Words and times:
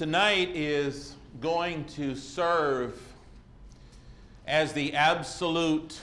tonight 0.00 0.50
is 0.56 1.14
going 1.42 1.84
to 1.84 2.14
serve 2.14 2.98
as 4.46 4.72
the 4.72 4.94
absolute 4.94 6.00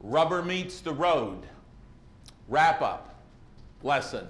rubber 0.00 0.42
meets 0.42 0.80
the 0.80 0.92
road 0.92 1.38
wrap 2.48 2.82
up 2.82 3.22
lesson 3.84 4.26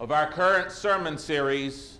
of 0.00 0.10
our 0.10 0.28
current 0.32 0.72
sermon 0.72 1.16
series 1.16 1.98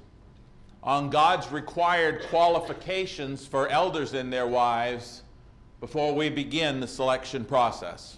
on 0.83 1.09
God's 1.09 1.53
required 1.53 2.25
qualifications 2.31 3.47
for 3.47 3.69
elders 3.69 4.13
and 4.13 4.33
their 4.33 4.49
wives 4.49 5.23
before 5.79 6.17
we 6.17 6.31
begin 6.31 6.81
the 6.81 6.89
selection 6.89 7.45
process. 7.45 8.17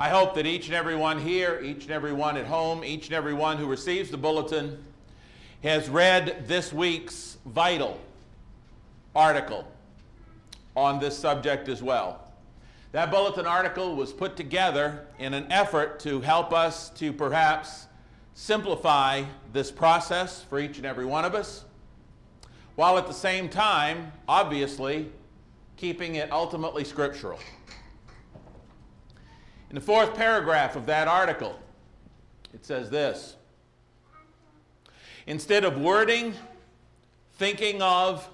I 0.00 0.08
hope 0.08 0.34
that 0.34 0.46
each 0.46 0.66
and 0.66 0.74
every 0.74 0.96
one 0.96 1.20
here, 1.20 1.60
each 1.62 1.84
and 1.84 1.92
every 1.92 2.12
one 2.12 2.36
at 2.36 2.46
home, 2.46 2.82
each 2.82 3.06
and 3.06 3.14
every 3.14 3.34
one 3.34 3.56
who 3.56 3.66
receives 3.66 4.10
the 4.10 4.18
bulletin 4.18 4.84
has 5.62 5.88
read 5.90 6.48
this 6.48 6.72
week's 6.72 7.36
vital 7.44 8.00
article 9.14 9.66
on 10.74 10.98
this 10.98 11.18
subject 11.18 11.68
as 11.68 11.82
well. 11.82 12.26
That 12.92 13.10
bulletin 13.10 13.46
article 13.46 13.94
was 13.94 14.12
put 14.12 14.36
together 14.36 15.06
in 15.18 15.34
an 15.34 15.50
effort 15.52 16.00
to 16.00 16.20
help 16.20 16.52
us 16.52 16.90
to 16.90 17.12
perhaps 17.12 17.86
simplify 18.34 19.24
this 19.52 19.70
process 19.70 20.42
for 20.42 20.58
each 20.58 20.78
and 20.78 20.86
every 20.86 21.04
one 21.04 21.24
of 21.24 21.34
us, 21.34 21.64
while 22.76 22.96
at 22.96 23.06
the 23.06 23.12
same 23.12 23.48
time, 23.48 24.12
obviously, 24.26 25.10
keeping 25.76 26.14
it 26.14 26.32
ultimately 26.32 26.84
scriptural. 26.84 27.38
In 29.68 29.74
the 29.74 29.80
fourth 29.80 30.14
paragraph 30.14 30.74
of 30.74 30.86
that 30.86 31.06
article, 31.06 31.58
it 32.54 32.64
says 32.64 32.90
this 32.90 33.36
Instead 35.26 35.64
of 35.64 35.78
wording, 35.78 36.34
thinking 37.34 37.80
of, 37.82 38.28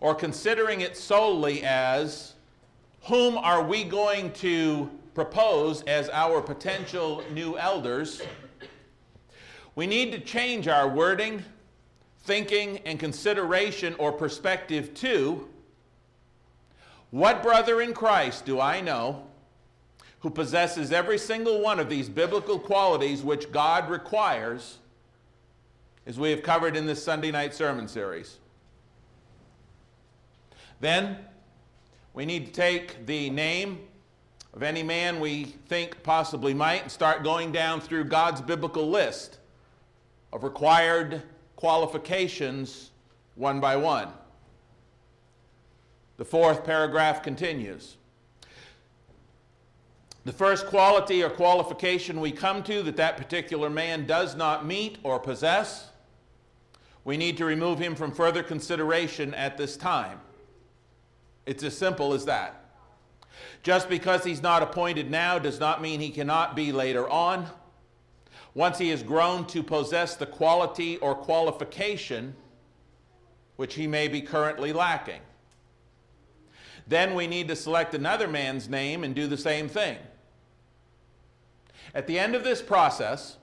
or 0.00 0.14
considering 0.14 0.80
it 0.80 0.96
solely 0.96 1.62
as 1.62 2.34
whom 3.02 3.36
are 3.38 3.62
we 3.62 3.84
going 3.84 4.32
to 4.32 4.90
propose 5.14 5.82
as 5.82 6.08
our 6.10 6.40
potential 6.40 7.22
new 7.32 7.56
elders, 7.58 8.22
we 9.74 9.86
need 9.86 10.12
to 10.12 10.20
change 10.20 10.68
our 10.68 10.88
wording, 10.88 11.42
thinking, 12.24 12.78
and 12.84 12.98
consideration 12.98 13.94
or 13.98 14.12
perspective 14.12 14.94
to 14.94 15.48
what 17.10 17.42
brother 17.42 17.80
in 17.80 17.92
Christ 17.92 18.44
do 18.44 18.60
I 18.60 18.80
know 18.80 19.26
who 20.20 20.30
possesses 20.30 20.92
every 20.92 21.18
single 21.18 21.60
one 21.60 21.80
of 21.80 21.88
these 21.88 22.08
biblical 22.08 22.58
qualities 22.58 23.22
which 23.22 23.50
God 23.50 23.90
requires, 23.90 24.78
as 26.06 26.18
we 26.18 26.30
have 26.30 26.42
covered 26.42 26.76
in 26.76 26.86
this 26.86 27.02
Sunday 27.02 27.30
night 27.30 27.54
sermon 27.54 27.86
series. 27.88 28.38
Then 30.80 31.18
we 32.14 32.24
need 32.24 32.46
to 32.46 32.52
take 32.52 33.06
the 33.06 33.30
name 33.30 33.80
of 34.54 34.62
any 34.62 34.82
man 34.82 35.20
we 35.20 35.44
think 35.44 36.02
possibly 36.02 36.54
might 36.54 36.82
and 36.82 36.90
start 36.90 37.22
going 37.22 37.52
down 37.52 37.80
through 37.80 38.04
God's 38.04 38.40
biblical 38.40 38.88
list 38.88 39.38
of 40.32 40.42
required 40.42 41.22
qualifications 41.56 42.90
one 43.36 43.60
by 43.60 43.76
one. 43.76 44.08
The 46.16 46.24
fourth 46.24 46.64
paragraph 46.64 47.22
continues. 47.22 47.96
The 50.24 50.32
first 50.32 50.66
quality 50.66 51.22
or 51.22 51.30
qualification 51.30 52.20
we 52.20 52.32
come 52.32 52.62
to 52.64 52.82
that 52.82 52.96
that 52.96 53.16
particular 53.16 53.70
man 53.70 54.06
does 54.06 54.34
not 54.34 54.66
meet 54.66 54.98
or 55.02 55.18
possess, 55.18 55.89
we 57.04 57.16
need 57.16 57.36
to 57.38 57.44
remove 57.44 57.78
him 57.78 57.94
from 57.94 58.12
further 58.12 58.42
consideration 58.42 59.34
at 59.34 59.56
this 59.56 59.76
time. 59.76 60.20
It's 61.46 61.62
as 61.62 61.76
simple 61.76 62.12
as 62.12 62.24
that. 62.26 62.64
Just 63.62 63.88
because 63.88 64.24
he's 64.24 64.42
not 64.42 64.62
appointed 64.62 65.10
now 65.10 65.38
does 65.38 65.58
not 65.58 65.80
mean 65.80 66.00
he 66.00 66.10
cannot 66.10 66.54
be 66.54 66.72
later 66.72 67.08
on. 67.08 67.46
Once 68.54 68.78
he 68.78 68.88
has 68.90 69.02
grown 69.02 69.46
to 69.46 69.62
possess 69.62 70.16
the 70.16 70.26
quality 70.26 70.96
or 70.98 71.14
qualification 71.14 72.34
which 73.56 73.74
he 73.74 73.86
may 73.86 74.08
be 74.08 74.22
currently 74.22 74.72
lacking. 74.72 75.20
Then 76.86 77.14
we 77.14 77.26
need 77.26 77.46
to 77.48 77.56
select 77.56 77.94
another 77.94 78.26
man's 78.26 78.68
name 78.68 79.04
and 79.04 79.14
do 79.14 79.26
the 79.26 79.36
same 79.36 79.68
thing. 79.68 79.98
At 81.94 82.06
the 82.06 82.18
end 82.18 82.34
of 82.34 82.42
this 82.42 82.62
process, 82.62 83.36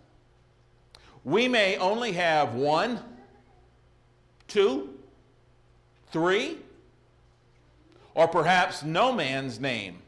we 1.23 1.47
may 1.47 1.77
only 1.77 2.13
have 2.13 2.55
one, 2.55 2.99
two, 4.47 4.93
three, 6.11 6.57
or 8.15 8.27
perhaps 8.27 8.83
no 8.83 9.13
man's 9.13 9.59
name 9.59 9.99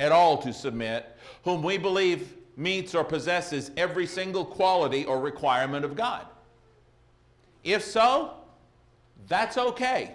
at 0.00 0.12
all 0.12 0.38
to 0.38 0.52
submit, 0.52 1.16
whom 1.44 1.62
we 1.62 1.78
believe 1.78 2.34
meets 2.56 2.94
or 2.94 3.04
possesses 3.04 3.70
every 3.76 4.06
single 4.06 4.44
quality 4.44 5.04
or 5.04 5.20
requirement 5.20 5.84
of 5.84 5.96
God. 5.96 6.26
If 7.62 7.82
so, 7.82 8.34
that's 9.28 9.56
okay. 9.56 10.12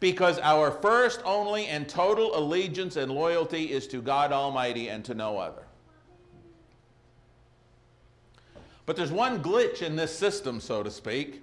Because 0.00 0.38
our 0.38 0.70
first, 0.70 1.20
only, 1.24 1.66
and 1.66 1.88
total 1.88 2.36
allegiance 2.36 2.96
and 2.96 3.12
loyalty 3.12 3.70
is 3.70 3.86
to 3.88 4.00
God 4.00 4.32
Almighty 4.32 4.88
and 4.88 5.04
to 5.04 5.14
no 5.14 5.38
other. 5.38 5.62
But 8.86 8.96
there's 8.96 9.12
one 9.12 9.42
glitch 9.42 9.82
in 9.82 9.96
this 9.96 10.16
system, 10.16 10.60
so 10.60 10.82
to 10.82 10.90
speak. 10.90 11.42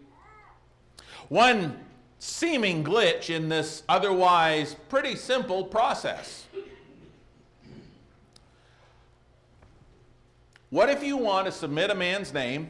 One 1.29 1.79
seeming 2.19 2.83
glitch 2.83 3.29
in 3.29 3.49
this 3.49 3.83
otherwise 3.89 4.75
pretty 4.89 5.15
simple 5.15 5.63
process. 5.63 6.45
What 10.69 10.89
if 10.89 11.03
you 11.03 11.17
want 11.17 11.47
to 11.47 11.51
submit 11.51 11.89
a 11.89 11.95
man's 11.95 12.33
name 12.33 12.69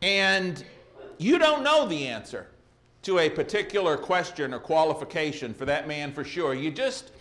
and 0.00 0.64
you 1.18 1.38
don't 1.38 1.62
know 1.62 1.86
the 1.86 2.06
answer 2.06 2.46
to 3.02 3.18
a 3.18 3.28
particular 3.28 3.96
question 3.96 4.54
or 4.54 4.58
qualification 4.58 5.52
for 5.52 5.66
that 5.66 5.86
man 5.86 6.12
for 6.12 6.24
sure? 6.24 6.54
You 6.54 6.70
just 6.70 7.12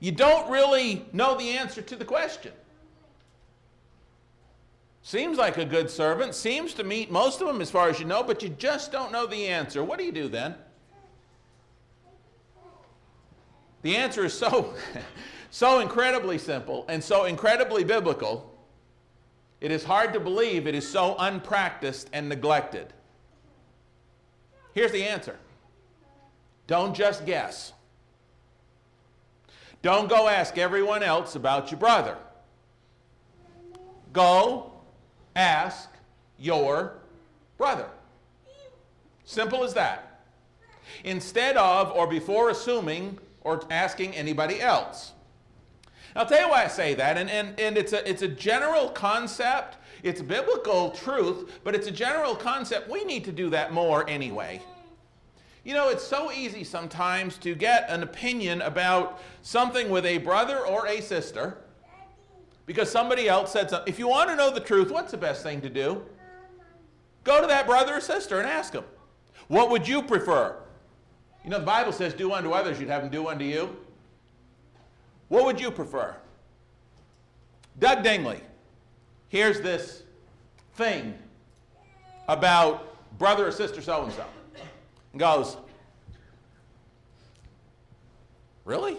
you 0.00 0.12
don't 0.12 0.50
really 0.50 1.04
know 1.12 1.36
the 1.36 1.50
answer 1.50 1.82
to 1.82 1.96
the 1.96 2.04
question. 2.04 2.52
Seems 5.06 5.36
like 5.36 5.58
a 5.58 5.66
good 5.66 5.90
servant, 5.90 6.34
seems 6.34 6.72
to 6.74 6.82
meet 6.82 7.10
most 7.10 7.42
of 7.42 7.46
them 7.46 7.60
as 7.60 7.70
far 7.70 7.90
as 7.90 8.00
you 8.00 8.06
know, 8.06 8.22
but 8.22 8.42
you 8.42 8.48
just 8.48 8.90
don't 8.90 9.12
know 9.12 9.26
the 9.26 9.48
answer. 9.48 9.84
What 9.84 9.98
do 9.98 10.04
you 10.06 10.10
do 10.10 10.28
then? 10.28 10.54
The 13.82 13.96
answer 13.96 14.24
is 14.24 14.32
so, 14.32 14.72
so 15.50 15.80
incredibly 15.80 16.38
simple 16.38 16.86
and 16.88 17.04
so 17.04 17.26
incredibly 17.26 17.84
biblical, 17.84 18.50
it 19.60 19.70
is 19.70 19.84
hard 19.84 20.14
to 20.14 20.20
believe 20.20 20.66
it 20.66 20.74
is 20.74 20.88
so 20.88 21.16
unpracticed 21.18 22.08
and 22.14 22.26
neglected. 22.26 22.94
Here's 24.72 24.90
the 24.90 25.04
answer 25.04 25.36
don't 26.66 26.96
just 26.96 27.26
guess. 27.26 27.74
Don't 29.82 30.08
go 30.08 30.28
ask 30.28 30.56
everyone 30.56 31.02
else 31.02 31.36
about 31.36 31.70
your 31.70 31.78
brother. 31.78 32.16
Go 34.14 34.70
ask 35.36 35.88
your 36.38 36.94
brother. 37.56 37.88
Simple 39.24 39.64
as 39.64 39.74
that. 39.74 40.22
Instead 41.04 41.56
of 41.56 41.90
or 41.92 42.06
before 42.06 42.50
assuming 42.50 43.18
or 43.40 43.62
asking 43.70 44.14
anybody 44.14 44.60
else. 44.60 45.12
I'll 46.16 46.26
tell 46.26 46.40
you 46.40 46.48
why 46.48 46.64
I 46.64 46.68
say 46.68 46.94
that, 46.94 47.18
and, 47.18 47.28
and, 47.28 47.58
and 47.58 47.76
it's, 47.76 47.92
a, 47.92 48.08
it's 48.08 48.22
a 48.22 48.28
general 48.28 48.88
concept. 48.88 49.78
It's 50.04 50.22
biblical 50.22 50.90
truth, 50.90 51.58
but 51.64 51.74
it's 51.74 51.88
a 51.88 51.90
general 51.90 52.36
concept. 52.36 52.88
We 52.88 53.04
need 53.04 53.24
to 53.24 53.32
do 53.32 53.50
that 53.50 53.72
more 53.72 54.08
anyway. 54.08 54.62
You 55.64 55.72
know, 55.72 55.88
it's 55.88 56.06
so 56.06 56.30
easy 56.30 56.62
sometimes 56.62 57.38
to 57.38 57.54
get 57.54 57.86
an 57.88 58.02
opinion 58.02 58.60
about 58.62 59.20
something 59.42 59.88
with 59.88 60.04
a 60.04 60.18
brother 60.18 60.58
or 60.58 60.86
a 60.86 61.00
sister 61.00 61.56
because 62.66 62.90
somebody 62.90 63.28
else 63.28 63.52
said 63.52 63.70
something. 63.70 63.92
If 63.92 63.98
you 63.98 64.08
want 64.08 64.30
to 64.30 64.36
know 64.36 64.50
the 64.50 64.60
truth, 64.60 64.90
what's 64.90 65.10
the 65.10 65.16
best 65.16 65.42
thing 65.42 65.60
to 65.60 65.68
do? 65.68 66.02
Go 67.22 67.40
to 67.40 67.46
that 67.46 67.66
brother 67.66 67.94
or 67.94 68.00
sister 68.00 68.38
and 68.38 68.48
ask 68.48 68.72
them. 68.72 68.84
What 69.48 69.70
would 69.70 69.86
you 69.86 70.02
prefer? 70.02 70.56
You 71.44 71.50
know, 71.50 71.58
the 71.58 71.66
Bible 71.66 71.92
says, 71.92 72.14
do 72.14 72.32
unto 72.32 72.52
others, 72.52 72.80
you'd 72.80 72.88
have 72.88 73.02
them 73.02 73.10
do 73.10 73.28
unto 73.28 73.44
you. 73.44 73.76
What 75.28 75.44
would 75.44 75.60
you 75.60 75.70
prefer? 75.70 76.14
Doug 77.78 78.02
Dingley, 78.02 78.40
here's 79.28 79.60
this 79.60 80.04
thing 80.74 81.14
about 82.28 82.96
brother 83.18 83.46
or 83.46 83.52
sister 83.52 83.82
so 83.82 84.04
and 84.04 84.12
so. 84.12 84.24
Goes, 85.16 85.56
Really? 88.64 88.96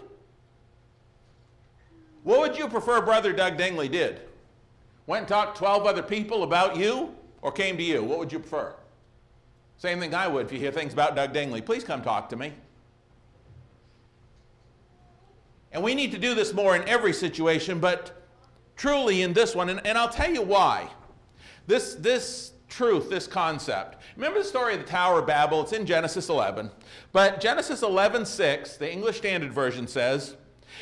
What 2.26 2.40
would 2.40 2.58
you 2.58 2.68
prefer 2.68 3.02
Brother 3.02 3.32
Doug 3.32 3.56
Dingley 3.56 3.88
did? 3.88 4.20
Went 5.06 5.22
and 5.22 5.28
talked 5.28 5.58
to 5.58 5.60
12 5.60 5.86
other 5.86 6.02
people 6.02 6.42
about 6.42 6.76
you 6.76 7.14
or 7.44 7.52
came 7.52 7.78
to 7.78 7.84
you? 7.84 8.04
What 8.04 8.18
would 8.18 8.32
you 8.32 8.40
prefer? 8.40 8.74
Same 9.78 10.00
thing 10.00 10.16
I 10.16 10.28
would 10.28 10.48
if 10.48 10.52
you 10.52 10.58
hear 10.58 10.72
things 10.72 10.92
about 10.92 11.16
Doug 11.16 11.34
Dingley. 11.34 11.62
Please 11.62 11.84
come 11.84 12.02
talk 12.02 12.28
to 12.30 12.36
me. 12.36 12.52
And 15.72 15.84
we 15.84 15.94
need 15.94 16.12
to 16.14 16.18
do 16.18 16.34
this 16.34 16.52
more 16.52 16.76
in 16.76 16.90
every 16.90 17.14
situation, 17.14 17.80
but 17.80 18.26
truly 18.76 19.22
in 19.22 19.34
this 19.34 19.54
one, 19.54 19.70
and, 19.70 19.86
and 19.86 19.96
I'll 19.96 20.10
tell 20.10 20.34
you 20.34 20.42
why. 20.42 20.90
This, 21.68 21.94
this 21.94 22.54
truth, 22.70 23.08
this 23.08 23.28
concept. 23.28 24.02
Remember 24.16 24.40
the 24.40 24.46
story 24.46 24.74
of 24.74 24.80
the 24.80 24.88
Tower 24.88 25.20
of 25.20 25.28
Babel? 25.28 25.62
It's 25.62 25.74
in 25.74 25.86
Genesis 25.86 26.30
11. 26.30 26.72
But 27.12 27.40
Genesis 27.40 27.84
11 27.84 28.26
6, 28.26 28.78
the 28.78 28.92
English 28.92 29.18
Standard 29.18 29.54
Version 29.54 29.88
says, 29.88 30.38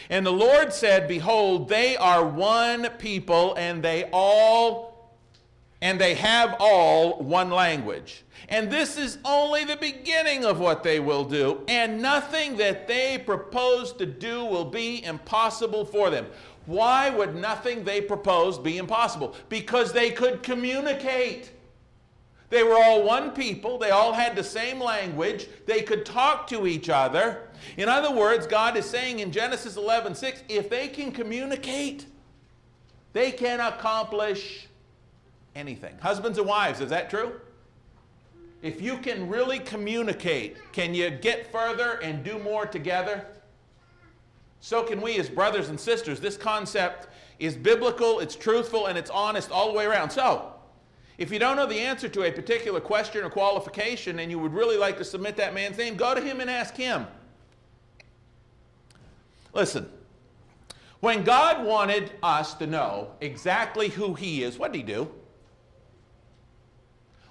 And 0.10 0.25
the 0.25 0.31
Lord 0.31 0.74
said, 0.74 1.07
Behold, 1.07 1.69
they 1.69 1.95
are 1.98 2.25
one 2.25 2.90
people, 2.98 3.56
and 3.56 3.84
they 3.84 4.10
all 4.12 4.94
and 5.84 6.00
they 6.00 6.13
have 6.16 6.56
all 6.60 7.22
one 7.22 7.50
language. 7.50 8.24
And 8.48 8.72
this 8.72 8.98
is 8.98 9.18
only 9.25 9.66
the 9.66 9.75
beginning 9.75 10.45
of 10.45 10.62
what 10.62 10.81
they 10.81 11.01
will 11.01 11.25
do, 11.25 11.62
and 11.68 12.01
nothing 12.01 12.56
that 12.56 12.88
they 12.88 13.18
propose 13.18 13.92
to 13.94 14.06
do 14.06 14.45
will 14.45 14.63
be 14.63 15.04
impossible 15.04 15.84
for 15.84 16.10
them. 16.10 16.28
Why 16.68 17.10
would 17.10 17.36
nothing 17.36 17.84
they 17.84 18.00
propose 18.00 18.57
be 18.57 18.78
impossible? 18.78 19.36
Because 19.50 19.92
they 19.92 20.10
could 20.10 20.42
communicate. 20.42 21.51
They 22.54 22.62
were 22.62 22.78
all 22.78 23.02
one 23.02 23.32
people, 23.32 23.80
they 23.80 23.90
all 23.90 24.14
had 24.14 24.36
the 24.36 24.44
same 24.44 24.80
language, 24.80 25.48
they 25.66 25.82
could 25.82 26.06
talk 26.06 26.46
to 26.50 26.68
each 26.68 26.88
other. 26.88 27.50
In 27.78 27.90
other 27.90 28.12
words, 28.12 28.46
God 28.46 28.78
is 28.78 28.86
saying 28.86 29.22
in 29.22 29.32
Genesis 29.32 29.76
11 29.76 30.14
6, 30.14 30.44
if 30.50 30.70
they 30.70 30.88
can 30.88 31.12
communicate, 31.12 32.06
they 33.12 33.32
can 33.32 33.60
accomplish 33.60 34.68
anything. 35.56 35.98
Husbands 35.98 36.38
and 36.38 36.46
wives, 36.46 36.80
is 36.80 36.92
that 36.92 37.10
true? 37.10 37.42
If 38.62 38.84
you 38.84 39.00
can 39.00 39.28
really 39.28 39.58
communicate, 39.58 40.58
can 40.74 40.94
you 40.94 41.10
get 41.10 41.52
further 41.52 41.94
and 42.04 42.24
do 42.24 42.38
more 42.38 42.68
together? 42.68 43.26
So 44.60 44.84
can 44.84 45.02
we 45.02 45.18
as 45.18 45.28
brothers 45.28 45.70
and 45.70 45.80
sisters. 45.80 46.20
This 46.20 46.38
concept 46.38 47.08
is 47.40 47.56
biblical, 47.56 48.20
it's 48.20 48.36
truthful, 48.36 48.86
and 48.86 48.96
it's 48.96 49.10
honest 49.10 49.50
all 49.50 49.72
the 49.72 49.76
way 49.76 49.86
around. 49.86 50.12
So, 50.12 50.53
if 51.18 51.31
you 51.31 51.39
don't 51.39 51.56
know 51.56 51.65
the 51.65 51.80
answer 51.80 52.10
to 52.10 52.24
a 52.24 52.31
particular 52.31 52.80
question 52.80 53.24
or 53.24 53.30
qualification 53.30 54.19
and 54.19 54.31
you 54.31 54.39
would 54.39 54.54
really 54.54 54.77
like 54.77 54.98
to 54.98 55.06
submit 55.06 55.38
that 55.38 55.54
man's 55.54 55.77
name, 55.77 55.95
go 55.95 56.15
to 56.15 56.21
him 56.21 56.39
and 56.39 56.50
ask 56.50 56.75
him. 56.75 57.06
Listen, 59.54 59.89
when 61.00 61.24
God 61.24 61.65
wanted 61.65 62.12
us 62.24 62.56
to 62.56 62.68
know 62.68 63.12
exactly 63.21 63.89
who 63.89 64.13
he 64.13 64.44
is, 64.44 64.57
what 64.57 64.71
did 64.71 64.80
he 64.80 64.83
do? 64.83 65.12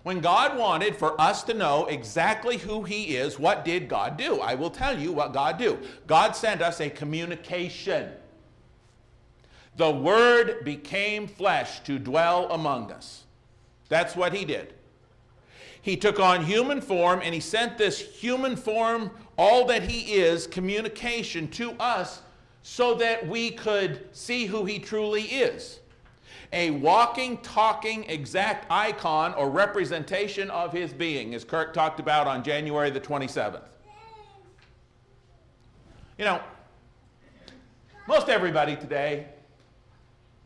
When 0.02 0.20
God 0.20 0.58
wanted 0.58 0.96
for 0.96 1.20
us 1.20 1.44
to 1.44 1.54
know 1.54 1.86
exactly 1.86 2.56
who 2.56 2.82
He 2.82 3.16
is, 3.16 3.38
what 3.38 3.64
did 3.64 3.88
God 3.88 4.16
do? 4.16 4.40
I 4.40 4.54
will 4.54 4.70
tell 4.70 4.98
you 4.98 5.12
what 5.12 5.32
God 5.32 5.58
do. 5.58 5.78
God 6.06 6.34
sent 6.34 6.60
us 6.60 6.80
a 6.80 6.90
communication. 6.90 8.10
The 9.76 9.90
Word 9.90 10.64
became 10.64 11.28
flesh 11.28 11.80
to 11.80 11.98
dwell 11.98 12.50
among 12.50 12.90
us. 12.90 13.21
That's 13.92 14.16
what 14.16 14.32
He 14.32 14.46
did. 14.46 14.72
He 15.82 15.98
took 15.98 16.18
on 16.18 16.46
human 16.46 16.80
form 16.80 17.20
and 17.22 17.34
He 17.34 17.40
sent 17.40 17.76
this 17.76 18.00
human 18.00 18.56
form, 18.56 19.10
all 19.36 19.66
that 19.66 19.82
He 19.82 20.14
is, 20.14 20.46
communication 20.46 21.46
to 21.48 21.72
us 21.72 22.22
so 22.62 22.94
that 22.94 23.28
we 23.28 23.50
could 23.50 24.08
see 24.12 24.46
who 24.46 24.64
He 24.64 24.78
truly 24.78 25.24
is 25.24 25.80
a 26.54 26.70
walking, 26.70 27.38
talking, 27.38 28.04
exact 28.04 28.66
icon 28.70 29.32
or 29.34 29.48
representation 29.48 30.50
of 30.50 30.70
his 30.70 30.92
being, 30.92 31.34
as 31.34 31.44
Kirk 31.44 31.72
talked 31.72 31.98
about 31.98 32.26
on 32.26 32.44
January 32.44 32.90
the 32.90 33.00
27th. 33.00 33.62
You 36.18 36.26
know, 36.26 36.42
most 38.06 38.28
everybody 38.28 38.76
today, 38.76 39.28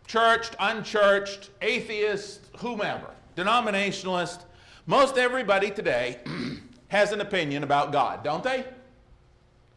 churched, 0.07 0.55
unchurched, 0.61 1.51
atheist, 1.61 2.43
whomever, 2.59 3.11
denominationalist, 3.37 4.41
most 4.87 5.19
everybody 5.19 5.71
today 5.71 6.19
has 6.89 7.13
an 7.13 7.21
opinion 7.21 7.63
about 7.63 7.93
God, 7.93 8.25
don't 8.25 8.43
they? 8.43 8.65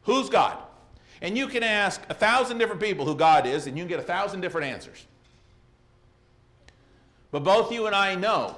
Who's 0.03 0.29
God? 0.29 0.57
And 1.21 1.37
you 1.37 1.47
can 1.47 1.63
ask 1.63 2.01
a 2.09 2.13
thousand 2.13 2.57
different 2.57 2.81
people 2.81 3.05
who 3.05 3.15
God 3.15 3.45
is, 3.45 3.67
and 3.67 3.77
you 3.77 3.83
can 3.83 3.89
get 3.89 3.99
a 3.99 4.03
thousand 4.03 4.41
different 4.41 4.67
answers. 4.67 5.05
But 7.31 7.43
both 7.43 7.71
you 7.71 7.85
and 7.85 7.95
I 7.95 8.15
know 8.15 8.55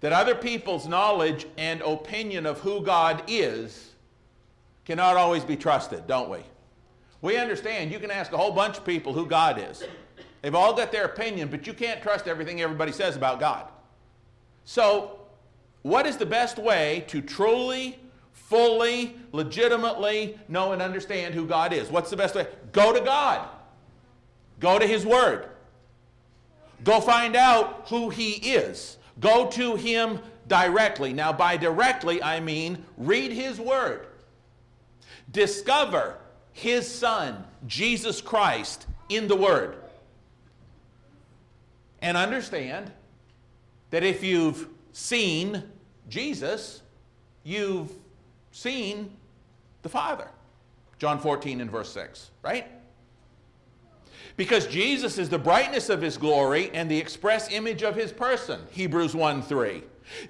that 0.00 0.12
other 0.12 0.34
people's 0.34 0.88
knowledge 0.88 1.46
and 1.58 1.82
opinion 1.82 2.46
of 2.46 2.58
who 2.60 2.82
God 2.82 3.22
is 3.28 3.90
cannot 4.86 5.16
always 5.16 5.44
be 5.44 5.56
trusted, 5.56 6.06
don't 6.06 6.30
we? 6.30 6.38
We 7.22 7.36
understand 7.36 7.92
you 7.92 7.98
can 7.98 8.10
ask 8.10 8.32
a 8.32 8.38
whole 8.38 8.52
bunch 8.52 8.78
of 8.78 8.84
people 8.86 9.12
who 9.12 9.26
God 9.26 9.62
is. 9.70 9.84
They've 10.42 10.54
all 10.54 10.74
got 10.74 10.92
their 10.92 11.04
opinion, 11.04 11.48
but 11.48 11.66
you 11.66 11.72
can't 11.72 12.02
trust 12.02 12.26
everything 12.26 12.60
everybody 12.60 12.92
says 12.92 13.16
about 13.16 13.40
God. 13.40 13.66
So, 14.64 15.18
what 15.82 16.06
is 16.06 16.16
the 16.16 16.26
best 16.26 16.58
way 16.58 17.04
to 17.08 17.20
truly, 17.20 17.98
fully, 18.32 19.16
legitimately 19.32 20.38
know 20.48 20.72
and 20.72 20.82
understand 20.82 21.34
who 21.34 21.46
God 21.46 21.72
is? 21.72 21.90
What's 21.90 22.10
the 22.10 22.16
best 22.16 22.34
way? 22.34 22.46
Go 22.72 22.92
to 22.92 23.00
God. 23.00 23.48
Go 24.58 24.78
to 24.78 24.86
His 24.86 25.06
Word. 25.06 25.50
Go 26.84 27.00
find 27.00 27.36
out 27.36 27.86
who 27.88 28.08
he 28.10 28.32
is. 28.32 28.96
Go 29.18 29.48
to 29.48 29.76
him 29.76 30.20
directly. 30.48 31.12
Now, 31.12 31.32
by 31.32 31.56
directly, 31.56 32.22
I 32.22 32.40
mean 32.40 32.84
read 32.96 33.32
his 33.32 33.60
word. 33.60 34.06
Discover 35.30 36.16
his 36.52 36.88
son, 36.92 37.44
Jesus 37.66 38.20
Christ, 38.20 38.86
in 39.08 39.28
the 39.28 39.36
word. 39.36 39.76
And 42.02 42.16
understand 42.16 42.92
that 43.90 44.02
if 44.02 44.22
you've 44.22 44.68
seen 44.92 45.62
Jesus, 46.08 46.82
you've 47.44 47.92
seen 48.52 49.16
the 49.82 49.88
Father. 49.88 50.28
John 50.98 51.18
14 51.18 51.60
and 51.60 51.70
verse 51.70 51.90
6, 51.92 52.30
right? 52.42 52.66
Because 54.36 54.66
Jesus 54.66 55.18
is 55.18 55.28
the 55.28 55.38
brightness 55.38 55.88
of 55.88 56.00
his 56.00 56.16
glory 56.16 56.70
and 56.72 56.90
the 56.90 56.98
express 56.98 57.50
image 57.50 57.82
of 57.82 57.94
his 57.96 58.12
person, 58.12 58.60
Hebrews 58.70 59.14
1 59.14 59.42
3. 59.42 59.82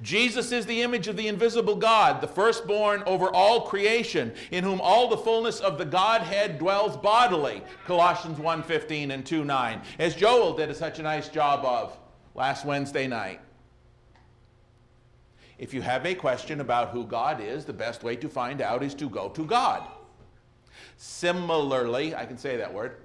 Jesus 0.03 0.53
is 0.53 0.67
the 0.67 0.83
image 0.83 1.09
of 1.09 1.17
the 1.17 1.29
invisible 1.29 1.77
God, 1.77 2.21
the 2.21 2.29
firstborn 2.29 3.03
over 3.07 3.29
all 3.35 3.63
creation, 3.63 4.33
in 4.51 4.65
whom 4.65 4.81
all 4.81 5.09
the 5.09 5.17
fullness 5.17 5.61
of 5.61 5.79
the 5.79 5.85
Godhead 5.85 6.59
dwells 6.59 6.97
bodily, 6.97 7.63
Colossians 7.87 8.39
1:15 8.39 9.11
and 9.11 9.25
2:9, 9.25 9.83
as 9.99 10.15
Joel 10.15 10.55
did 10.55 10.75
such 10.77 10.99
a 10.99 11.03
nice 11.03 11.29
job 11.29 11.65
of 11.65 11.97
last 12.35 12.65
Wednesday 12.65 13.07
night. 13.07 13.41
If 15.59 15.75
you 15.75 15.83
have 15.83 16.07
a 16.07 16.15
question 16.15 16.61
about 16.61 16.91
who 16.91 17.05
God 17.05 17.41
is, 17.41 17.65
the 17.65 17.73
best 17.73 18.03
way 18.03 18.17
to 18.17 18.29
find 18.29 18.63
out 18.63 18.83
is 18.83 18.95
to 18.95 19.11
go 19.11 19.29
to 19.31 19.45
God. 19.45 19.83
Similarly, 20.97 22.15
I 22.15 22.25
can 22.25 22.39
say 22.39 22.57
that 22.57 22.73
word, 22.73 22.97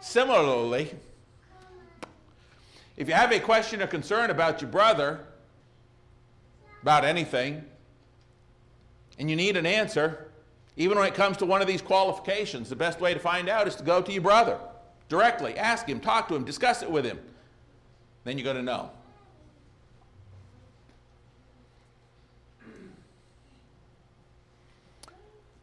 Similarly, 0.00 0.94
if 2.96 3.06
you 3.06 3.14
have 3.14 3.32
a 3.32 3.40
question 3.40 3.82
or 3.82 3.86
concern 3.86 4.30
about 4.30 4.62
your 4.62 4.70
brother, 4.70 5.20
about 6.82 7.04
anything, 7.04 7.64
and 9.18 9.28
you 9.28 9.36
need 9.36 9.56
an 9.56 9.66
answer, 9.66 10.28
even 10.76 10.96
when 10.96 11.06
it 11.06 11.14
comes 11.14 11.36
to 11.38 11.46
one 11.46 11.60
of 11.60 11.66
these 11.66 11.82
qualifications, 11.82 12.68
the 12.68 12.76
best 12.76 13.00
way 13.00 13.12
to 13.12 13.20
find 13.20 13.48
out 13.48 13.68
is 13.68 13.76
to 13.76 13.82
go 13.82 14.00
to 14.00 14.12
your 14.12 14.22
brother 14.22 14.58
directly. 15.08 15.58
Ask 15.58 15.86
him, 15.86 16.00
talk 16.00 16.28
to 16.28 16.34
him, 16.34 16.44
discuss 16.44 16.82
it 16.82 16.90
with 16.90 17.04
him. 17.04 17.18
Then 18.24 18.38
you're 18.38 18.44
going 18.44 18.56
to 18.56 18.62
know. 18.62 18.90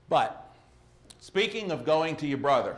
But, 0.10 0.56
speaking 1.20 1.72
of 1.72 1.84
going 1.84 2.16
to 2.18 2.28
your 2.28 2.38
brother, 2.38 2.78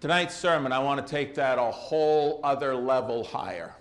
Tonight's 0.00 0.36
sermon, 0.36 0.70
I 0.70 0.78
want 0.78 1.04
to 1.04 1.10
take 1.10 1.34
that 1.34 1.58
a 1.58 1.70
whole 1.72 2.38
other 2.44 2.76
level 2.76 3.24
higher. 3.24 3.74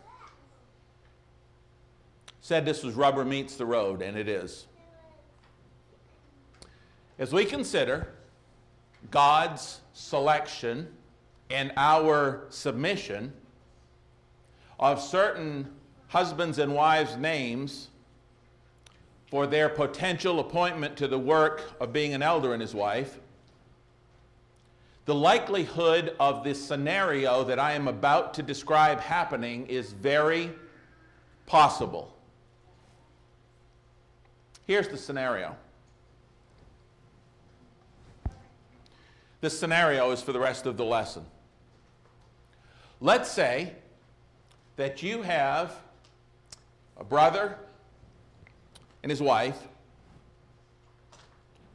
Said 2.47 2.63
this 2.63 2.81
was 2.81 2.95
rubber 2.95 3.25
meets 3.25 3.57
the 3.57 3.65
road, 3.65 4.01
and 4.01 4.17
it 4.17 4.29
is. 4.29 4.67
As 7.19 7.33
we 7.33 7.43
consider 7.43 8.07
God's 9.11 9.81
selection 9.91 10.87
and 11.49 11.73
our 11.75 12.45
submission 12.47 13.33
of 14.79 15.01
certain 15.01 15.67
husbands 16.07 16.57
and 16.57 16.73
wives' 16.73 17.17
names 17.17 17.89
for 19.29 19.45
their 19.45 19.67
potential 19.67 20.39
appointment 20.39 20.95
to 20.95 21.09
the 21.09 21.19
work 21.19 21.73
of 21.81 21.91
being 21.91 22.13
an 22.13 22.21
elder 22.21 22.53
and 22.53 22.61
his 22.61 22.73
wife, 22.73 23.19
the 25.03 25.15
likelihood 25.15 26.15
of 26.17 26.45
this 26.45 26.65
scenario 26.65 27.43
that 27.43 27.59
I 27.59 27.73
am 27.73 27.89
about 27.89 28.33
to 28.35 28.41
describe 28.41 29.01
happening 29.01 29.67
is 29.67 29.91
very 29.91 30.49
possible. 31.45 32.13
Here's 34.67 34.89
the 34.89 34.97
scenario. 34.97 35.55
This 39.39 39.57
scenario 39.57 40.11
is 40.11 40.21
for 40.21 40.33
the 40.33 40.39
rest 40.39 40.65
of 40.65 40.75
the 40.75 40.83
lesson. 40.83 41.25
Let's 42.99 43.31
say 43.31 43.73
that 44.75 45.01
you 45.01 45.21
have 45.21 45.73
a 46.97 47.03
brother 47.03 47.57
and 49.03 49.09
his 49.09 49.21
wife 49.21 49.57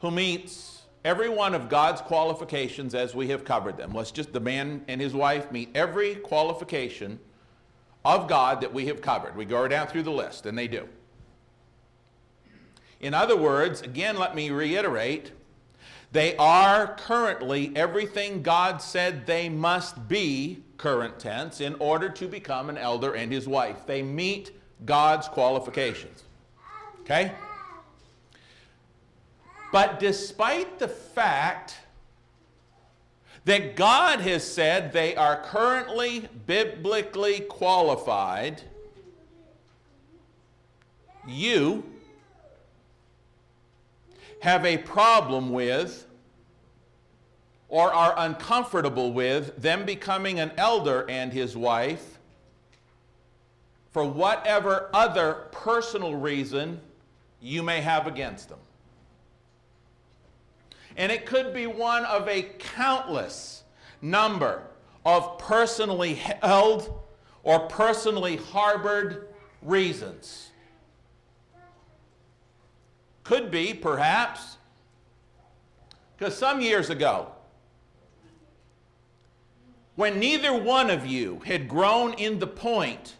who 0.00 0.10
meets 0.10 0.82
every 1.04 1.30
one 1.30 1.54
of 1.54 1.70
God's 1.70 2.02
qualifications 2.02 2.94
as 2.94 3.14
we 3.14 3.28
have 3.28 3.44
covered 3.44 3.78
them. 3.78 3.92
Let's 3.92 4.10
just, 4.10 4.34
the 4.34 4.40
man 4.40 4.84
and 4.86 5.00
his 5.00 5.14
wife 5.14 5.50
meet 5.50 5.70
every 5.74 6.16
qualification 6.16 7.18
of 8.04 8.28
God 8.28 8.60
that 8.60 8.74
we 8.74 8.86
have 8.86 9.00
covered. 9.00 9.34
We 9.34 9.44
go 9.46 9.66
down 9.66 9.86
through 9.86 10.02
the 10.02 10.10
list, 10.10 10.44
and 10.44 10.58
they 10.58 10.68
do. 10.68 10.88
In 13.02 13.14
other 13.14 13.36
words, 13.36 13.82
again, 13.82 14.16
let 14.16 14.36
me 14.36 14.50
reiterate, 14.50 15.32
they 16.12 16.36
are 16.36 16.94
currently 16.94 17.72
everything 17.74 18.42
God 18.42 18.80
said 18.80 19.26
they 19.26 19.48
must 19.48 20.08
be, 20.08 20.62
current 20.76 21.18
tense, 21.18 21.60
in 21.60 21.74
order 21.80 22.08
to 22.10 22.28
become 22.28 22.70
an 22.70 22.78
elder 22.78 23.14
and 23.14 23.32
his 23.32 23.48
wife. 23.48 23.86
They 23.86 24.02
meet 24.02 24.52
God's 24.84 25.26
qualifications. 25.26 26.22
Okay? 27.00 27.32
But 29.72 29.98
despite 29.98 30.78
the 30.78 30.88
fact 30.88 31.78
that 33.44 33.74
God 33.74 34.20
has 34.20 34.44
said 34.44 34.92
they 34.92 35.16
are 35.16 35.42
currently 35.42 36.28
biblically 36.46 37.40
qualified, 37.40 38.62
you 41.26 41.84
have 44.42 44.64
a 44.64 44.76
problem 44.76 45.52
with 45.52 46.04
or 47.68 47.92
are 47.94 48.12
uncomfortable 48.16 49.12
with 49.12 49.56
them 49.56 49.84
becoming 49.84 50.40
an 50.40 50.50
elder 50.56 51.08
and 51.08 51.32
his 51.32 51.56
wife 51.56 52.18
for 53.92 54.04
whatever 54.04 54.90
other 54.92 55.46
personal 55.52 56.16
reason 56.16 56.80
you 57.40 57.62
may 57.62 57.80
have 57.80 58.08
against 58.08 58.48
them. 58.48 58.58
And 60.96 61.12
it 61.12 61.24
could 61.24 61.54
be 61.54 61.68
one 61.68 62.04
of 62.06 62.28
a 62.28 62.42
countless 62.58 63.62
number 64.00 64.64
of 65.06 65.38
personally 65.38 66.14
held 66.14 67.00
or 67.44 67.60
personally 67.68 68.38
harbored 68.38 69.28
reasons. 69.62 70.51
Could 73.24 73.50
be, 73.50 73.72
perhaps, 73.74 74.56
because 76.16 76.36
some 76.36 76.60
years 76.60 76.90
ago, 76.90 77.32
when 79.96 80.18
neither 80.18 80.54
one 80.54 80.90
of 80.90 81.06
you 81.06 81.40
had 81.44 81.68
grown 81.68 82.14
in 82.14 82.38
the 82.38 82.46
point 82.46 83.14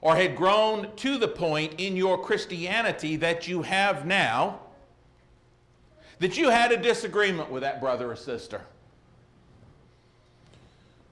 or 0.00 0.16
had 0.16 0.36
grown 0.36 0.94
to 0.96 1.16
the 1.16 1.28
point 1.28 1.80
in 1.80 1.96
your 1.96 2.22
Christianity 2.22 3.16
that 3.16 3.48
you 3.48 3.62
have 3.62 4.04
now, 4.04 4.60
that 6.18 6.36
you 6.36 6.50
had 6.50 6.72
a 6.72 6.76
disagreement 6.76 7.50
with 7.50 7.62
that 7.62 7.80
brother 7.80 8.10
or 8.10 8.16
sister. 8.16 8.60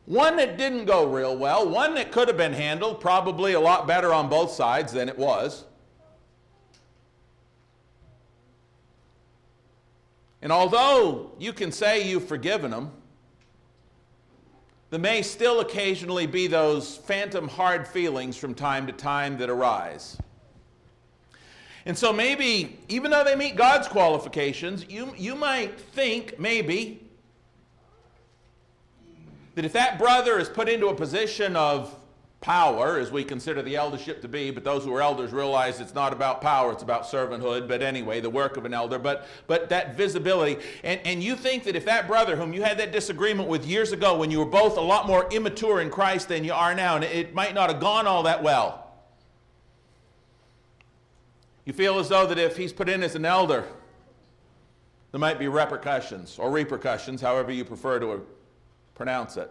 One 0.06 0.36
that 0.36 0.58
didn't 0.58 0.84
go 0.84 1.06
real 1.06 1.36
well, 1.36 1.68
one 1.68 1.94
that 1.94 2.12
could 2.12 2.28
have 2.28 2.36
been 2.36 2.52
handled 2.52 3.00
probably 3.00 3.54
a 3.54 3.60
lot 3.60 3.86
better 3.86 4.12
on 4.12 4.28
both 4.28 4.50
sides 4.50 4.92
than 4.92 5.08
it 5.08 5.18
was. 5.18 5.64
And 10.42 10.50
although 10.50 11.30
you 11.38 11.52
can 11.52 11.70
say 11.70 12.06
you've 12.06 12.26
forgiven 12.26 12.72
them, 12.72 12.90
there 14.90 15.00
may 15.00 15.22
still 15.22 15.60
occasionally 15.60 16.26
be 16.26 16.48
those 16.48 16.98
phantom 16.98 17.48
hard 17.48 17.88
feelings 17.88 18.36
from 18.36 18.54
time 18.54 18.86
to 18.88 18.92
time 18.92 19.38
that 19.38 19.48
arise. 19.48 20.18
And 21.86 21.96
so 21.96 22.12
maybe, 22.12 22.78
even 22.88 23.10
though 23.10 23.24
they 23.24 23.34
meet 23.34 23.56
God's 23.56 23.88
qualifications, 23.88 24.84
you, 24.88 25.14
you 25.16 25.34
might 25.34 25.80
think, 25.80 26.38
maybe, 26.38 27.08
that 29.54 29.64
if 29.64 29.72
that 29.72 29.98
brother 29.98 30.38
is 30.38 30.48
put 30.48 30.68
into 30.68 30.88
a 30.88 30.94
position 30.94 31.56
of 31.56 31.96
power, 32.42 32.98
as 32.98 33.10
we 33.10 33.24
consider 33.24 33.62
the 33.62 33.76
eldership 33.76 34.20
to 34.20 34.28
be, 34.28 34.50
but 34.50 34.64
those 34.64 34.84
who 34.84 34.92
are 34.94 35.00
elders 35.00 35.32
realize 35.32 35.80
it's 35.80 35.94
not 35.94 36.12
about 36.12 36.40
power, 36.40 36.72
it's 36.72 36.82
about 36.82 37.04
servanthood, 37.04 37.68
but 37.68 37.82
anyway, 37.82 38.20
the 38.20 38.28
work 38.28 38.56
of 38.56 38.64
an 38.64 38.74
elder, 38.74 38.98
but, 38.98 39.26
but 39.46 39.68
that 39.68 39.96
visibility. 39.96 40.60
And, 40.82 41.00
and 41.04 41.22
you 41.22 41.36
think 41.36 41.64
that 41.64 41.76
if 41.76 41.84
that 41.86 42.06
brother, 42.06 42.36
whom 42.36 42.52
you 42.52 42.62
had 42.62 42.78
that 42.78 42.92
disagreement 42.92 43.48
with 43.48 43.64
years 43.64 43.92
ago 43.92 44.18
when 44.18 44.30
you 44.30 44.40
were 44.40 44.44
both 44.44 44.76
a 44.76 44.80
lot 44.80 45.06
more 45.06 45.26
immature 45.32 45.80
in 45.80 45.88
Christ 45.88 46.28
than 46.28 46.44
you 46.44 46.52
are 46.52 46.74
now, 46.74 46.96
and 46.96 47.04
it 47.04 47.32
might 47.32 47.54
not 47.54 47.70
have 47.70 47.80
gone 47.80 48.06
all 48.06 48.24
that 48.24 48.42
well, 48.42 48.90
you 51.64 51.72
feel 51.72 52.00
as 52.00 52.08
though 52.08 52.26
that 52.26 52.38
if 52.38 52.56
he's 52.56 52.72
put 52.72 52.88
in 52.88 53.04
as 53.04 53.14
an 53.14 53.24
elder, 53.24 53.64
there 55.12 55.20
might 55.20 55.38
be 55.38 55.46
repercussions 55.46 56.38
or 56.38 56.50
repercussions, 56.50 57.20
however 57.20 57.52
you 57.52 57.64
prefer 57.64 58.00
to 58.00 58.26
pronounce 58.94 59.36
it. 59.36 59.50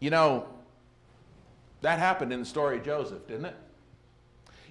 You 0.00 0.10
know, 0.10 0.46
that 1.80 1.98
happened 1.98 2.32
in 2.32 2.40
the 2.40 2.46
story 2.46 2.78
of 2.78 2.84
Joseph, 2.84 3.26
didn't 3.26 3.46
it? 3.46 3.56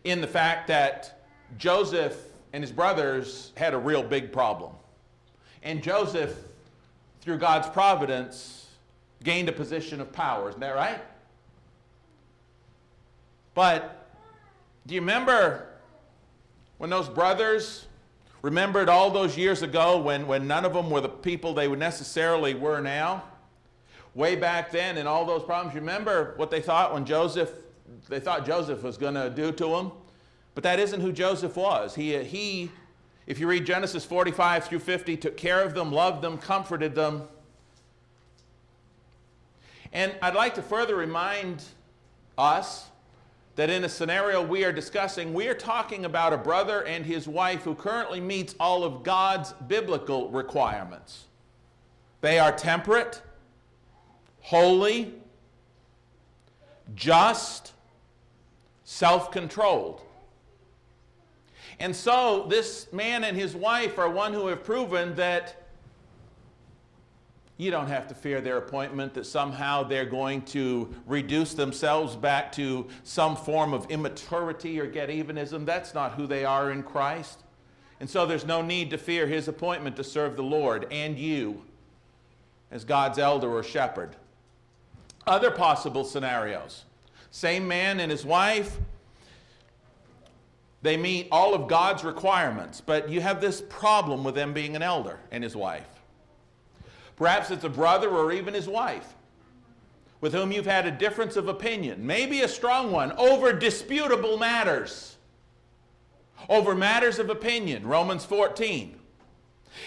In 0.03 0.21
the 0.21 0.27
fact 0.27 0.67
that 0.67 1.25
Joseph 1.57 2.17
and 2.53 2.63
his 2.63 2.71
brothers 2.71 3.51
had 3.55 3.73
a 3.73 3.77
real 3.77 4.03
big 4.03 4.31
problem. 4.31 4.73
And 5.63 5.83
Joseph, 5.83 6.35
through 7.21 7.37
God's 7.37 7.67
providence, 7.69 8.67
gained 9.23 9.49
a 9.49 9.51
position 9.51 9.99
of 9.99 10.11
power. 10.11 10.49
Isn't 10.49 10.61
that 10.61 10.75
right? 10.75 11.01
But 13.53 14.07
do 14.85 14.95
you 14.95 15.01
remember 15.01 15.67
when 16.77 16.89
those 16.89 17.09
brothers 17.09 17.87
remembered 18.41 18.87
all 18.87 19.09
those 19.09 19.35
years 19.35 19.63
ago 19.63 19.97
when, 19.97 20.27
when 20.27 20.47
none 20.47 20.63
of 20.63 20.73
them 20.73 20.89
were 20.89 21.01
the 21.01 21.09
people 21.09 21.53
they 21.53 21.67
necessarily 21.67 22.53
were 22.53 22.81
now? 22.81 23.23
Way 24.17 24.35
back 24.35 24.71
then 24.71 24.97
and 24.97 25.07
all 25.07 25.25
those 25.25 25.43
problems. 25.43 25.75
Remember 25.75 26.33
what 26.37 26.49
they 26.49 26.59
thought 26.59 26.91
when 26.91 27.05
Joseph, 27.05 27.51
they 28.09 28.19
thought 28.19 28.47
Joseph 28.47 28.81
was 28.81 28.97
going 28.97 29.13
to 29.13 29.29
do 29.29 29.51
to 29.51 29.67
them? 29.67 29.91
But 30.55 30.63
that 30.63 30.79
isn't 30.79 31.01
who 31.01 31.11
Joseph 31.11 31.55
was. 31.55 31.93
He, 31.93 32.15
uh, 32.15 32.23
he, 32.23 32.71
if 33.27 33.39
you 33.39 33.47
read 33.47 33.63
Genesis 33.63 34.03
45 34.03 34.65
through 34.65 34.79
50, 34.79 35.17
took 35.17 35.37
care 35.37 35.61
of 35.61 35.75
them, 35.75 35.91
loved 35.91 36.23
them, 36.23 36.39
comforted 36.39 36.95
them. 36.95 37.27
And 39.93 40.15
I'd 40.19 40.33
like 40.33 40.55
to 40.55 40.63
further 40.63 40.95
remind 40.95 41.63
us 42.39 42.87
that 43.55 43.69
in 43.69 43.83
a 43.83 43.89
scenario 43.89 44.41
we 44.41 44.65
are 44.65 44.71
discussing, 44.71 45.31
we 45.31 45.47
are 45.47 45.53
talking 45.53 46.05
about 46.05 46.33
a 46.33 46.37
brother 46.37 46.83
and 46.85 47.05
his 47.05 47.27
wife 47.27 47.61
who 47.61 47.75
currently 47.75 48.19
meets 48.19 48.55
all 48.59 48.83
of 48.83 49.03
God's 49.03 49.53
biblical 49.67 50.31
requirements. 50.31 51.25
They 52.21 52.39
are 52.39 52.51
temperate, 52.51 53.21
holy, 54.47 55.13
just, 56.95 57.73
self 58.85 59.29
controlled. 59.29 60.01
And 61.81 61.93
so, 61.93 62.45
this 62.47 62.91
man 62.93 63.25
and 63.25 63.35
his 63.35 63.53
wife 63.53 63.99
are 63.99 64.09
one 64.09 64.31
who 64.31 64.47
have 64.47 64.63
proven 64.63 65.15
that 65.15 65.67
you 67.57 67.71
don't 67.71 67.87
have 67.87 68.07
to 68.07 68.15
fear 68.15 68.39
their 68.39 68.55
appointment, 68.55 69.15
that 69.15 69.25
somehow 69.25 69.83
they're 69.83 70.05
going 70.05 70.43
to 70.43 70.95
reduce 71.05 71.53
themselves 71.53 72.15
back 72.15 72.53
to 72.53 72.87
some 73.03 73.35
form 73.35 73.73
of 73.73 73.85
immaturity 73.91 74.79
or 74.79 74.87
get 74.87 75.09
evenism. 75.09 75.65
That's 75.65 75.93
not 75.93 76.13
who 76.13 76.25
they 76.25 76.45
are 76.45 76.71
in 76.71 76.83
Christ. 76.83 77.43
And 77.99 78.09
so 78.09 78.25
there's 78.25 78.45
no 78.45 78.61
need 78.61 78.91
to 78.91 78.97
fear 78.97 79.27
his 79.27 79.49
appointment 79.49 79.97
to 79.97 80.05
serve 80.05 80.37
the 80.37 80.43
Lord 80.43 80.87
and 80.89 81.19
you 81.19 81.63
as 82.71 82.85
God's 82.85 83.19
elder 83.19 83.49
or 83.49 83.61
shepherd. 83.61 84.15
Other 85.27 85.51
possible 85.51 86.03
scenarios 86.03 86.85
same 87.29 87.67
man 87.67 87.99
and 87.99 88.09
his 88.09 88.25
wife, 88.25 88.77
they 90.81 90.97
meet 90.97 91.27
all 91.31 91.53
of 91.53 91.67
God's 91.67 92.03
requirements, 92.03 92.81
but 92.81 93.09
you 93.09 93.21
have 93.21 93.41
this 93.41 93.61
problem 93.61 94.23
with 94.23 94.33
them 94.33 94.53
being 94.53 94.75
an 94.75 94.81
elder 94.81 95.19
and 95.31 95.43
his 95.43 95.55
wife. 95.55 95.87
Perhaps 97.15 97.51
it's 97.51 97.63
a 97.63 97.69
brother 97.69 98.09
or 98.09 98.31
even 98.31 98.53
his 98.53 98.67
wife 98.67 99.13
with 100.21 100.33
whom 100.33 100.51
you've 100.51 100.65
had 100.65 100.87
a 100.87 100.91
difference 100.91 101.35
of 101.35 101.47
opinion, 101.47 102.05
maybe 102.05 102.41
a 102.41 102.47
strong 102.47 102.91
one, 102.91 103.11
over 103.13 103.53
disputable 103.53 104.37
matters, 104.37 105.17
over 106.49 106.73
matters 106.73 107.19
of 107.19 107.29
opinion. 107.29 107.85
Romans 107.85 108.25
14. 108.25 108.96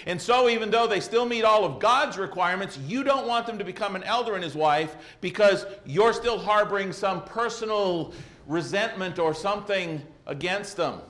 And 0.07 0.21
so, 0.21 0.49
even 0.49 0.71
though 0.71 0.87
they 0.87 1.01
still 1.01 1.27
meet 1.27 1.45
all 1.45 1.65
of 1.65 1.79
God's 1.79 2.19
requirements, 2.19 2.79
you 2.87 3.05
don't 3.05 3.27
want 3.27 3.47
them 3.47 3.59
to 3.59 3.65
become 3.65 3.97
an 3.97 4.03
elder 4.05 4.35
and 4.35 4.45
his 4.45 4.55
wife 4.55 4.97
because 5.21 5.67
you're 5.85 6.13
still 6.13 6.39
harboring 6.39 6.93
some 6.93 7.25
personal 7.25 8.13
resentment 8.47 9.19
or 9.19 9.35
something 9.35 10.03
against 10.27 10.77
them. 10.77 11.01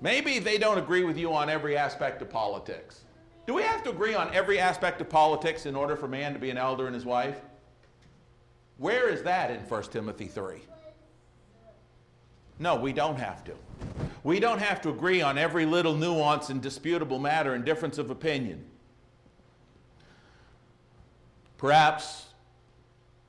Maybe 0.00 0.38
they 0.38 0.58
don't 0.58 0.78
agree 0.78 1.04
with 1.04 1.16
you 1.16 1.32
on 1.32 1.48
every 1.48 1.76
aspect 1.76 2.20
of 2.22 2.28
politics. 2.28 3.04
Do 3.46 3.54
we 3.54 3.62
have 3.62 3.82
to 3.84 3.90
agree 3.90 4.14
on 4.14 4.34
every 4.34 4.58
aspect 4.58 5.00
of 5.00 5.08
politics 5.08 5.66
in 5.66 5.76
order 5.76 5.96
for 5.96 6.08
man 6.08 6.32
to 6.32 6.38
be 6.38 6.50
an 6.50 6.58
elder 6.58 6.86
and 6.86 6.94
his 6.94 7.04
wife? 7.04 7.40
Where 8.78 9.08
is 9.08 9.22
that 9.22 9.50
in 9.50 9.60
1 9.60 9.82
Timothy 9.84 10.26
3? 10.26 10.60
No, 12.58 12.76
we 12.76 12.92
don't 12.92 13.18
have 13.18 13.44
to. 13.44 13.52
We 14.24 14.40
don't 14.40 14.58
have 14.58 14.80
to 14.82 14.90
agree 14.90 15.22
on 15.22 15.38
every 15.38 15.66
little 15.66 15.94
nuance 15.94 16.50
and 16.50 16.60
disputable 16.60 17.18
matter 17.18 17.54
and 17.54 17.64
difference 17.64 17.98
of 17.98 18.10
opinion. 18.10 18.64
Perhaps 21.58 22.26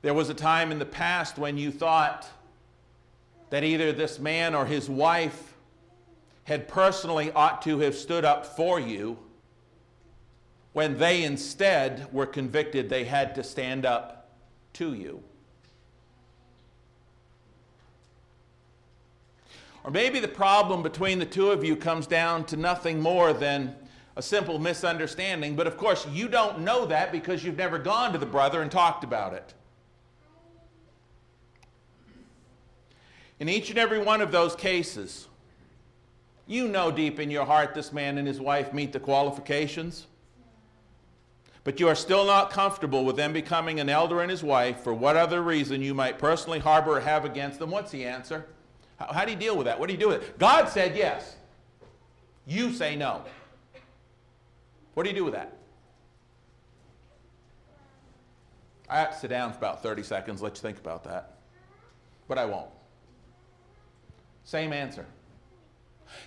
there 0.01 0.13
was 0.13 0.29
a 0.29 0.33
time 0.33 0.71
in 0.71 0.79
the 0.79 0.85
past 0.85 1.37
when 1.37 1.57
you 1.57 1.71
thought 1.71 2.27
that 3.49 3.63
either 3.63 3.91
this 3.91 4.19
man 4.19 4.55
or 4.55 4.65
his 4.65 4.89
wife 4.89 5.53
had 6.43 6.67
personally 6.67 7.31
ought 7.31 7.61
to 7.61 7.79
have 7.79 7.95
stood 7.95 8.25
up 8.25 8.45
for 8.45 8.79
you 8.79 9.17
when 10.73 10.97
they 10.97 11.23
instead 11.23 12.11
were 12.13 12.25
convicted 12.25 12.89
they 12.89 13.03
had 13.03 13.35
to 13.35 13.43
stand 13.43 13.85
up 13.85 14.29
to 14.73 14.93
you. 14.93 15.23
Or 19.87 19.89
maybe 19.89 20.19
the 20.19 20.27
problem 20.27 20.83
between 20.83 21.17
the 21.17 21.25
two 21.25 21.49
of 21.49 21.63
you 21.63 21.77
comes 21.77 22.07
down 22.07 22.43
to 22.47 22.57
nothing 22.57 22.99
more 22.99 23.31
than 23.31 23.73
a 24.17 24.21
simple 24.21 24.59
misunderstanding, 24.59 25.55
but 25.55 25.65
of 25.65 25.77
course 25.77 26.05
you 26.11 26.27
don't 26.27 26.59
know 26.59 26.85
that 26.87 27.09
because 27.13 27.41
you've 27.41 27.55
never 27.55 27.79
gone 27.79 28.11
to 28.11 28.17
the 28.17 28.25
brother 28.25 28.61
and 28.61 28.69
talked 28.69 29.05
about 29.05 29.31
it. 29.31 29.53
In 33.39 33.47
each 33.47 33.69
and 33.69 33.79
every 33.79 33.99
one 33.99 34.19
of 34.19 34.29
those 34.29 34.57
cases, 34.57 35.29
you 36.47 36.67
know 36.67 36.91
deep 36.91 37.17
in 37.17 37.31
your 37.31 37.45
heart 37.45 37.73
this 37.73 37.93
man 37.93 38.17
and 38.17 38.27
his 38.27 38.41
wife 38.41 38.73
meet 38.73 38.91
the 38.91 38.99
qualifications, 38.99 40.05
but 41.63 41.79
you 41.79 41.87
are 41.87 41.95
still 41.95 42.25
not 42.25 42.49
comfortable 42.49 43.05
with 43.05 43.15
them 43.15 43.31
becoming 43.31 43.79
an 43.79 43.87
elder 43.87 44.19
and 44.19 44.31
his 44.31 44.43
wife 44.43 44.81
for 44.81 44.93
what 44.93 45.15
other 45.15 45.41
reason 45.41 45.81
you 45.81 45.93
might 45.93 46.19
personally 46.19 46.59
harbor 46.59 46.97
or 46.97 46.99
have 46.99 47.23
against 47.23 47.57
them. 47.57 47.71
What's 47.71 47.91
the 47.91 48.03
answer? 48.03 48.47
How, 48.97 49.13
how 49.13 49.25
do 49.25 49.31
you 49.31 49.37
deal 49.37 49.55
with 49.55 49.65
that? 49.65 49.79
What 49.79 49.87
do 49.87 49.93
you 49.93 49.99
do 49.99 50.09
with 50.09 50.23
it? 50.23 50.39
God 50.39 50.69
said 50.69 50.95
yes. 50.95 51.35
You 52.45 52.73
say 52.73 52.95
no. 52.95 53.23
What 54.93 55.03
do 55.03 55.09
you 55.09 55.15
do 55.15 55.25
with 55.25 55.33
that? 55.33 55.53
I 58.89 58.99
have 58.99 59.11
to 59.11 59.19
sit 59.19 59.29
down 59.29 59.51
for 59.51 59.57
about 59.57 59.83
30 59.83 60.03
seconds, 60.03 60.41
let 60.41 60.55
you 60.55 60.61
think 60.61 60.77
about 60.77 61.03
that. 61.03 61.33
But 62.27 62.37
I 62.37 62.45
won't. 62.45 62.69
Same 64.45 64.71
answer. 64.71 65.05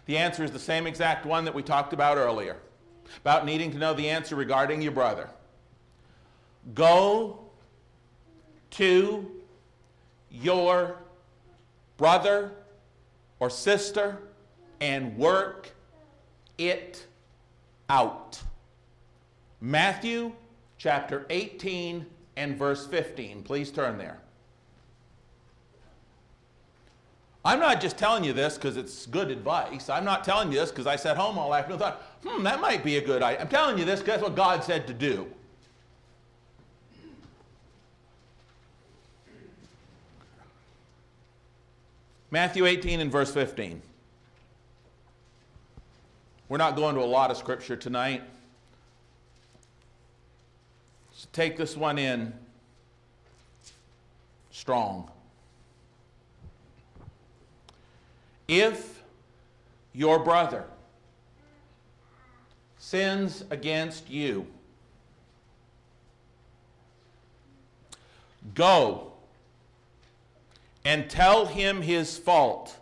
The 0.05 0.19
answer 0.19 0.45
is 0.45 0.51
the 0.51 0.59
same 0.59 0.87
exact 0.87 1.25
one 1.25 1.47
that 1.47 1.55
we 1.55 1.63
talked 1.63 1.95
about 1.95 2.19
earlier 2.19 2.57
about 3.19 3.45
needing 3.45 3.71
to 3.73 3.79
know 3.79 3.95
the 3.95 4.09
answer 4.09 4.37
regarding 4.37 4.83
your 4.83 4.93
brother. 4.93 5.29
Go 6.75 7.41
to 8.73 9.31
your 10.31 10.97
brother 11.97 12.53
or 13.41 13.51
sister 13.51 14.19
and 14.81 15.17
work 15.17 15.71
it 16.59 17.07
out. 17.89 18.41
Matthew 19.61 20.33
chapter 20.79 21.27
18 21.31 22.07
and 22.37 22.57
verse 22.57 22.87
15. 22.87 23.43
Please 23.43 23.71
turn 23.71 23.99
there. 23.99 24.21
I'm 27.43 27.59
not 27.59 27.81
just 27.81 27.97
telling 27.97 28.23
you 28.23 28.35
this 28.35 28.57
because 28.57 28.77
it's 28.77 29.07
good 29.07 29.31
advice. 29.31 29.89
I'm 29.89 30.05
not 30.05 30.25
telling 30.25 30.53
you 30.53 30.59
this 30.59 30.71
because 30.71 30.87
I 30.87 30.97
sat 30.97 31.17
home 31.17 31.39
all 31.39 31.55
afternoon 31.55 31.81
and 31.83 31.93
thought, 31.93 32.03
hmm, 32.23 32.43
that 32.43 32.61
might 32.61 32.85
be 32.85 32.99
a 32.99 33.01
good 33.01 33.23
idea. 33.23 33.41
I'm 33.41 33.49
telling 33.49 33.79
you 33.79 33.87
this 33.87 34.01
because 34.01 34.21
that's 34.21 34.23
what 34.23 34.37
God 34.37 34.63
said 34.63 34.87
to 34.87 34.93
do. 34.95 35.27
Matthew 42.31 42.65
18 42.67 43.01
and 43.01 43.11
verse 43.11 43.33
15. 43.33 43.83
We're 46.49 46.59
not 46.59 46.77
going 46.77 46.95
to 46.95 47.01
a 47.01 47.05
lot 47.05 47.31
of 47.31 47.37
scripture 47.37 47.77
tonight. 47.77 48.23
So 51.13 51.29
take 51.33 51.57
this 51.57 51.77
one 51.77 51.99
in 51.99 52.33
strong. 54.51 55.11
If 58.49 59.03
your 59.93 60.19
brother 60.19 60.65
sins 62.79 63.45
against 63.51 64.09
you, 64.09 64.47
go 68.55 69.10
and 70.85 71.11
tell 71.11 71.47
him 71.47 71.83
his 71.83 72.17
fault 72.17 72.77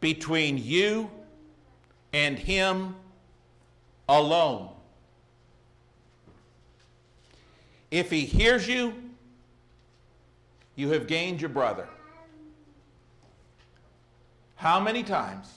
between 0.00 0.58
you 0.58 1.10
and 2.12 2.38
him 2.38 2.94
alone. 4.08 4.70
If 7.90 8.10
he 8.10 8.20
hears 8.20 8.68
you, 8.68 8.94
you 10.74 10.90
have 10.90 11.06
gained 11.06 11.40
your 11.40 11.48
brother. 11.48 11.88
How 14.56 14.80
many 14.80 15.02
times 15.02 15.52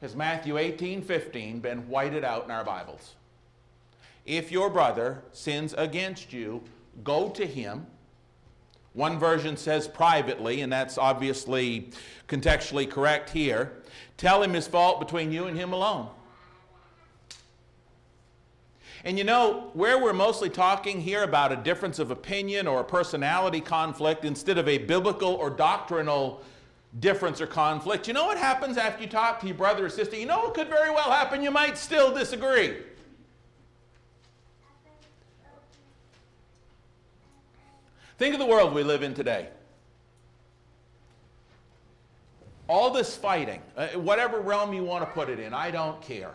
has 0.00 0.16
Matthew 0.16 0.58
18 0.58 1.02
15 1.02 1.60
been 1.60 1.88
whited 1.88 2.24
out 2.24 2.44
in 2.44 2.50
our 2.50 2.64
Bibles? 2.64 3.14
If 4.26 4.50
your 4.50 4.70
brother 4.70 5.22
sins 5.32 5.74
against 5.76 6.32
you, 6.32 6.62
go 7.02 7.28
to 7.30 7.46
him 7.46 7.86
one 8.94 9.18
version 9.18 9.56
says 9.56 9.86
privately, 9.86 10.62
and 10.62 10.72
that's 10.72 10.96
obviously 10.96 11.90
contextually 12.28 12.88
correct 12.88 13.28
here. 13.30 13.82
Tell 14.16 14.42
him 14.42 14.54
his 14.54 14.66
fault 14.66 15.00
between 15.00 15.32
you 15.32 15.46
and 15.46 15.58
him 15.58 15.72
alone. 15.72 16.08
And 19.04 19.18
you 19.18 19.24
know, 19.24 19.70
where 19.74 20.00
we're 20.00 20.14
mostly 20.14 20.48
talking 20.48 21.00
here 21.00 21.24
about 21.24 21.52
a 21.52 21.56
difference 21.56 21.98
of 21.98 22.10
opinion 22.10 22.66
or 22.66 22.80
a 22.80 22.84
personality 22.84 23.60
conflict 23.60 24.24
instead 24.24 24.56
of 24.56 24.66
a 24.66 24.78
biblical 24.78 25.34
or 25.34 25.50
doctrinal 25.50 26.42
difference 27.00 27.40
or 27.40 27.46
conflict, 27.46 28.06
you 28.08 28.14
know 28.14 28.24
what 28.24 28.38
happens 28.38 28.78
after 28.78 29.02
you 29.02 29.08
talk 29.08 29.40
to 29.40 29.46
your 29.46 29.56
brother 29.56 29.86
or 29.86 29.90
sister? 29.90 30.16
You 30.16 30.26
know 30.26 30.38
what 30.38 30.54
could 30.54 30.68
very 30.68 30.90
well 30.90 31.10
happen? 31.10 31.42
You 31.42 31.50
might 31.50 31.76
still 31.76 32.14
disagree. 32.14 32.76
Think 38.18 38.34
of 38.34 38.40
the 38.40 38.46
world 38.46 38.72
we 38.72 38.82
live 38.82 39.02
in 39.02 39.14
today. 39.14 39.48
All 42.68 42.90
this 42.90 43.16
fighting, 43.16 43.60
uh, 43.76 43.88
whatever 43.88 44.40
realm 44.40 44.72
you 44.72 44.84
want 44.84 45.04
to 45.04 45.10
put 45.12 45.28
it 45.28 45.38
in, 45.38 45.52
I 45.52 45.70
don't 45.70 46.00
care. 46.00 46.32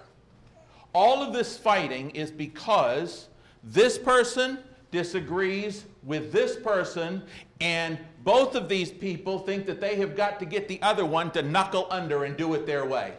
All 0.93 1.23
of 1.23 1.33
this 1.33 1.57
fighting 1.57 2.11
is 2.11 2.31
because 2.31 3.29
this 3.63 3.97
person 3.97 4.59
disagrees 4.91 5.85
with 6.03 6.31
this 6.31 6.55
person, 6.55 7.23
and 7.61 7.97
both 8.23 8.55
of 8.55 8.67
these 8.67 8.91
people 8.91 9.39
think 9.39 9.65
that 9.65 9.79
they 9.79 9.95
have 9.95 10.15
got 10.15 10.39
to 10.39 10.45
get 10.45 10.67
the 10.67 10.81
other 10.81 11.05
one 11.05 11.31
to 11.31 11.41
knuckle 11.41 11.87
under 11.89 12.25
and 12.25 12.35
do 12.35 12.53
it 12.53 12.65
their 12.65 12.85
way. 12.85 13.13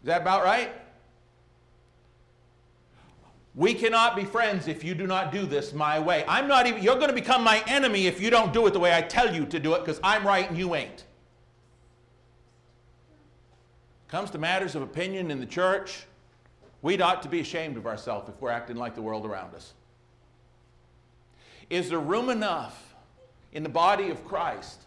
Is 0.00 0.06
that 0.06 0.22
about 0.22 0.44
right? 0.44 0.72
We 3.54 3.74
cannot 3.74 4.16
be 4.16 4.24
friends 4.24 4.66
if 4.66 4.82
you 4.82 4.94
do 4.94 5.06
not 5.06 5.30
do 5.30 5.44
this 5.44 5.74
my 5.74 5.98
way. 5.98 6.24
I'm 6.26 6.48
not 6.48 6.66
even, 6.66 6.82
you're 6.82 6.96
going 6.96 7.08
to 7.08 7.14
become 7.14 7.44
my 7.44 7.62
enemy 7.66 8.06
if 8.06 8.20
you 8.20 8.30
don't 8.30 8.52
do 8.52 8.66
it 8.66 8.72
the 8.72 8.80
way 8.80 8.94
I 8.94 9.02
tell 9.02 9.34
you 9.34 9.44
to 9.46 9.60
do 9.60 9.74
it 9.74 9.80
because 9.80 10.00
I'm 10.02 10.26
right 10.26 10.48
and 10.48 10.56
you 10.56 10.74
ain't. 10.74 11.04
Comes 14.08 14.30
to 14.30 14.38
matters 14.38 14.74
of 14.74 14.82
opinion 14.82 15.30
in 15.30 15.38
the 15.38 15.46
church, 15.46 16.04
we'd 16.80 17.02
ought 17.02 17.22
to 17.22 17.28
be 17.28 17.40
ashamed 17.40 17.76
of 17.76 17.86
ourselves 17.86 18.28
if 18.28 18.40
we're 18.40 18.50
acting 18.50 18.76
like 18.76 18.94
the 18.94 19.02
world 19.02 19.26
around 19.26 19.54
us. 19.54 19.74
Is 21.68 21.90
there 21.90 22.00
room 22.00 22.30
enough 22.30 22.94
in 23.52 23.62
the 23.62 23.68
body 23.68 24.10
of 24.10 24.24
Christ 24.24 24.82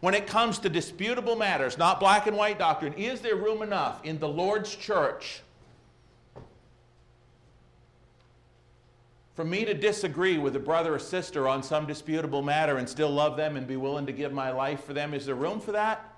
when 0.00 0.14
it 0.14 0.26
comes 0.26 0.58
to 0.60 0.68
disputable 0.68 1.36
matters, 1.36 1.78
not 1.78 1.98
black 1.98 2.28
and 2.28 2.36
white 2.36 2.58
doctrine? 2.58 2.92
Is 2.94 3.20
there 3.20 3.36
room 3.36 3.62
enough 3.62 4.04
in 4.04 4.18
the 4.18 4.28
Lord's 4.28 4.74
church? 4.74 5.42
For 9.34 9.44
me 9.44 9.64
to 9.64 9.74
disagree 9.74 10.38
with 10.38 10.54
a 10.54 10.60
brother 10.60 10.94
or 10.94 10.98
sister 10.98 11.48
on 11.48 11.62
some 11.62 11.86
disputable 11.86 12.40
matter 12.40 12.78
and 12.78 12.88
still 12.88 13.10
love 13.10 13.36
them 13.36 13.56
and 13.56 13.66
be 13.66 13.76
willing 13.76 14.06
to 14.06 14.12
give 14.12 14.32
my 14.32 14.50
life 14.50 14.84
for 14.84 14.92
them, 14.92 15.12
is 15.12 15.26
there 15.26 15.34
room 15.34 15.60
for 15.60 15.72
that? 15.72 16.14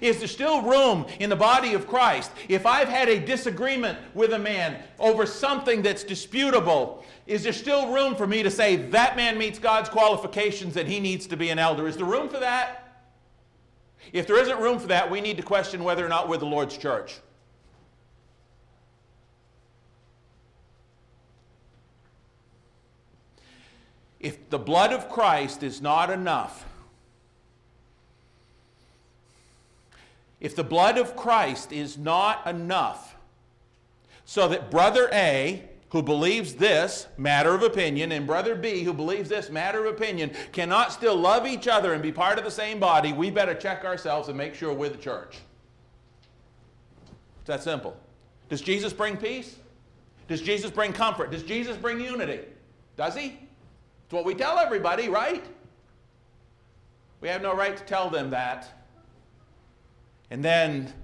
Is 0.00 0.18
there 0.18 0.28
still 0.28 0.62
room 0.62 1.06
in 1.20 1.30
the 1.30 1.36
body 1.36 1.74
of 1.74 1.86
Christ? 1.86 2.30
If 2.48 2.66
I've 2.66 2.88
had 2.88 3.08
a 3.08 3.18
disagreement 3.18 3.98
with 4.14 4.32
a 4.32 4.38
man 4.38 4.82
over 4.98 5.26
something 5.26 5.82
that's 5.82 6.04
disputable, 6.04 7.04
is 7.26 7.42
there 7.42 7.52
still 7.52 7.92
room 7.92 8.14
for 8.14 8.26
me 8.26 8.42
to 8.42 8.50
say 8.50 8.76
that 8.76 9.16
man 9.16 9.38
meets 9.38 9.58
God's 9.58 9.88
qualifications 9.88 10.76
and 10.76 10.88
he 10.88 11.00
needs 11.00 11.26
to 11.28 11.36
be 11.36 11.50
an 11.50 11.58
elder? 11.58 11.86
Is 11.86 11.96
there 11.96 12.06
room 12.06 12.28
for 12.28 12.40
that? 12.40 13.02
If 14.12 14.26
there 14.26 14.40
isn't 14.40 14.58
room 14.58 14.78
for 14.78 14.88
that, 14.88 15.10
we 15.10 15.20
need 15.20 15.36
to 15.36 15.42
question 15.42 15.84
whether 15.84 16.04
or 16.04 16.08
not 16.08 16.28
we're 16.28 16.38
the 16.38 16.46
Lord's 16.46 16.76
church. 16.76 17.18
If 24.20 24.50
the 24.50 24.58
blood 24.58 24.92
of 24.92 25.08
Christ 25.08 25.62
is 25.62 25.80
not 25.80 26.10
enough, 26.10 26.64
if 30.40 30.54
the 30.54 30.64
blood 30.64 30.98
of 30.98 31.16
Christ 31.16 31.72
is 31.72 31.96
not 31.98 32.46
enough, 32.46 33.16
so 34.24 34.48
that 34.48 34.70
brother 34.70 35.08
A, 35.12 35.62
who 35.90 36.02
believes 36.02 36.54
this 36.54 37.06
matter 37.16 37.54
of 37.54 37.62
opinion, 37.62 38.12
and 38.12 38.26
brother 38.26 38.54
B, 38.54 38.82
who 38.82 38.92
believes 38.92 39.28
this 39.28 39.50
matter 39.50 39.86
of 39.86 39.94
opinion, 39.94 40.32
cannot 40.52 40.92
still 40.92 41.16
love 41.16 41.46
each 41.46 41.66
other 41.66 41.94
and 41.94 42.02
be 42.02 42.12
part 42.12 42.38
of 42.38 42.44
the 42.44 42.50
same 42.50 42.78
body, 42.78 43.12
we 43.12 43.30
better 43.30 43.54
check 43.54 43.84
ourselves 43.84 44.28
and 44.28 44.36
make 44.36 44.54
sure 44.54 44.72
we're 44.72 44.90
the 44.90 44.98
church. 44.98 45.38
It's 47.40 47.46
that 47.46 47.62
simple. 47.62 47.96
Does 48.48 48.60
Jesus 48.60 48.92
bring 48.92 49.16
peace? 49.16 49.56
Does 50.28 50.42
Jesus 50.42 50.70
bring 50.70 50.92
comfort? 50.92 51.30
Does 51.30 51.42
Jesus 51.42 51.76
bring 51.76 52.00
unity? 52.00 52.40
Does 52.96 53.16
he? 53.16 53.38
It's 54.08 54.14
what 54.14 54.24
we 54.24 54.34
tell 54.34 54.58
everybody, 54.58 55.10
right? 55.10 55.44
We 57.20 57.28
have 57.28 57.42
no 57.42 57.54
right 57.54 57.76
to 57.76 57.84
tell 57.84 58.08
them 58.08 58.30
that. 58.30 58.66
And 60.30 60.42
then 60.42 60.94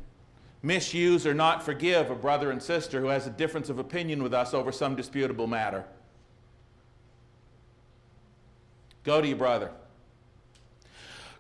misuse 0.62 1.26
or 1.26 1.34
not 1.34 1.62
forgive 1.62 2.10
a 2.10 2.14
brother 2.14 2.50
and 2.50 2.62
sister 2.62 3.02
who 3.02 3.08
has 3.08 3.26
a 3.26 3.30
difference 3.30 3.68
of 3.68 3.78
opinion 3.78 4.22
with 4.22 4.32
us 4.32 4.54
over 4.54 4.72
some 4.72 4.96
disputable 4.96 5.46
matter. 5.46 5.84
Go 9.02 9.20
to 9.20 9.28
your 9.28 9.36
brother. 9.36 9.70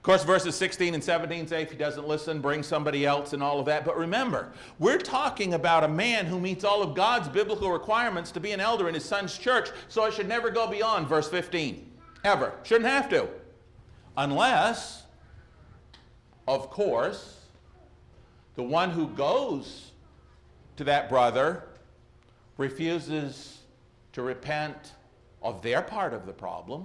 Of 0.04 0.06
course, 0.06 0.24
verses 0.24 0.54
16 0.56 0.92
and 0.92 1.02
17 1.02 1.46
say 1.46 1.62
if 1.62 1.70
he 1.70 1.78
doesn't 1.78 2.06
listen, 2.06 2.42
bring 2.42 2.62
somebody 2.62 3.06
else 3.06 3.32
and 3.32 3.42
all 3.42 3.58
of 3.58 3.64
that. 3.64 3.86
But 3.86 3.96
remember, 3.96 4.52
we're 4.78 4.98
talking 4.98 5.54
about 5.54 5.82
a 5.82 5.88
man 5.88 6.26
who 6.26 6.38
meets 6.38 6.62
all 6.62 6.82
of 6.82 6.94
God's 6.94 7.26
biblical 7.26 7.72
requirements 7.72 8.30
to 8.32 8.38
be 8.38 8.52
an 8.52 8.60
elder 8.60 8.86
in 8.86 8.92
his 8.92 9.04
son's 9.06 9.38
church, 9.38 9.70
so 9.88 10.04
it 10.04 10.12
should 10.12 10.28
never 10.28 10.50
go 10.50 10.66
beyond 10.66 11.08
verse 11.08 11.26
15. 11.30 11.90
Ever. 12.22 12.52
Shouldn't 12.64 12.90
have 12.90 13.08
to. 13.08 13.28
Unless, 14.18 15.04
of 16.46 16.68
course, 16.68 17.40
the 18.56 18.62
one 18.62 18.90
who 18.90 19.08
goes 19.08 19.92
to 20.76 20.84
that 20.84 21.08
brother 21.08 21.64
refuses 22.58 23.60
to 24.12 24.20
repent 24.20 24.92
of 25.40 25.62
their 25.62 25.80
part 25.80 26.12
of 26.12 26.26
the 26.26 26.32
problem 26.34 26.84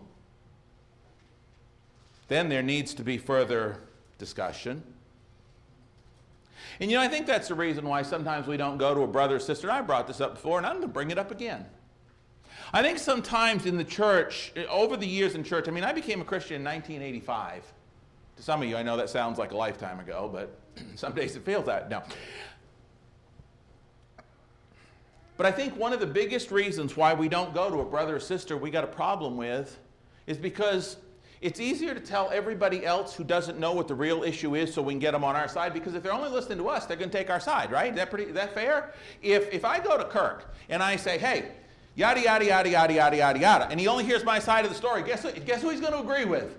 then 2.29 2.47
there 2.47 2.63
needs 2.63 2.93
to 2.93 3.03
be 3.03 3.17
further 3.17 3.81
discussion. 4.17 4.83
And 6.79 6.89
you 6.89 6.97
know, 6.97 7.03
I 7.03 7.09
think 7.09 7.25
that's 7.25 7.49
the 7.49 7.55
reason 7.55 7.85
why 7.85 8.03
sometimes 8.03 8.47
we 8.47 8.55
don't 8.55 8.77
go 8.77 8.93
to 8.93 9.01
a 9.01 9.07
brother 9.07 9.35
or 9.35 9.39
sister. 9.39 9.67
And 9.67 9.75
I 9.75 9.81
brought 9.81 10.07
this 10.07 10.21
up 10.21 10.35
before, 10.35 10.57
and 10.57 10.65
I'm 10.65 10.73
going 10.73 10.83
to 10.83 10.87
bring 10.87 11.11
it 11.11 11.17
up 11.17 11.31
again. 11.31 11.65
I 12.71 12.81
think 12.83 12.99
sometimes 12.99 13.65
in 13.65 13.77
the 13.77 13.83
church, 13.83 14.53
over 14.69 14.95
the 14.95 15.07
years 15.07 15.35
in 15.35 15.43
church, 15.43 15.67
I 15.67 15.71
mean, 15.71 15.83
I 15.83 15.91
became 15.91 16.21
a 16.21 16.25
Christian 16.25 16.57
in 16.57 16.63
1985. 16.63 17.63
To 18.37 18.43
some 18.43 18.61
of 18.61 18.69
you, 18.69 18.77
I 18.77 18.83
know 18.83 18.95
that 18.95 19.09
sounds 19.09 19.39
like 19.39 19.51
a 19.51 19.57
lifetime 19.57 19.99
ago, 19.99 20.29
but 20.31 20.57
some 20.95 21.13
days 21.13 21.35
it 21.35 21.43
feels 21.43 21.65
that. 21.65 21.89
No. 21.89 22.03
But 25.35 25.45
I 25.45 25.51
think 25.51 25.75
one 25.77 25.93
of 25.93 25.99
the 25.99 26.07
biggest 26.07 26.51
reasons 26.51 26.95
why 26.95 27.13
we 27.13 27.27
don't 27.27 27.53
go 27.53 27.69
to 27.69 27.79
a 27.79 27.85
brother 27.85 28.17
or 28.17 28.19
sister 28.19 28.55
we 28.55 28.69
got 28.69 28.83
a 28.83 28.87
problem 28.87 29.35
with 29.35 29.79
is 30.27 30.37
because 30.37 30.97
it's 31.41 31.59
easier 31.59 31.93
to 31.93 32.01
tell 32.01 32.29
everybody 32.31 32.85
else 32.85 33.15
who 33.15 33.23
doesn't 33.23 33.57
know 33.57 33.71
what 33.71 33.87
the 33.87 33.95
real 33.95 34.23
issue 34.23 34.55
is 34.55 34.73
so 34.73 34.81
we 34.81 34.93
can 34.93 34.99
get 34.99 35.11
them 35.11 35.23
on 35.23 35.37
our 35.37 35.47
side 35.47 35.73
because 35.73 35.93
if 35.93 36.03
they're 36.03 36.13
only 36.13 36.29
listening 36.29 36.57
to 36.57 36.67
us, 36.67 36.85
they're 36.85 36.97
going 36.97 37.09
to 37.09 37.17
take 37.17 37.29
our 37.29 37.39
side, 37.39 37.71
right? 37.71 37.91
Is 37.91 37.95
that, 37.95 38.09
pretty, 38.09 38.25
is 38.25 38.33
that 38.33 38.53
fair? 38.53 38.93
If, 39.21 39.51
if 39.53 39.63
I 39.63 39.79
go 39.79 39.97
to 39.97 40.03
Kirk 40.03 40.53
and 40.67 40.83
I 40.83 40.97
say, 40.97 41.17
hey, 41.17 41.51
yada, 41.95 42.21
yada, 42.21 42.45
yada, 42.45 42.69
yada, 42.69 42.93
yada, 42.93 43.17
yada, 43.17 43.39
yada, 43.39 43.67
and 43.71 43.79
he 43.79 43.87
only 43.87 44.03
hears 44.03 44.25
my 44.25 44.37
side 44.37 44.65
of 44.65 44.71
the 44.71 44.75
story, 44.75 45.01
guess, 45.01 45.23
what, 45.23 45.45
guess 45.45 45.61
who 45.61 45.69
he's 45.69 45.79
going 45.79 45.93
to 45.93 45.99
agree 45.99 46.25
with? 46.25 46.57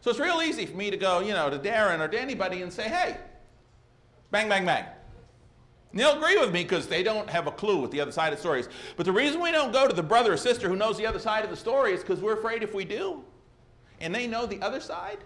So 0.00 0.10
it's 0.10 0.18
real 0.18 0.42
easy 0.42 0.66
for 0.66 0.76
me 0.76 0.90
to 0.90 0.96
go, 0.96 1.20
you 1.20 1.32
know, 1.32 1.48
to 1.48 1.58
Darren 1.60 2.00
or 2.00 2.08
to 2.08 2.20
anybody 2.20 2.62
and 2.62 2.72
say, 2.72 2.88
hey, 2.88 3.18
bang, 4.32 4.48
bang, 4.48 4.66
bang. 4.66 4.84
And 5.92 6.00
they'll 6.00 6.16
agree 6.16 6.38
with 6.38 6.52
me 6.52 6.62
because 6.62 6.86
they 6.86 7.02
don't 7.02 7.28
have 7.28 7.46
a 7.46 7.50
clue 7.50 7.80
what 7.80 7.90
the 7.90 8.00
other 8.00 8.12
side 8.12 8.32
of 8.32 8.38
the 8.38 8.42
story 8.42 8.60
is. 8.60 8.68
But 8.96 9.04
the 9.04 9.12
reason 9.12 9.40
we 9.40 9.52
don't 9.52 9.72
go 9.72 9.86
to 9.86 9.94
the 9.94 10.02
brother 10.02 10.32
or 10.32 10.36
sister 10.38 10.68
who 10.68 10.76
knows 10.76 10.96
the 10.96 11.06
other 11.06 11.18
side 11.18 11.44
of 11.44 11.50
the 11.50 11.56
story 11.56 11.92
is 11.92 12.00
because 12.00 12.20
we're 12.20 12.38
afraid 12.38 12.62
if 12.62 12.74
we 12.74 12.84
do, 12.84 13.22
and 14.00 14.14
they 14.14 14.26
know 14.26 14.46
the 14.46 14.60
other 14.62 14.80
side, 14.80 15.18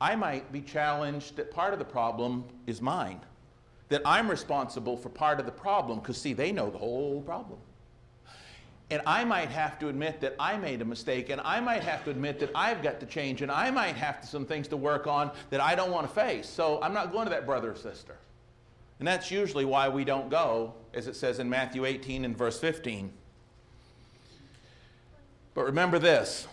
I 0.00 0.14
might 0.14 0.52
be 0.52 0.60
challenged 0.60 1.36
that 1.36 1.50
part 1.50 1.72
of 1.72 1.78
the 1.78 1.84
problem 1.84 2.44
is 2.66 2.80
mine. 2.80 3.20
That 3.88 4.02
I'm 4.04 4.28
responsible 4.28 4.96
for 4.96 5.08
part 5.08 5.40
of 5.40 5.46
the 5.46 5.52
problem 5.52 6.00
because, 6.00 6.20
see, 6.20 6.32
they 6.32 6.52
know 6.52 6.70
the 6.70 6.78
whole 6.78 7.22
problem. 7.22 7.58
And 8.90 9.02
I 9.04 9.24
might 9.24 9.48
have 9.48 9.78
to 9.80 9.88
admit 9.88 10.20
that 10.20 10.36
I 10.38 10.56
made 10.56 10.80
a 10.80 10.84
mistake, 10.84 11.30
and 11.30 11.40
I 11.40 11.60
might 11.60 11.82
have 11.82 12.04
to 12.04 12.10
admit 12.10 12.38
that 12.38 12.50
I've 12.54 12.82
got 12.82 13.00
to 13.00 13.06
change, 13.06 13.42
and 13.42 13.50
I 13.50 13.70
might 13.70 13.96
have 13.96 14.20
to, 14.20 14.26
some 14.26 14.46
things 14.46 14.68
to 14.68 14.76
work 14.76 15.08
on 15.08 15.32
that 15.50 15.60
I 15.60 15.74
don't 15.74 15.90
want 15.90 16.08
to 16.08 16.14
face. 16.14 16.48
So 16.48 16.80
I'm 16.82 16.94
not 16.94 17.10
going 17.10 17.24
to 17.24 17.30
that 17.30 17.46
brother 17.46 17.72
or 17.72 17.76
sister. 17.76 18.16
And 18.98 19.06
that's 19.06 19.30
usually 19.30 19.64
why 19.64 19.88
we 19.88 20.04
don't 20.04 20.30
go, 20.30 20.74
as 20.94 21.08
it 21.08 21.16
says 21.16 21.40
in 21.40 21.50
Matthew 21.50 21.84
18 21.84 22.24
and 22.24 22.38
verse 22.38 22.60
15. 22.60 23.12
But 25.54 25.64
remember 25.64 25.98
this 25.98 26.46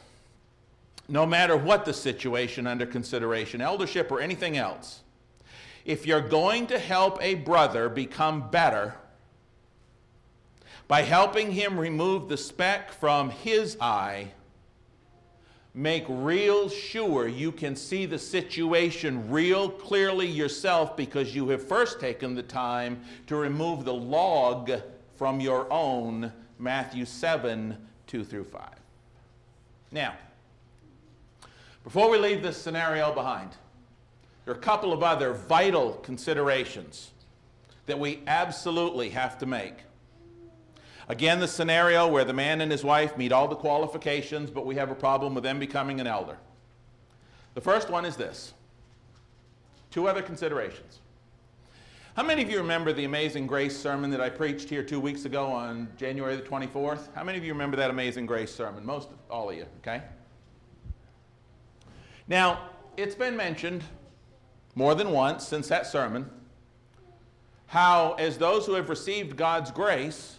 no 1.09 1.25
matter 1.25 1.57
what 1.57 1.83
the 1.83 1.93
situation 1.93 2.65
under 2.65 2.85
consideration, 2.85 3.61
eldership 3.61 4.09
or 4.11 4.21
anything 4.21 4.57
else, 4.57 5.01
if 5.85 6.07
you're 6.07 6.21
going 6.21 6.65
to 6.67 6.79
help 6.79 7.21
a 7.21 7.35
brother 7.35 7.89
become 7.89 8.49
better, 8.49 8.95
by 10.93 11.01
helping 11.01 11.49
him 11.49 11.79
remove 11.79 12.29
the 12.29 12.37
speck 12.37 12.91
from 12.91 13.31
his 13.31 13.75
eye, 13.81 14.31
make 15.73 16.05
real 16.07 16.69
sure 16.69 17.27
you 17.27 17.51
can 17.51 17.75
see 17.75 18.05
the 18.05 18.19
situation 18.19 19.27
real 19.31 19.67
clearly 19.67 20.27
yourself 20.27 20.95
because 20.95 21.33
you 21.33 21.49
have 21.49 21.67
first 21.67 21.99
taken 21.99 22.35
the 22.35 22.43
time 22.43 23.01
to 23.25 23.35
remove 23.35 23.85
the 23.85 23.93
log 23.93 24.71
from 25.15 25.39
your 25.39 25.65
own 25.73 26.31
Matthew 26.59 27.05
7 27.05 27.75
2 28.05 28.23
through 28.23 28.43
5. 28.43 28.69
Now, 29.91 30.13
before 31.83 32.07
we 32.07 32.19
leave 32.19 32.43
this 32.43 32.61
scenario 32.61 33.11
behind, 33.11 33.49
there 34.45 34.53
are 34.53 34.57
a 34.59 34.61
couple 34.61 34.93
of 34.93 35.01
other 35.01 35.33
vital 35.33 35.93
considerations 36.03 37.09
that 37.87 37.97
we 37.97 38.21
absolutely 38.27 39.09
have 39.09 39.39
to 39.39 39.47
make. 39.47 39.85
Again, 41.09 41.39
the 41.39 41.47
scenario 41.47 42.07
where 42.07 42.23
the 42.23 42.33
man 42.33 42.61
and 42.61 42.71
his 42.71 42.83
wife 42.83 43.17
meet 43.17 43.31
all 43.31 43.47
the 43.47 43.55
qualifications, 43.55 44.49
but 44.49 44.65
we 44.65 44.75
have 44.75 44.89
a 44.89 44.95
problem 44.95 45.33
with 45.33 45.43
them 45.43 45.59
becoming 45.59 45.99
an 45.99 46.07
elder. 46.07 46.37
The 47.55 47.61
first 47.61 47.89
one 47.89 48.05
is 48.05 48.15
this 48.15 48.53
two 49.91 50.07
other 50.07 50.21
considerations. 50.21 50.99
How 52.15 52.23
many 52.23 52.43
of 52.43 52.49
you 52.49 52.57
remember 52.57 52.93
the 52.93 53.05
Amazing 53.05 53.47
Grace 53.47 53.75
sermon 53.75 54.11
that 54.11 54.21
I 54.21 54.29
preached 54.29 54.69
here 54.69 54.83
two 54.83 54.99
weeks 54.99 55.25
ago 55.25 55.47
on 55.47 55.87
January 55.97 56.35
the 56.35 56.43
24th? 56.43 57.13
How 57.15 57.23
many 57.23 57.37
of 57.37 57.43
you 57.43 57.53
remember 57.53 57.75
that 57.77 57.89
Amazing 57.89 58.27
Grace 58.27 58.53
sermon? 58.53 58.85
Most, 58.85 59.09
of 59.09 59.17
all 59.31 59.49
of 59.49 59.55
you, 59.55 59.65
okay? 59.79 60.03
Now, 62.27 62.69
it's 62.97 63.15
been 63.15 63.35
mentioned 63.35 63.83
more 64.75 64.95
than 64.95 65.11
once 65.11 65.47
since 65.47 65.67
that 65.67 65.87
sermon 65.87 66.29
how, 67.65 68.13
as 68.19 68.37
those 68.37 68.67
who 68.67 68.73
have 68.73 68.89
received 68.89 69.35
God's 69.35 69.71
grace, 69.71 70.37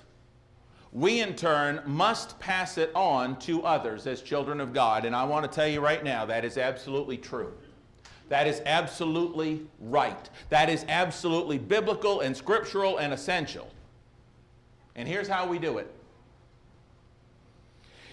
we 0.94 1.20
in 1.20 1.34
turn 1.34 1.82
must 1.84 2.38
pass 2.38 2.78
it 2.78 2.92
on 2.94 3.36
to 3.40 3.64
others 3.64 4.06
as 4.06 4.22
children 4.22 4.60
of 4.60 4.72
God. 4.72 5.04
And 5.04 5.14
I 5.14 5.24
want 5.24 5.44
to 5.44 5.54
tell 5.54 5.66
you 5.66 5.80
right 5.80 6.02
now 6.02 6.24
that 6.24 6.44
is 6.44 6.56
absolutely 6.56 7.18
true. 7.18 7.52
That 8.28 8.46
is 8.46 8.62
absolutely 8.64 9.66
right. 9.80 10.30
That 10.48 10.70
is 10.70 10.84
absolutely 10.88 11.58
biblical 11.58 12.20
and 12.20 12.34
scriptural 12.34 12.98
and 12.98 13.12
essential. 13.12 13.68
And 14.94 15.08
here's 15.08 15.28
how 15.28 15.46
we 15.48 15.58
do 15.58 15.78
it. 15.78 15.92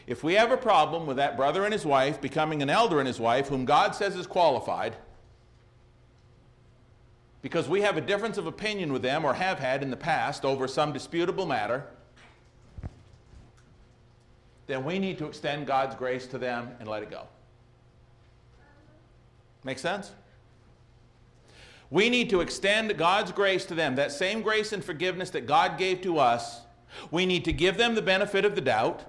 If 0.07 0.23
we 0.23 0.33
have 0.33 0.51
a 0.51 0.57
problem 0.57 1.05
with 1.05 1.17
that 1.17 1.37
brother 1.37 1.63
and 1.63 1.71
his 1.71 1.85
wife 1.85 2.19
becoming 2.19 2.63
an 2.63 2.69
elder 2.69 2.97
and 2.97 3.07
his 3.07 3.19
wife, 3.19 3.47
whom 3.47 3.63
God 3.63 3.93
says 3.93 4.15
is 4.15 4.25
qualified, 4.25 4.95
because 7.43 7.69
we 7.69 7.81
have 7.81 7.95
a 7.95 8.01
difference 8.01 8.39
of 8.39 8.47
opinion 8.47 8.91
with 8.91 9.03
them 9.03 9.23
or 9.23 9.35
have 9.35 9.59
had 9.59 9.83
in 9.83 9.91
the 9.91 9.97
past 9.97 10.43
over 10.43 10.67
some 10.67 10.91
disputable 10.91 11.45
matter, 11.45 11.85
then 14.71 14.86
we 14.86 14.99
need 14.99 15.17
to 15.17 15.25
extend 15.25 15.67
God's 15.67 15.95
grace 15.95 16.25
to 16.27 16.38
them 16.38 16.69
and 16.79 16.88
let 16.88 17.03
it 17.03 17.12
go. 17.12 17.27
Make 19.63 19.79
sense? 19.79 20.12
We 21.89 22.10
need 22.10 22.29
to 22.29 22.39
extend 22.39 22.97
God's 22.97 23.34
grace 23.34 23.65
to 23.65 23.75
them, 23.75 23.95
that 23.95 24.13
same 24.13 24.41
grace 24.41 24.71
and 24.71 24.84
forgiveness 24.84 25.29
that 25.31 25.45
God 25.45 25.77
gave 25.77 26.01
to 26.03 26.19
us. 26.19 26.62
We 27.12 27.25
need 27.25 27.43
to 27.45 27.53
give 27.53 27.77
them 27.77 27.95
the 27.95 28.01
benefit 28.01 28.45
of 28.45 28.55
the 28.55 28.62
doubt. 28.62 29.03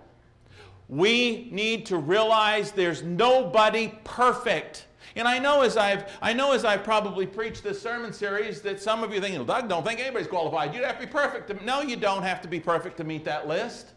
We 0.88 1.48
need 1.52 1.86
to 1.86 1.96
realize 1.96 2.72
there's 2.72 3.04
nobody 3.04 3.94
perfect. 4.02 4.86
And 5.14 5.28
I 5.28 5.38
know 5.38 5.62
as 5.62 5.76
I've 5.76 6.10
I 6.20 6.32
know 6.32 6.52
as 6.52 6.64
I've 6.64 6.82
probably 6.82 7.26
preached 7.26 7.62
this 7.62 7.80
sermon 7.80 8.12
series 8.12 8.62
that 8.62 8.80
some 8.80 9.04
of 9.04 9.14
you 9.14 9.20
think, 9.20 9.46
Doug, 9.46 9.68
don't 9.68 9.86
think 9.86 10.00
anybody's 10.00 10.26
qualified. 10.26 10.74
You'd 10.74 10.84
have 10.84 10.98
to 10.98 11.06
be 11.06 11.12
perfect. 11.12 11.62
No, 11.62 11.82
you 11.82 11.96
don't 11.96 12.22
have 12.22 12.40
to 12.42 12.48
be 12.48 12.58
perfect 12.58 12.96
to 12.96 13.04
meet 13.04 13.24
that 13.24 13.46
list. 13.46 13.92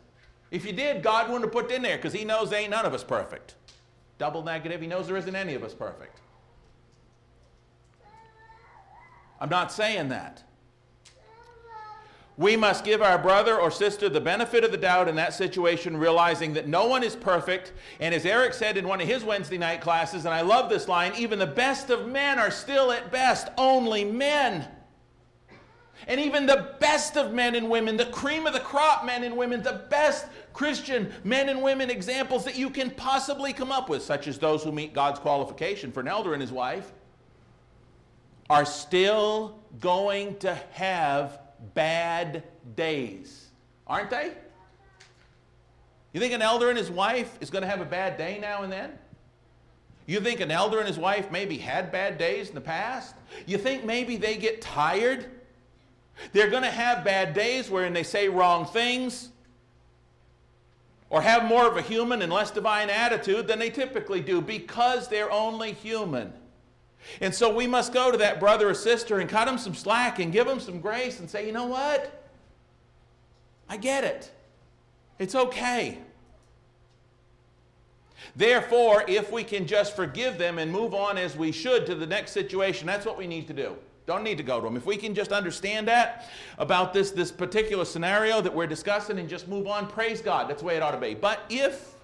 If 0.52 0.66
you 0.66 0.74
did, 0.74 1.04
God 1.04 1.28
wouldn't 1.28 1.46
have 1.46 1.52
put 1.52 1.72
in 1.72 1.82
there 1.82 1.98
because 1.98 2.14
He 2.14 2.26
knows 2.26 2.54
ain't 2.54 2.72
none 2.72 2.86
of 2.86 2.94
us 2.94 3.04
perfect. 3.04 3.56
Double 4.18 4.44
negative, 4.44 4.82
He 4.82 4.88
knows 4.88 5.08
there 5.08 5.18
isn't 5.18 5.36
any 5.36 5.56
of 5.56 5.64
us 5.64 5.74
perfect. 5.74 6.20
I'm 9.40 9.50
not 9.50 9.72
saying 9.72 10.10
that. 10.10 10.44
We 12.38 12.58
must 12.58 12.84
give 12.84 13.02
our 13.02 13.18
brother 13.18 13.58
or 13.58 13.72
sister 13.72 14.10
the 14.10 14.20
benefit 14.20 14.66
of 14.66 14.72
the 14.72 14.78
doubt 14.78 15.08
in 15.08 15.16
that 15.16 15.34
situation, 15.34 15.96
realizing 15.96 16.54
that 16.54 16.68
no 16.68 16.86
one 16.86 17.02
is 17.02 17.16
perfect. 17.16 17.72
And 18.02 18.14
as 18.14 18.26
Eric 18.26 18.54
said 18.54 18.76
in 18.76 18.88
one 18.88 19.00
of 19.00 19.08
his 19.08 19.24
Wednesday 19.24 19.58
night 19.58 19.80
classes, 19.80 20.26
and 20.26 20.34
I 20.34 20.42
love 20.42 20.70
this 20.70 20.90
line 20.90 21.14
even 21.18 21.40
the 21.40 21.48
best 21.48 21.90
of 21.90 22.08
men 22.08 22.38
are 22.38 22.52
still 22.52 22.92
at 22.92 23.10
best 23.10 23.48
only 23.58 24.04
men. 24.04 24.68
And 26.08 26.20
even 26.20 26.46
the 26.46 26.76
best 26.80 27.18
of 27.18 27.34
men 27.34 27.56
and 27.56 27.70
women, 27.70 27.98
the 27.98 28.06
cream 28.06 28.46
of 28.46 28.54
the 28.54 28.60
crop 28.60 29.06
men 29.06 29.24
and 29.24 29.36
women, 29.36 29.64
the 29.64 29.86
best 29.90 30.28
Christian 30.54 31.12
men 31.24 31.50
and 31.50 31.62
women 31.62 31.90
examples 31.90 32.46
that 32.46 32.56
you 32.56 32.70
can 32.70 32.92
possibly 32.92 33.54
come 33.54 33.72
up 33.72 33.90
with, 33.90 34.02
such 34.02 34.28
as 34.28 34.38
those 34.38 34.64
who 34.64 34.72
meet 34.72 34.94
God's 34.94 35.20
qualification 35.20 35.92
for 35.92 36.02
an 36.02 36.08
elder 36.08 36.34
and 36.34 36.42
his 36.42 36.52
wife, 36.52 36.92
are 38.50 38.66
still 38.66 39.60
going 39.80 40.38
to 40.38 40.54
have 40.72 41.40
bad 41.74 42.44
days, 42.76 43.48
aren't 43.88 44.10
they? 44.10 44.34
You 46.14 46.22
think 46.22 46.34
an 46.34 46.42
elder 46.42 46.70
and 46.70 46.78
his 46.78 46.92
wife 46.92 47.38
is 47.42 47.50
going 47.50 47.64
to 47.64 47.68
have 47.68 47.82
a 47.82 47.86
bad 47.86 48.18
day 48.18 48.38
now 48.40 48.64
and 48.64 48.72
then? 48.72 48.98
You 50.06 50.20
think 50.20 50.40
an 50.40 50.52
elder 50.52 50.78
and 50.78 50.88
his 50.88 51.00
wife 51.00 51.32
maybe 51.32 51.58
had 51.58 51.92
bad 51.92 52.18
days 52.18 52.50
in 52.50 52.56
the 52.56 52.62
past? 52.62 53.16
You 53.48 53.58
think 53.58 53.84
maybe 53.84 54.18
they 54.18 54.38
get 54.38 54.62
tired? 54.62 55.32
They're 56.32 56.50
going 56.50 56.64
to 56.64 56.72
have 56.72 57.04
bad 57.04 57.34
days 57.34 57.70
wherein 57.70 57.94
they 57.94 58.04
say 58.04 58.30
wrong 58.30 58.66
things 58.66 59.30
or 61.10 61.22
have 61.22 61.46
more 61.46 61.68
of 61.68 61.78
a 61.78 61.82
human 61.82 62.22
and 62.22 62.32
less 62.32 62.52
divine 62.52 62.90
attitude 62.90 63.48
than 63.48 63.60
they 63.60 63.70
typically 63.70 64.22
do 64.22 64.42
because 64.42 65.08
they're 65.08 65.32
only 65.32 65.74
human. 65.74 66.34
And 67.22 67.34
so 67.34 67.54
we 67.54 67.68
must 67.68 67.94
go 67.94 68.12
to 68.12 68.18
that 68.18 68.40
brother 68.40 68.70
or 68.70 68.74
sister 68.74 69.20
and 69.20 69.30
cut 69.30 69.46
them 69.46 69.58
some 69.58 69.76
slack 69.76 70.20
and 70.20 70.32
give 70.32 70.48
them 70.48 70.60
some 70.60 70.80
grace 70.80 71.20
and 71.20 71.30
say, 71.30 71.46
you 71.46 71.52
know 71.52 71.68
what? 71.68 72.24
I 73.70 73.78
get 73.78 74.04
it. 74.04 74.32
It's 75.20 75.36
okay. 75.36 76.00
Therefore, 78.36 79.06
if 79.08 79.32
we 79.32 79.44
can 79.44 79.68
just 79.68 79.96
forgive 79.96 80.38
them 80.38 80.58
and 80.58 80.72
move 80.72 80.94
on 80.94 81.18
as 81.18 81.38
we 81.38 81.52
should 81.52 81.86
to 81.86 81.96
the 81.96 82.08
next 82.08 82.32
situation, 82.32 82.88
that's 82.88 83.06
what 83.06 83.18
we 83.18 83.28
need 83.28 83.48
to 83.48 83.54
do. 83.54 83.78
Don't 84.06 84.24
need 84.24 84.38
to 84.38 84.44
go 84.44 84.60
to 84.60 84.66
them. 84.66 84.78
If 84.78 84.86
we 84.86 84.98
can 84.98 85.16
just 85.16 85.32
understand 85.32 85.88
that 85.88 86.30
about 86.58 86.94
this, 86.94 87.12
this 87.12 87.32
particular 87.32 87.86
scenario 87.86 88.40
that 88.42 88.54
we're 88.54 88.68
discussing 88.68 89.18
and 89.18 89.28
just 89.28 89.48
move 89.48 89.68
on, 89.68 89.88
praise 89.88 90.22
God. 90.22 90.50
That's 90.50 90.62
the 90.62 90.68
way 90.68 90.76
it 90.76 90.84
ought 90.84 90.92
to 90.92 91.00
be. 91.00 91.16
But 91.16 91.42
if 91.50 91.96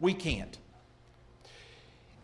we 0.00 0.12
can't, 0.12 0.58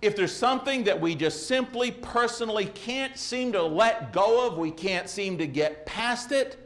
if 0.02 0.14
there's 0.14 0.34
something 0.34 0.84
that 0.84 1.00
we 1.00 1.14
just 1.14 1.46
simply 1.46 1.90
personally 1.90 2.66
can't 2.66 3.16
seem 3.16 3.52
to 3.52 3.62
let 3.62 4.12
go 4.12 4.46
of, 4.46 4.58
we 4.58 4.70
can't 4.70 5.08
seem 5.08 5.38
to 5.38 5.46
get 5.46 5.86
past 5.86 6.30
it, 6.32 6.62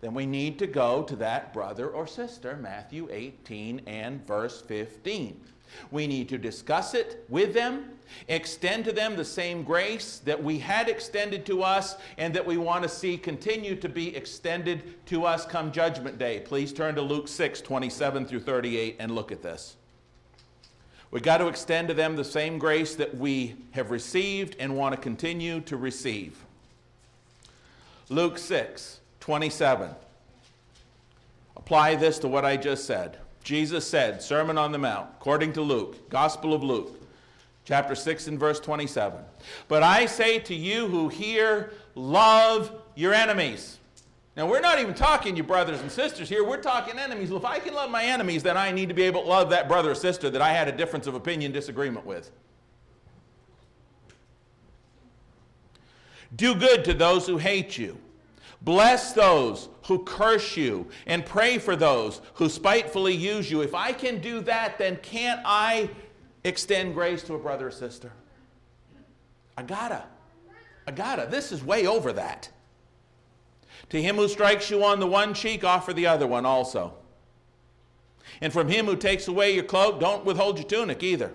then 0.00 0.14
we 0.14 0.26
need 0.26 0.58
to 0.58 0.66
go 0.66 1.02
to 1.02 1.16
that 1.16 1.52
brother 1.52 1.88
or 1.88 2.06
sister, 2.06 2.56
Matthew 2.56 3.08
18 3.10 3.82
and 3.86 4.24
verse 4.26 4.60
15. 4.60 5.40
We 5.90 6.06
need 6.06 6.28
to 6.30 6.38
discuss 6.38 6.94
it 6.94 7.24
with 7.28 7.54
them, 7.54 7.90
extend 8.28 8.84
to 8.86 8.92
them 8.92 9.16
the 9.16 9.24
same 9.24 9.62
grace 9.62 10.20
that 10.24 10.42
we 10.42 10.58
had 10.58 10.88
extended 10.88 11.44
to 11.46 11.62
us 11.62 11.96
and 12.16 12.34
that 12.34 12.46
we 12.46 12.56
want 12.56 12.82
to 12.82 12.88
see 12.88 13.16
continue 13.16 13.76
to 13.76 13.88
be 13.88 14.14
extended 14.16 15.04
to 15.06 15.24
us 15.24 15.44
come 15.44 15.72
Judgment 15.72 16.18
Day. 16.18 16.40
Please 16.40 16.72
turn 16.72 16.94
to 16.94 17.02
Luke 17.02 17.28
6 17.28 17.60
27 17.60 18.26
through 18.26 18.40
38 18.40 18.96
and 18.98 19.14
look 19.14 19.32
at 19.32 19.42
this. 19.42 19.76
We've 21.10 21.22
got 21.22 21.38
to 21.38 21.48
extend 21.48 21.88
to 21.88 21.94
them 21.94 22.16
the 22.16 22.24
same 22.24 22.58
grace 22.58 22.94
that 22.96 23.16
we 23.16 23.56
have 23.70 23.90
received 23.90 24.56
and 24.58 24.76
want 24.76 24.94
to 24.94 25.00
continue 25.00 25.60
to 25.62 25.76
receive. 25.76 26.44
Luke 28.10 28.36
6, 28.38 29.00
27. 29.20 29.90
Apply 31.56 31.94
this 31.94 32.18
to 32.20 32.28
what 32.28 32.44
I 32.44 32.56
just 32.56 32.84
said. 32.84 33.18
Jesus 33.48 33.88
said, 33.88 34.20
Sermon 34.20 34.58
on 34.58 34.72
the 34.72 34.78
Mount, 34.78 35.08
according 35.18 35.54
to 35.54 35.62
Luke, 35.62 36.10
Gospel 36.10 36.52
of 36.52 36.62
Luke, 36.62 37.00
chapter 37.64 37.94
6 37.94 38.26
and 38.26 38.38
verse 38.38 38.60
27. 38.60 39.24
But 39.68 39.82
I 39.82 40.04
say 40.04 40.38
to 40.40 40.54
you 40.54 40.86
who 40.86 41.08
hear, 41.08 41.72
love 41.94 42.70
your 42.94 43.14
enemies. 43.14 43.78
Now, 44.36 44.46
we're 44.46 44.60
not 44.60 44.80
even 44.80 44.92
talking 44.92 45.34
you 45.34 45.44
brothers 45.44 45.80
and 45.80 45.90
sisters 45.90 46.28
here. 46.28 46.44
We're 46.44 46.60
talking 46.60 46.98
enemies. 46.98 47.30
Well, 47.30 47.38
if 47.38 47.46
I 47.46 47.58
can 47.58 47.72
love 47.72 47.90
my 47.90 48.04
enemies, 48.04 48.42
then 48.42 48.58
I 48.58 48.70
need 48.70 48.90
to 48.90 48.94
be 48.94 49.04
able 49.04 49.22
to 49.22 49.28
love 49.28 49.48
that 49.48 49.66
brother 49.66 49.92
or 49.92 49.94
sister 49.94 50.28
that 50.28 50.42
I 50.42 50.52
had 50.52 50.68
a 50.68 50.72
difference 50.72 51.06
of 51.06 51.14
opinion, 51.14 51.50
disagreement 51.50 52.04
with. 52.04 52.30
Do 56.36 56.54
good 56.54 56.84
to 56.84 56.92
those 56.92 57.26
who 57.26 57.38
hate 57.38 57.78
you. 57.78 57.96
Bless 58.62 59.12
those 59.12 59.68
who 59.84 60.00
curse 60.00 60.56
you, 60.56 60.88
and 61.06 61.24
pray 61.24 61.58
for 61.58 61.76
those 61.76 62.20
who 62.34 62.48
spitefully 62.48 63.14
use 63.14 63.50
you. 63.50 63.62
If 63.62 63.74
I 63.74 63.92
can 63.92 64.20
do 64.20 64.40
that, 64.42 64.78
then 64.78 64.96
can't 64.96 65.40
I 65.44 65.88
extend 66.44 66.94
grace 66.94 67.22
to 67.24 67.34
a 67.34 67.38
brother 67.38 67.68
or 67.68 67.70
sister? 67.70 68.12
I 69.56 69.62
gotta. 69.62 70.04
I 70.86 70.90
gotta. 70.90 71.26
This 71.30 71.52
is 71.52 71.64
way 71.64 71.86
over 71.86 72.12
that. 72.12 72.50
To 73.90 74.02
him 74.02 74.16
who 74.16 74.28
strikes 74.28 74.70
you 74.70 74.84
on 74.84 75.00
the 75.00 75.06
one 75.06 75.34
cheek, 75.34 75.64
offer 75.64 75.92
the 75.92 76.06
other 76.06 76.26
one 76.26 76.44
also. 76.44 76.94
And 78.40 78.52
from 78.52 78.68
him 78.68 78.86
who 78.86 78.96
takes 78.96 79.28
away 79.28 79.54
your 79.54 79.64
cloak, 79.64 80.00
don't 80.00 80.24
withhold 80.24 80.58
your 80.58 80.68
tunic 80.68 81.02
either. 81.02 81.32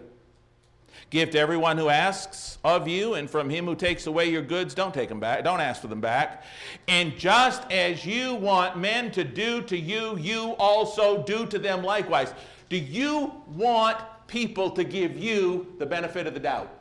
Give 1.13 1.30
to 1.30 1.38
everyone 1.38 1.78
who 1.78 1.89
asks 1.89 2.58
of 2.63 2.88
you, 2.88 3.13
and 3.13 3.30
from 3.30 3.47
him 3.47 3.65
who 3.65 3.76
takes 3.76 4.08
away 4.08 4.32
your 4.32 4.41
goods, 4.41 4.73
don't 4.73 4.95
take 4.95 5.10
them 5.10 5.19
back. 5.19 5.43
Don't 5.43 5.62
ask 5.62 5.80
for 5.80 5.88
them 5.88 6.02
back. 6.02 6.43
And 6.88 7.15
just 7.19 7.62
as 7.71 8.04
you 8.04 8.34
want 8.34 8.80
men 8.80 9.12
to 9.12 9.23
do 9.23 9.62
to 9.62 9.78
you, 9.78 10.17
you 10.17 10.56
also 10.58 11.21
do 11.21 11.45
to 11.45 11.60
them 11.60 11.84
likewise. 11.84 12.34
Do 12.67 12.78
you 12.78 13.32
want 13.45 13.99
people 14.26 14.71
to 14.71 14.84
give 14.84 15.15
you 15.15 15.76
the 15.78 15.86
benefit 15.86 16.26
of 16.26 16.34
the 16.34 16.39
doubt? 16.39 16.73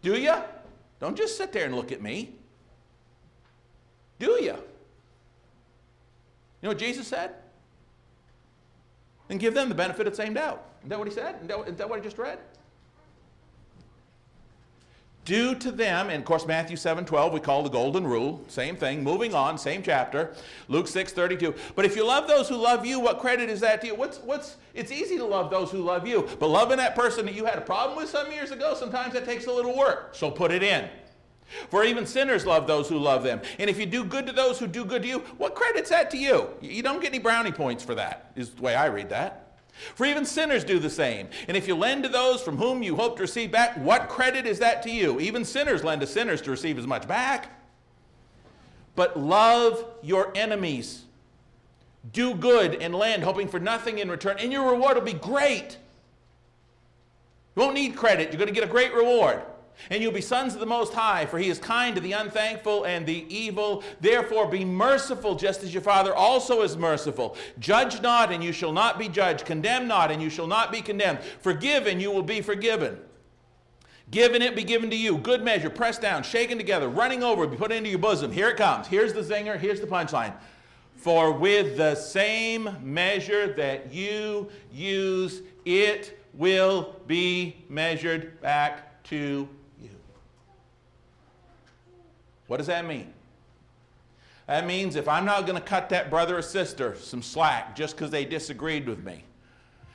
Do 0.00 0.14
you? 0.14 0.36
Don't 0.98 1.18
just 1.18 1.36
sit 1.36 1.52
there 1.52 1.66
and 1.66 1.76
look 1.76 1.92
at 1.92 2.00
me. 2.00 2.36
Do 4.18 4.30
you? 4.40 4.44
You 4.44 4.54
know 6.62 6.70
what 6.70 6.78
Jesus 6.78 7.06
said? 7.06 7.34
And 9.30 9.38
give 9.40 9.54
them 9.54 9.68
the 9.68 9.74
benefit 9.74 10.06
of 10.06 10.12
the 10.12 10.22
same 10.22 10.34
doubt. 10.34 10.64
Is 10.82 10.90
that 10.90 10.98
what 10.98 11.08
he 11.08 11.14
said? 11.14 11.36
Is 11.66 11.76
that 11.76 11.88
what 11.88 11.98
I 11.98 12.02
just 12.02 12.18
read? 12.18 12.38
Do 15.24 15.54
to 15.54 15.70
them, 15.70 16.08
and 16.08 16.18
of 16.18 16.24
course 16.24 16.46
Matthew 16.46 16.76
7, 16.76 17.04
12 17.04 17.32
we 17.32 17.40
call 17.40 17.62
the 17.62 17.68
golden 17.68 18.06
rule, 18.06 18.42
same 18.48 18.74
thing, 18.74 19.04
moving 19.04 19.34
on, 19.34 19.58
same 19.58 19.82
chapter, 19.82 20.34
Luke 20.66 20.88
6, 20.88 21.12
32. 21.12 21.54
But 21.76 21.84
if 21.84 21.94
you 21.94 22.04
love 22.04 22.26
those 22.26 22.48
who 22.48 22.56
love 22.56 22.84
you, 22.84 22.98
what 22.98 23.20
credit 23.20 23.48
is 23.50 23.60
that 23.60 23.82
to 23.82 23.88
you? 23.88 23.94
What's, 23.94 24.18
what's, 24.18 24.56
it's 24.74 24.90
easy 24.90 25.18
to 25.18 25.24
love 25.24 25.50
those 25.50 25.70
who 25.70 25.78
love 25.78 26.06
you, 26.06 26.26
but 26.40 26.48
loving 26.48 26.78
that 26.78 26.96
person 26.96 27.26
that 27.26 27.34
you 27.34 27.44
had 27.44 27.58
a 27.58 27.60
problem 27.60 27.96
with 27.96 28.08
some 28.08 28.32
years 28.32 28.50
ago, 28.50 28.74
sometimes 28.74 29.12
that 29.12 29.24
takes 29.24 29.46
a 29.46 29.52
little 29.52 29.76
work, 29.76 30.16
so 30.16 30.30
put 30.30 30.50
it 30.50 30.62
in. 30.62 30.88
For 31.68 31.84
even 31.84 32.06
sinners 32.06 32.46
love 32.46 32.66
those 32.66 32.88
who 32.88 32.98
love 32.98 33.22
them. 33.22 33.40
And 33.58 33.68
if 33.68 33.78
you 33.78 33.86
do 33.86 34.04
good 34.04 34.26
to 34.26 34.32
those 34.32 34.58
who 34.58 34.66
do 34.66 34.84
good 34.84 35.02
to 35.02 35.08
you, 35.08 35.18
what 35.36 35.54
credit's 35.54 35.90
that 35.90 36.10
to 36.12 36.16
you? 36.16 36.50
You 36.60 36.82
don't 36.82 37.00
get 37.00 37.08
any 37.08 37.18
brownie 37.18 37.52
points 37.52 37.82
for 37.82 37.94
that, 37.96 38.32
is 38.36 38.50
the 38.50 38.62
way 38.62 38.74
I 38.74 38.86
read 38.86 39.10
that. 39.10 39.46
For 39.94 40.04
even 40.04 40.24
sinners 40.24 40.64
do 40.64 40.78
the 40.78 40.90
same. 40.90 41.28
And 41.48 41.56
if 41.56 41.66
you 41.66 41.74
lend 41.74 42.02
to 42.04 42.08
those 42.08 42.42
from 42.42 42.56
whom 42.56 42.82
you 42.82 42.96
hope 42.96 43.16
to 43.16 43.22
receive 43.22 43.50
back, 43.50 43.76
what 43.78 44.08
credit 44.08 44.46
is 44.46 44.58
that 44.58 44.82
to 44.82 44.90
you? 44.90 45.20
Even 45.20 45.44
sinners 45.44 45.82
lend 45.82 46.00
to 46.02 46.06
sinners 46.06 46.40
to 46.42 46.50
receive 46.50 46.78
as 46.78 46.86
much 46.86 47.08
back. 47.08 47.50
But 48.94 49.18
love 49.18 49.84
your 50.02 50.32
enemies. 50.34 51.04
Do 52.12 52.34
good 52.34 52.76
and 52.76 52.94
lend, 52.94 53.22
hoping 53.22 53.48
for 53.48 53.60
nothing 53.60 53.98
in 53.98 54.10
return, 54.10 54.36
and 54.38 54.52
your 54.52 54.70
reward 54.70 54.96
will 54.96 55.04
be 55.04 55.12
great. 55.12 55.78
You 57.56 57.62
won't 57.62 57.74
need 57.74 57.96
credit, 57.96 58.30
you're 58.30 58.38
going 58.38 58.48
to 58.48 58.54
get 58.54 58.64
a 58.64 58.70
great 58.70 58.94
reward. 58.94 59.42
And 59.88 60.02
you'll 60.02 60.12
be 60.12 60.20
sons 60.20 60.54
of 60.54 60.60
the 60.60 60.66
Most 60.66 60.92
High, 60.92 61.24
for 61.26 61.38
he 61.38 61.48
is 61.48 61.58
kind 61.58 61.94
to 61.94 62.00
the 62.00 62.12
unthankful 62.12 62.84
and 62.84 63.06
the 63.06 63.24
evil. 63.34 63.82
Therefore, 64.00 64.46
be 64.46 64.64
merciful, 64.64 65.34
just 65.34 65.62
as 65.62 65.72
your 65.72 65.82
Father 65.82 66.14
also 66.14 66.62
is 66.62 66.76
merciful. 66.76 67.36
Judge 67.58 68.02
not, 68.02 68.30
and 68.30 68.44
you 68.44 68.52
shall 68.52 68.72
not 68.72 68.98
be 68.98 69.08
judged. 69.08 69.46
Condemn 69.46 69.88
not, 69.88 70.10
and 70.10 70.20
you 70.20 70.28
shall 70.28 70.46
not 70.46 70.70
be 70.70 70.82
condemned. 70.82 71.20
Forgive, 71.40 71.86
and 71.86 72.02
you 72.02 72.10
will 72.10 72.22
be 72.22 72.40
forgiven. 72.40 72.98
Giving 74.10 74.42
it 74.42 74.56
be 74.56 74.64
given 74.64 74.90
to 74.90 74.96
you, 74.96 75.18
good 75.18 75.44
measure, 75.44 75.70
pressed 75.70 76.00
down, 76.00 76.24
shaken 76.24 76.58
together, 76.58 76.88
running 76.88 77.22
over, 77.22 77.46
be 77.46 77.56
put 77.56 77.70
into 77.70 77.90
your 77.90 78.00
bosom. 78.00 78.32
Here 78.32 78.48
it 78.48 78.56
comes. 78.56 78.88
Here's 78.88 79.12
the 79.12 79.22
zinger, 79.22 79.58
here's 79.58 79.80
the 79.80 79.86
punchline. 79.86 80.34
For 80.96 81.32
with 81.32 81.76
the 81.76 81.94
same 81.94 82.76
measure 82.82 83.54
that 83.54 83.92
you 83.92 84.50
use, 84.72 85.42
it 85.64 86.18
will 86.34 86.96
be 87.06 87.64
measured 87.68 88.40
back 88.40 89.02
to 89.04 89.16
you. 89.16 89.48
What 92.50 92.56
does 92.56 92.66
that 92.66 92.84
mean? 92.84 93.06
That 94.48 94.66
means 94.66 94.96
if 94.96 95.06
I'm 95.06 95.24
not 95.24 95.46
going 95.46 95.54
to 95.54 95.64
cut 95.64 95.88
that 95.90 96.10
brother 96.10 96.38
or 96.38 96.42
sister 96.42 96.96
some 96.96 97.22
slack 97.22 97.76
just 97.76 97.94
because 97.94 98.10
they 98.10 98.24
disagreed 98.24 98.88
with 98.88 99.04
me, 99.04 99.22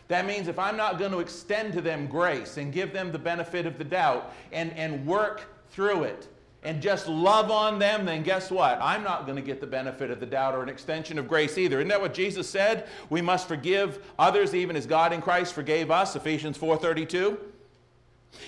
that 0.07 0.25
means 0.25 0.47
if 0.47 0.57
I'm 0.57 0.77
not 0.77 0.97
going 0.97 1.11
to 1.11 1.19
extend 1.19 1.73
to 1.73 1.81
them 1.81 2.07
grace 2.07 2.55
and 2.55 2.71
give 2.71 2.93
them 2.93 3.11
the 3.11 3.19
benefit 3.19 3.65
of 3.65 3.77
the 3.77 3.83
doubt 3.83 4.33
and, 4.53 4.71
and 4.77 5.05
work 5.05 5.49
through 5.71 6.03
it 6.03 6.29
and 6.63 6.81
just 6.81 7.09
love 7.09 7.51
on 7.51 7.77
them, 7.77 8.05
then 8.05 8.23
guess 8.23 8.49
what? 8.49 8.79
I'm 8.81 9.03
not 9.03 9.25
going 9.25 9.35
to 9.35 9.41
get 9.41 9.59
the 9.59 9.67
benefit 9.67 10.09
of 10.09 10.21
the 10.21 10.25
doubt 10.25 10.55
or 10.55 10.63
an 10.63 10.69
extension 10.69 11.19
of 11.19 11.27
grace 11.27 11.57
either. 11.57 11.79
Isn't 11.79 11.89
that 11.89 11.99
what 11.99 12.13
Jesus 12.13 12.47
said? 12.47 12.87
We 13.09 13.21
must 13.21 13.49
forgive 13.49 14.01
others 14.17 14.55
even 14.55 14.77
as 14.77 14.85
God 14.85 15.11
in 15.11 15.21
Christ 15.21 15.53
forgave 15.53 15.91
us, 15.91 16.15
Ephesians 16.15 16.57
4:32. 16.57 17.37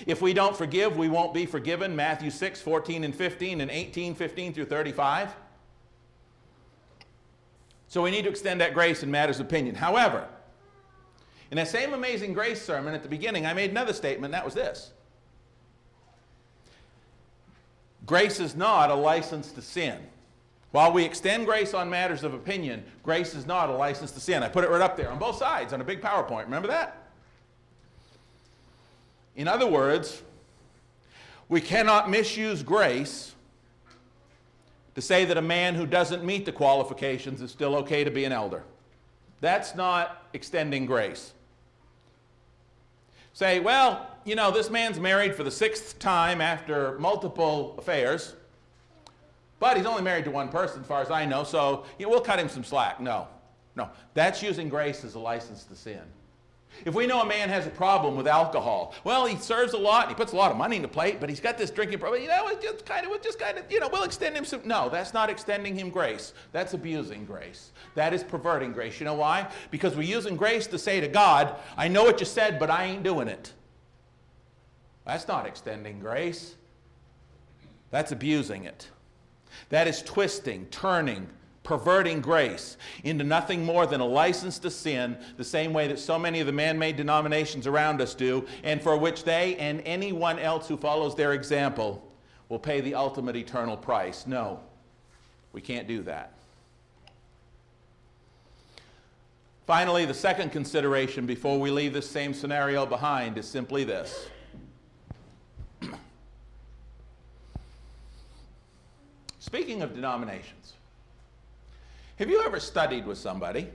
If 0.06 0.22
we 0.22 0.32
don't 0.32 0.56
forgive, 0.56 0.96
we 0.96 1.08
won't 1.08 1.34
be 1.34 1.46
forgiven, 1.46 1.94
Matthew 1.94 2.30
6, 2.30 2.60
14 2.60 3.04
and 3.04 3.14
15 3.14 3.60
and 3.60 3.70
18, 3.70 4.14
15 4.14 4.52
through 4.52 4.66
35. 4.66 5.34
So 7.88 8.02
we 8.02 8.10
need 8.10 8.22
to 8.22 8.30
extend 8.30 8.60
that 8.60 8.74
grace 8.74 9.02
in 9.02 9.10
matters 9.10 9.40
of 9.40 9.46
opinion. 9.46 9.74
However, 9.74 10.28
in 11.50 11.56
that 11.56 11.68
same 11.68 11.94
amazing 11.94 12.34
grace 12.34 12.60
sermon 12.60 12.94
at 12.94 13.02
the 13.02 13.08
beginning, 13.08 13.46
I 13.46 13.54
made 13.54 13.70
another 13.70 13.94
statement, 13.94 14.32
that 14.32 14.44
was 14.44 14.54
this. 14.54 14.92
Grace 18.04 18.40
is 18.40 18.54
not 18.54 18.90
a 18.90 18.94
license 18.94 19.52
to 19.52 19.62
sin. 19.62 19.98
While 20.70 20.92
we 20.92 21.04
extend 21.04 21.46
grace 21.46 21.72
on 21.72 21.88
matters 21.88 22.24
of 22.24 22.34
opinion, 22.34 22.84
grace 23.02 23.34
is 23.34 23.46
not 23.46 23.70
a 23.70 23.72
license 23.72 24.10
to 24.12 24.20
sin. 24.20 24.42
I 24.42 24.48
put 24.48 24.64
it 24.64 24.70
right 24.70 24.82
up 24.82 24.96
there 24.96 25.10
on 25.10 25.18
both 25.18 25.36
sides 25.36 25.72
on 25.72 25.80
a 25.80 25.84
big 25.84 26.02
PowerPoint. 26.02 26.44
Remember 26.44 26.68
that? 26.68 27.07
In 29.38 29.48
other 29.48 29.66
words, 29.66 30.22
we 31.48 31.62
cannot 31.62 32.10
misuse 32.10 32.62
grace 32.62 33.34
to 34.94 35.00
say 35.00 35.24
that 35.24 35.38
a 35.38 35.42
man 35.42 35.74
who 35.74 35.86
doesn't 35.86 36.22
meet 36.22 36.44
the 36.44 36.52
qualifications 36.52 37.40
is 37.40 37.50
still 37.50 37.74
okay 37.76 38.04
to 38.04 38.10
be 38.10 38.26
an 38.26 38.32
elder. 38.32 38.64
That's 39.40 39.74
not 39.74 40.26
extending 40.34 40.84
grace 40.84 41.32
say, 43.38 43.60
well, 43.60 44.04
you 44.24 44.34
know, 44.34 44.50
this 44.50 44.68
man's 44.68 44.98
married 44.98 45.32
for 45.32 45.44
the 45.44 45.50
sixth 45.50 46.00
time 46.00 46.40
after 46.40 46.98
multiple 46.98 47.76
affairs, 47.78 48.34
but 49.60 49.76
he's 49.76 49.86
only 49.86 50.02
married 50.02 50.24
to 50.24 50.30
one 50.32 50.48
person, 50.48 50.80
as 50.80 50.86
far 50.88 51.02
as 51.02 51.12
I 51.12 51.24
know, 51.24 51.44
so 51.44 51.84
you 52.00 52.06
know, 52.06 52.10
we'll 52.10 52.20
cut 52.20 52.40
him 52.40 52.48
some 52.48 52.64
slack. 52.64 53.00
No, 53.00 53.28
no. 53.76 53.90
That's 54.14 54.42
using 54.42 54.68
grace 54.68 55.04
as 55.04 55.14
a 55.14 55.20
license 55.20 55.62
to 55.66 55.76
sin. 55.76 56.00
If 56.84 56.94
we 56.94 57.06
know 57.06 57.20
a 57.22 57.26
man 57.26 57.48
has 57.48 57.66
a 57.66 57.70
problem 57.70 58.16
with 58.16 58.26
alcohol, 58.26 58.94
well, 59.02 59.26
he 59.26 59.36
serves 59.36 59.72
a 59.72 59.78
lot, 59.78 60.02
and 60.06 60.10
he 60.10 60.14
puts 60.14 60.32
a 60.32 60.36
lot 60.36 60.50
of 60.50 60.56
money 60.56 60.76
in 60.76 60.82
the 60.82 60.88
plate, 60.88 61.18
but 61.20 61.28
he's 61.28 61.40
got 61.40 61.58
this 61.58 61.70
drinking 61.70 61.98
problem. 61.98 62.22
You 62.22 62.28
know, 62.28 62.48
it's 62.48 62.62
just 62.62 62.86
kind 62.86 63.04
of, 63.04 63.10
we 63.10 63.18
just 63.18 63.38
kind 63.38 63.58
of, 63.58 63.64
you 63.70 63.80
know, 63.80 63.88
we'll 63.88 64.04
extend 64.04 64.36
him 64.36 64.44
some. 64.44 64.60
No, 64.64 64.88
that's 64.88 65.12
not 65.12 65.28
extending 65.28 65.76
him 65.76 65.90
grace. 65.90 66.34
That's 66.52 66.74
abusing 66.74 67.24
grace. 67.24 67.72
That 67.94 68.14
is 68.14 68.22
perverting 68.22 68.72
grace. 68.72 69.00
You 69.00 69.06
know 69.06 69.14
why? 69.14 69.50
Because 69.70 69.96
we're 69.96 70.02
using 70.02 70.36
grace 70.36 70.66
to 70.68 70.78
say 70.78 71.00
to 71.00 71.08
God, 71.08 71.56
I 71.76 71.88
know 71.88 72.04
what 72.04 72.20
you 72.20 72.26
said, 72.26 72.58
but 72.58 72.70
I 72.70 72.84
ain't 72.84 73.02
doing 73.02 73.28
it. 73.28 73.52
That's 75.04 75.26
not 75.26 75.46
extending 75.46 75.98
grace. 75.98 76.54
That's 77.90 78.12
abusing 78.12 78.64
it. 78.64 78.88
That 79.70 79.88
is 79.88 80.02
twisting, 80.02 80.66
turning, 80.66 81.28
perverting 81.68 82.20
grace 82.22 82.78
into 83.04 83.22
nothing 83.22 83.62
more 83.62 83.86
than 83.86 84.00
a 84.00 84.04
license 84.04 84.58
to 84.58 84.70
sin, 84.70 85.18
the 85.36 85.44
same 85.44 85.74
way 85.74 85.86
that 85.86 85.98
so 85.98 86.18
many 86.18 86.40
of 86.40 86.46
the 86.46 86.52
man 86.52 86.78
made 86.78 86.96
denominations 86.96 87.66
around 87.66 88.00
us 88.00 88.14
do, 88.14 88.42
and 88.64 88.80
for 88.80 88.96
which 88.96 89.22
they 89.22 89.54
and 89.56 89.82
anyone 89.84 90.38
else 90.38 90.66
who 90.66 90.78
follows 90.78 91.14
their 91.14 91.34
example 91.34 92.10
will 92.48 92.58
pay 92.58 92.80
the 92.80 92.94
ultimate 92.94 93.36
eternal 93.36 93.76
price. 93.76 94.26
No, 94.26 94.60
we 95.52 95.60
can't 95.60 95.86
do 95.86 96.00
that. 96.04 96.32
Finally, 99.66 100.06
the 100.06 100.14
second 100.14 100.50
consideration 100.50 101.26
before 101.26 101.60
we 101.60 101.70
leave 101.70 101.92
this 101.92 102.08
same 102.08 102.32
scenario 102.32 102.86
behind 102.86 103.36
is 103.36 103.46
simply 103.46 103.84
this. 103.84 104.30
Speaking 109.38 109.82
of 109.82 109.94
denominations, 109.94 110.77
have 112.18 112.28
you 112.28 112.42
ever 112.42 112.58
studied 112.58 113.06
with 113.06 113.16
somebody 113.16 113.68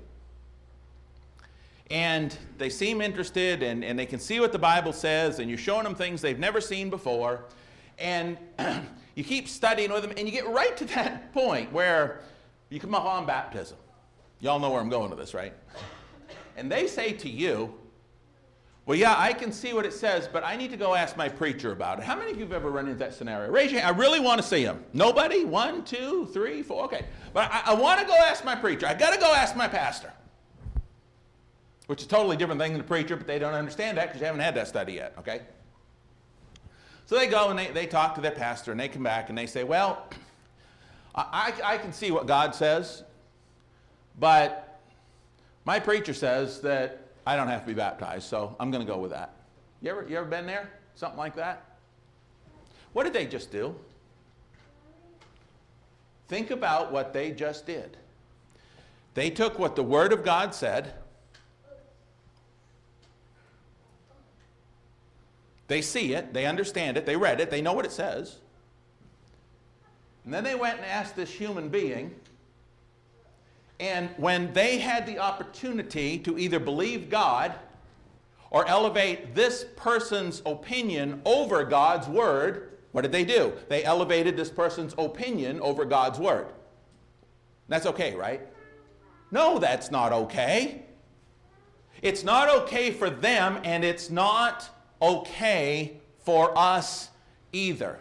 and 1.90 2.38
they 2.58 2.70
seem 2.70 3.00
interested 3.00 3.64
and, 3.64 3.86
and 3.86 3.98
they 3.98 4.06
can 4.06 4.20
see 4.20 4.42
what 4.42 4.52
the 4.52 4.60
Bible 4.60 4.92
says 4.92 5.40
and 5.40 5.48
you're 5.48 5.58
showing 5.58 5.86
them 5.86 5.96
things 5.96 6.22
they've 6.22 6.40
never 6.40 6.60
seen 6.60 6.90
before 6.90 7.46
and 8.00 8.38
you 9.16 9.24
keep 9.24 9.48
studying 9.48 9.94
with 9.94 10.02
them 10.02 10.12
and 10.18 10.28
you 10.28 10.32
get 10.32 10.46
right 10.48 10.76
to 10.76 10.84
that 10.86 11.32
point 11.34 11.72
where 11.72 12.20
you 12.70 12.82
come 12.82 12.94
up 12.94 13.06
on 13.06 13.26
baptism. 13.26 13.78
Y'all 14.42 14.60
know 14.60 14.72
where 14.72 14.82
I'm 14.82 14.90
going 14.90 15.10
with 15.10 15.20
this, 15.20 15.34
right? 15.34 15.54
And 16.58 16.70
they 16.70 16.88
say 16.88 17.14
to 17.14 17.30
you, 17.30 17.74
well, 18.86 18.98
yeah, 18.98 19.16
I 19.18 19.32
can 19.32 19.54
see 19.54 19.74
what 19.74 19.86
it 19.86 19.94
says, 19.94 20.28
but 20.32 20.44
I 20.44 20.58
need 20.58 20.72
to 20.72 20.78
go 20.78 20.94
ask 20.94 21.16
my 21.16 21.30
preacher 21.30 21.72
about 21.72 22.00
it. 22.00 22.04
How 22.04 22.18
many 22.18 22.32
of 22.32 22.38
you 22.38 22.44
have 22.44 22.52
ever 22.52 22.70
run 22.70 22.88
into 22.88 23.00
that 23.00 23.14
scenario? 23.14 23.50
Raise 23.50 23.72
your 23.72 23.80
hand. 23.80 23.96
I 23.96 23.98
really 23.98 24.20
want 24.20 24.42
to 24.42 24.48
see 24.48 24.62
him. 24.64 24.84
Nobody? 24.92 25.46
One, 25.46 25.86
two, 25.86 26.28
three, 26.34 26.62
four. 26.62 26.84
Okay. 26.86 27.06
But 27.34 27.50
I, 27.50 27.64
I 27.68 27.74
want 27.76 28.02
to 28.02 28.06
go 28.06 28.14
ask 28.14 28.44
my 28.44 28.56
preacher. 28.56 28.86
I 28.86 28.94
got 28.94 29.14
to 29.14 29.20
go 29.20 29.34
ask 29.34 29.56
my 29.56 29.70
pastor. 29.70 30.12
Which 31.88 32.02
is 32.02 32.08
a 32.08 32.10
totally 32.10 32.36
different 32.36 32.60
thing 32.60 32.74
than 32.74 32.82
a 32.82 32.86
preacher, 32.86 33.16
but 33.16 33.26
they 33.26 33.40
don't 33.40 33.54
understand 33.54 33.98
that 33.98 34.08
because 34.08 34.20
you 34.20 34.26
haven't 34.26 34.42
had 34.42 34.56
that 34.56 34.68
study 34.68 34.94
yet, 34.94 35.14
okay? 35.18 35.42
So 37.06 37.18
they 37.18 37.28
go 37.28 37.50
and 37.50 37.60
they, 37.60 37.68
they 37.68 37.86
talk 37.86 38.16
to 38.16 38.22
their 38.22 38.32
pastor 38.32 38.72
and 38.72 38.80
they 38.80 38.90
come 38.90 39.04
back 39.04 39.30
and 39.30 39.38
they 39.38 39.46
say, 39.46 39.64
Well, 39.64 40.08
I, 41.16 41.54
I 41.64 41.78
can 41.78 41.94
see 41.94 42.12
what 42.12 42.26
God 42.26 42.54
says, 42.54 43.04
but 44.20 44.82
my 45.64 45.80
preacher 45.80 46.14
says 46.14 46.60
that 46.62 47.03
I 47.26 47.36
don't 47.36 47.48
have 47.48 47.62
to 47.62 47.68
be 47.68 47.74
baptized, 47.74 48.28
so 48.28 48.56
I'm 48.60 48.72
going 48.72 48.86
to 48.86 48.92
go 48.92 49.00
with 49.00 49.12
that. 49.12 49.34
You 49.82 49.92
ever, 49.92 50.06
you 50.08 50.18
ever 50.18 50.28
been 50.28 50.46
there? 50.46 50.70
Something 50.96 51.18
like 51.18 51.36
that? 51.36 51.64
What 52.94 53.04
did 53.04 53.14
they 53.14 53.26
just 53.26 53.52
do? 53.52 53.76
Think 56.28 56.52
about 56.52 56.92
what 56.92 57.14
they 57.14 57.32
just 57.32 57.66
did. 57.66 57.98
They 59.14 59.30
took 59.30 59.60
what 59.60 59.76
the 59.76 59.84
Word 59.84 60.12
of 60.12 60.24
God 60.24 60.56
said, 60.56 60.94
they 65.68 65.82
see 65.82 66.14
it, 66.14 66.34
they 66.34 66.46
understand 66.46 66.98
it, 66.98 67.06
they 67.06 67.16
read 67.16 67.40
it, 67.40 67.50
they 67.50 67.62
know 67.62 67.74
what 67.74 67.86
it 67.86 67.92
says. 67.92 68.38
And 70.26 70.34
then 70.34 70.44
they 70.44 70.56
went 70.56 70.78
and 70.78 70.86
asked 70.86 71.16
this 71.16 71.30
human 71.30 71.70
being 71.70 72.16
and 73.80 74.10
when 74.18 74.54
they 74.54 74.78
had 74.78 75.06
the 75.06 75.20
opportunity 75.20 76.18
to 76.20 76.38
either 76.38 76.60
believe 76.60 77.10
God 77.10 77.54
or 78.52 78.68
elevate 78.68 79.34
this 79.34 79.66
person's 79.76 80.42
opinion 80.46 81.22
over 81.26 81.64
God's 81.64 82.08
word, 82.08 82.74
what 82.92 83.02
did 83.02 83.12
they 83.12 83.26
do? 83.26 83.54
They 83.70 83.84
elevated 83.84 84.38
this 84.38 84.50
person's 84.50 84.94
opinion 84.98 85.60
over 85.60 85.86
God's 85.86 86.20
word. 86.20 86.48
That's 87.68 87.88
okay, 87.88 88.16
right? 88.16 88.42
No, 89.32 89.58
that's 89.58 89.90
not 89.90 90.14
okay. 90.14 90.84
It's 92.04 92.24
not 92.24 92.50
okay 92.50 92.92
for 92.92 93.10
them, 93.10 93.60
and 93.64 93.84
it's 93.84 94.12
not 94.12 94.70
okay 95.02 95.98
for 96.20 96.56
us 96.58 97.10
either. 97.52 98.00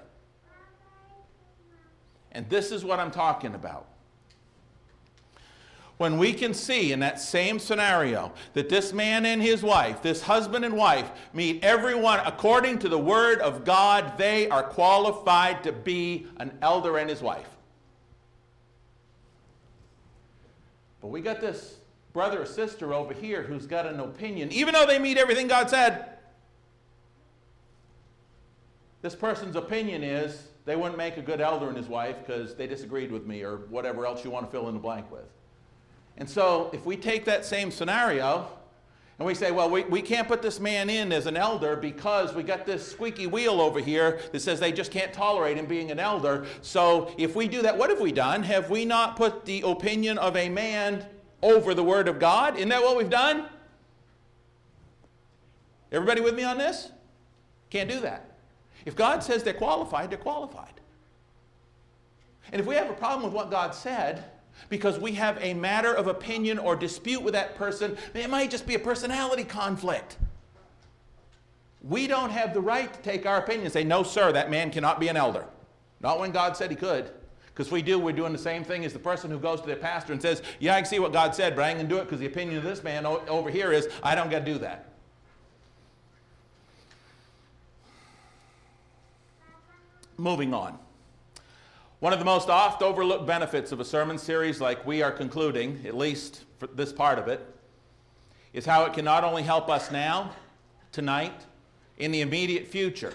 And 2.33 2.49
this 2.51 2.71
is 2.71 2.85
what 2.85 3.01
I'm 3.01 3.11
talking 3.11 3.55
about 3.55 3.87
when 6.03 6.19
we 6.19 6.33
can 6.33 6.53
see 6.53 6.91
in 6.91 6.99
that 6.99 7.21
same 7.21 7.61
scenario 7.61 8.33
that 8.55 8.69
this 8.69 8.93
man 8.93 9.25
and 9.25 9.41
his 9.41 9.63
wife, 9.63 10.03
this 10.03 10.21
husband 10.21 10.65
and 10.65 10.77
wife, 10.77 11.09
meet 11.33 11.63
everyone 11.63 12.19
according 12.27 12.77
to 12.77 12.89
the 12.89 12.99
word 12.99 13.39
of 13.39 13.65
God, 13.65 14.19
they 14.19 14.49
are 14.49 14.65
qualified 14.65 15.63
to 15.63 15.71
be 15.71 16.27
an 16.39 16.59
elder 16.61 16.99
and 16.99 17.09
his 17.09 17.23
wife. 17.23 17.49
But 21.01 21.07
we 21.07 21.21
got 21.21 21.41
this 21.41 21.77
brother 22.13 22.43
or 22.43 22.47
sister 22.47 22.93
over 22.93 23.15
here 23.15 23.45
who's 23.45 23.67
got 23.67 23.87
an 23.87 24.01
opinion, 24.01 24.51
even 24.51 24.75
though 24.75 24.87
they 24.87 24.99
meet 24.99 25.19
everything 25.19 25.47
God 25.47 25.71
said. 25.71 26.19
This 29.03 29.15
person's 29.15 29.55
opinion 29.55 30.03
is 30.03 30.49
they 30.65 30.75
wouldn't 30.75 30.99
make 30.99 31.17
a 31.17 31.23
good 31.23 31.41
elder 31.41 31.69
and 31.69 31.77
his 31.77 31.87
wife 31.87 32.17
because 32.27 32.57
they 32.57 32.67
disagreed 32.67 33.13
with 33.13 33.25
me 33.25 33.45
or 33.45 33.59
whatever 33.69 34.05
else 34.05 34.25
you 34.25 34.33
want 34.33 34.47
to 34.47 34.51
fill 34.51 34.67
in 34.67 34.75
the 34.75 34.81
blank 34.81 35.09
with. 35.13 35.29
And 36.17 36.29
so, 36.29 36.71
if 36.73 36.85
we 36.85 36.97
take 36.97 37.25
that 37.25 37.45
same 37.45 37.71
scenario 37.71 38.49
And 39.23 39.27
we 39.29 39.35
say, 39.37 39.53
well, 39.53 39.71
we, 39.71 39.85
we 39.85 40.03
can't 40.03 40.27
put 40.27 40.43
this 40.43 40.59
man 40.59 40.91
in 40.91 41.13
as 41.13 41.27
an 41.27 41.37
elder 41.37 41.77
because 41.77 42.35
we 42.35 42.43
got 42.43 42.67
this 42.67 42.91
squeaky 42.91 43.29
wheel 43.29 43.61
over 43.61 43.79
here 43.79 44.19
that 44.33 44.41
says 44.41 44.59
they 44.59 44.73
just 44.73 44.91
can't 44.91 45.13
tolerate 45.13 45.57
him 45.57 45.67
being 45.67 45.93
an 45.93 46.01
elder. 46.01 46.45
So 46.61 47.15
if 47.17 47.37
we 47.37 47.47
do 47.47 47.63
that, 47.63 47.79
what 47.79 47.89
have 47.89 48.01
we 48.01 48.11
done? 48.11 48.43
Have 48.43 48.69
we 48.69 48.85
not 48.85 49.15
put 49.15 49.45
the 49.45 49.63
opinion 49.63 50.19
of 50.19 50.37
a 50.37 50.49
man 50.49 51.07
over 51.41 51.73
the 51.73 51.85
Word 51.85 52.09
of 52.09 52.19
God? 52.19 52.57
Isn't 52.57 52.71
that 52.71 52.83
what 52.83 52.97
we've 52.97 53.09
done? 53.09 53.47
Everybody 55.93 56.21
with 56.21 56.35
me 56.35 56.43
on 56.43 56.59
this? 56.59 56.91
Can't 57.71 57.89
do 57.89 58.01
that. 58.01 58.29
If 58.85 58.97
God 58.97 59.23
says 59.23 59.45
they're 59.45 59.55
qualified, 59.55 60.11
they're 60.11 60.19
qualified. 60.19 60.81
And 62.51 62.61
if 62.61 62.67
we 62.67 62.75
have 62.75 62.91
a 62.91 62.95
problem 62.95 63.23
with 63.23 63.35
what 63.35 63.53
God 63.53 63.73
said, 63.73 64.25
because 64.69 64.99
we 64.99 65.13
have 65.13 65.39
a 65.41 65.55
matter 65.55 65.93
of 65.93 66.07
opinion 66.07 66.59
or 66.59 66.77
dispute 66.77 67.23
with 67.23 67.35
that 67.35 67.57
person, 67.57 67.97
it 68.15 68.31
might 68.31 68.51
just 68.51 68.67
be 68.67 68.75
a 68.75 68.79
personality 68.79 69.45
conflict. 69.45 70.19
We 71.83 72.07
don't 72.07 72.31
have 72.31 72.55
the 72.55 72.61
right 72.61 72.93
to 72.93 73.01
take 73.01 73.27
our 73.27 73.39
opinion 73.39 73.65
and 73.65 73.73
say, 73.73 73.85
no, 73.85 74.03
sir, 74.03 74.33
that 74.33 74.51
man 74.51 74.71
cannot 74.71 75.01
be 75.01 75.09
an 75.09 75.17
elder. 75.17 75.47
Not 76.01 76.19
when 76.19 76.31
God 76.31 76.57
said 76.57 76.71
he 76.71 76.77
could. 76.77 77.11
Because 77.47 77.71
we 77.71 77.83
do, 77.83 77.99
we're 77.99 78.13
doing 78.13 78.33
the 78.33 78.39
same 78.39 78.65
thing 78.65 78.85
as 78.85 78.93
the 78.93 78.99
person 78.99 79.31
who 79.31 79.39
goes 79.39 79.61
to 79.61 79.67
their 79.67 79.77
pastor 79.77 80.13
and 80.13 80.23
says, 80.23 80.43
Yeah, 80.59 80.75
I 80.75 80.81
can 80.81 80.87
see 80.89 80.99
what 80.99 81.13
God 81.13 81.35
said, 81.35 81.55
but 81.55 81.63
I 81.63 81.69
ain't 81.69 81.79
going 81.79 81.89
to 81.89 81.95
do 81.95 82.01
it 82.01 82.05
because 82.05 82.19
the 82.19 82.27
opinion 82.27 82.57
of 82.57 82.65
this 82.65 82.83
man 82.83 83.05
over 83.05 83.51
here 83.51 83.73
is, 83.73 83.89
I 84.03 84.15
don't 84.15 84.31
got 84.31 84.41
to 84.41 84.45
do 84.45 84.59
that. 84.59 84.89
Moving 90.17 90.55
on. 90.55 90.79
One 92.03 92.13
of 92.13 92.19
the 92.19 92.25
most 92.25 92.49
oft 92.49 92.83
overlooked 92.83 93.27
benefits 93.27 93.71
of 93.71 93.79
a 93.79 93.85
sermon 93.85 94.19
series 94.19 94.61
like 94.61 94.85
we 94.85 95.05
are 95.05 95.13
concluding, 95.13 95.85
at 95.87 95.97
least 95.97 96.43
for 96.59 96.67
this 96.67 96.93
part 96.93 97.17
of 97.17 97.29
it, 97.29 97.47
is 98.53 98.67
how 98.67 98.85
it 98.87 98.93
can 98.93 99.05
not 99.05 99.23
only 99.23 99.45
help 99.45 99.71
us 99.71 99.93
now, 99.93 100.33
tonight, 100.91 101.47
in 101.99 102.11
the 102.11 102.21
immediate 102.21 102.67
future, 102.67 103.15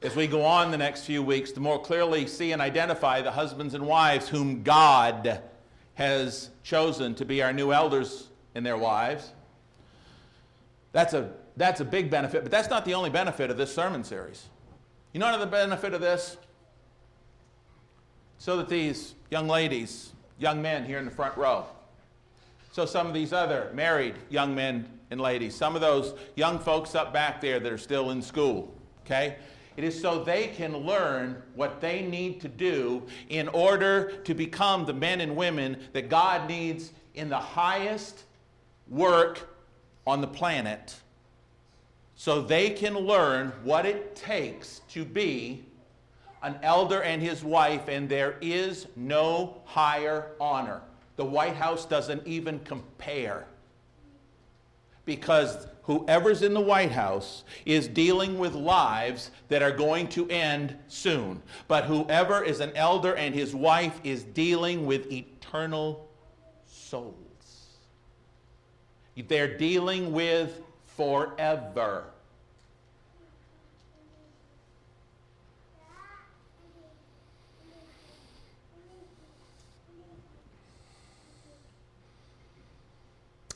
as 0.00 0.16
we 0.16 0.26
go 0.26 0.42
on 0.42 0.70
the 0.70 0.78
next 0.78 1.04
few 1.04 1.22
weeks 1.22 1.52
to 1.52 1.60
more 1.60 1.78
clearly 1.78 2.26
see 2.26 2.52
and 2.52 2.62
identify 2.62 3.20
the 3.20 3.32
husbands 3.32 3.74
and 3.74 3.86
wives 3.86 4.26
whom 4.30 4.62
God 4.62 5.42
has 5.96 6.48
chosen 6.62 7.14
to 7.16 7.26
be 7.26 7.42
our 7.42 7.52
new 7.52 7.74
elders 7.74 8.28
and 8.54 8.64
their 8.64 8.78
wives. 8.78 9.32
That's 10.92 11.12
a, 11.12 11.30
that's 11.58 11.80
a 11.80 11.84
big 11.84 12.08
benefit, 12.08 12.42
but 12.42 12.50
that's 12.50 12.70
not 12.70 12.86
the 12.86 12.94
only 12.94 13.10
benefit 13.10 13.50
of 13.50 13.58
this 13.58 13.74
sermon 13.74 14.02
series. 14.02 14.46
You 15.12 15.20
know 15.20 15.28
another 15.28 15.44
benefit 15.44 15.92
of 15.92 16.00
this? 16.00 16.38
So 18.38 18.56
that 18.56 18.68
these 18.68 19.14
young 19.30 19.48
ladies, 19.48 20.12
young 20.38 20.62
men 20.62 20.84
here 20.84 20.98
in 20.98 21.04
the 21.04 21.10
front 21.10 21.36
row, 21.36 21.66
so 22.72 22.86
some 22.86 23.06
of 23.06 23.14
these 23.14 23.32
other 23.32 23.70
married 23.74 24.14
young 24.30 24.54
men 24.54 24.88
and 25.10 25.20
ladies, 25.20 25.54
some 25.54 25.74
of 25.74 25.80
those 25.80 26.14
young 26.36 26.58
folks 26.58 26.94
up 26.94 27.12
back 27.12 27.40
there 27.40 27.58
that 27.58 27.72
are 27.72 27.78
still 27.78 28.10
in 28.10 28.22
school, 28.22 28.72
okay? 29.04 29.36
It 29.76 29.84
is 29.84 30.00
so 30.00 30.22
they 30.22 30.48
can 30.48 30.76
learn 30.76 31.40
what 31.54 31.80
they 31.80 32.02
need 32.02 32.40
to 32.40 32.48
do 32.48 33.04
in 33.28 33.48
order 33.48 34.10
to 34.24 34.34
become 34.34 34.84
the 34.84 34.92
men 34.92 35.20
and 35.20 35.36
women 35.36 35.78
that 35.92 36.08
God 36.08 36.48
needs 36.48 36.92
in 37.14 37.28
the 37.28 37.38
highest 37.38 38.24
work 38.88 39.56
on 40.06 40.20
the 40.20 40.26
planet. 40.26 40.96
So 42.16 42.42
they 42.42 42.70
can 42.70 42.94
learn 42.94 43.52
what 43.62 43.86
it 43.86 44.16
takes 44.16 44.80
to 44.90 45.04
be 45.04 45.64
an 46.42 46.58
elder 46.62 47.02
and 47.02 47.20
his 47.22 47.42
wife, 47.42 47.88
and 47.88 48.08
there 48.08 48.36
is 48.40 48.86
no 48.96 49.60
higher 49.64 50.32
honor. 50.40 50.82
The 51.16 51.24
White 51.24 51.56
House 51.56 51.84
doesn't 51.84 52.26
even 52.26 52.60
compare. 52.60 53.46
Because 55.04 55.66
whoever's 55.82 56.42
in 56.42 56.54
the 56.54 56.60
White 56.60 56.92
House 56.92 57.44
is 57.64 57.88
dealing 57.88 58.38
with 58.38 58.54
lives 58.54 59.30
that 59.48 59.62
are 59.62 59.72
going 59.72 60.06
to 60.08 60.28
end 60.28 60.76
soon. 60.86 61.42
But 61.66 61.84
whoever 61.84 62.44
is 62.44 62.60
an 62.60 62.72
elder 62.76 63.16
and 63.16 63.34
his 63.34 63.54
wife 63.54 63.98
is 64.04 64.22
dealing 64.22 64.86
with 64.86 65.10
eternal 65.10 66.08
souls. 66.66 67.14
They're 69.26 69.56
dealing 69.56 70.12
with 70.12 70.60
forever. 70.84 72.04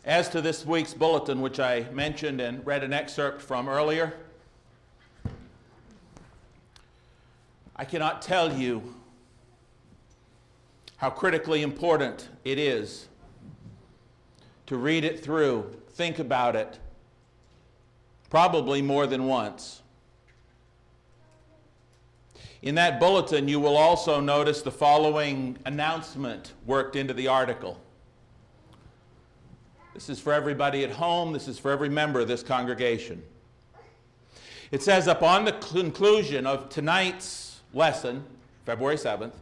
As 0.04 0.28
to 0.30 0.40
this 0.40 0.66
week's 0.66 0.94
bulletin, 0.94 1.40
which 1.40 1.60
I 1.60 1.86
mentioned 1.92 2.40
and 2.40 2.66
read 2.66 2.82
an 2.82 2.92
excerpt 2.92 3.40
from 3.40 3.68
earlier, 3.68 4.14
I 7.76 7.84
cannot 7.84 8.20
tell 8.20 8.52
you 8.52 8.94
how 10.96 11.10
critically 11.10 11.62
important 11.62 12.28
it 12.44 12.58
is 12.58 13.08
to 14.66 14.76
read 14.76 15.04
it 15.04 15.22
through, 15.22 15.76
think 15.90 16.18
about 16.18 16.56
it, 16.56 16.80
probably 18.28 18.82
more 18.82 19.06
than 19.06 19.26
once. 19.26 19.82
In 22.62 22.74
that 22.74 22.98
bulletin, 22.98 23.46
you 23.46 23.60
will 23.60 23.76
also 23.76 24.20
notice 24.20 24.62
the 24.62 24.70
following 24.70 25.58
announcement 25.64 26.54
worked 26.66 26.96
into 26.96 27.14
the 27.14 27.28
article. 27.28 27.80
This 29.94 30.08
is 30.08 30.18
for 30.18 30.32
everybody 30.32 30.84
at 30.84 30.90
home. 30.90 31.32
This 31.32 31.48
is 31.48 31.58
for 31.58 31.70
every 31.70 31.90
member 31.90 32.20
of 32.20 32.28
this 32.28 32.42
congregation. 32.42 33.22
It 34.70 34.82
says, 34.82 35.06
upon 35.06 35.44
the 35.44 35.52
conclusion 35.52 36.46
of 36.46 36.70
tonight's 36.70 37.60
lesson, 37.74 38.24
February 38.64 38.96
7th, 38.96 39.34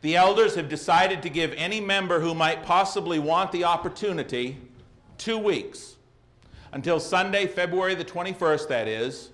the 0.00 0.16
elders 0.16 0.56
have 0.56 0.68
decided 0.68 1.22
to 1.22 1.30
give 1.30 1.52
any 1.52 1.80
member 1.80 2.20
who 2.20 2.34
might 2.34 2.64
possibly 2.64 3.20
want 3.20 3.52
the 3.52 3.64
opportunity 3.64 4.58
two 5.16 5.38
weeks 5.38 5.96
until 6.72 6.98
Sunday, 6.98 7.46
February 7.46 7.94
the 7.94 8.04
21st, 8.04 8.68
that 8.68 8.88
is, 8.88 9.30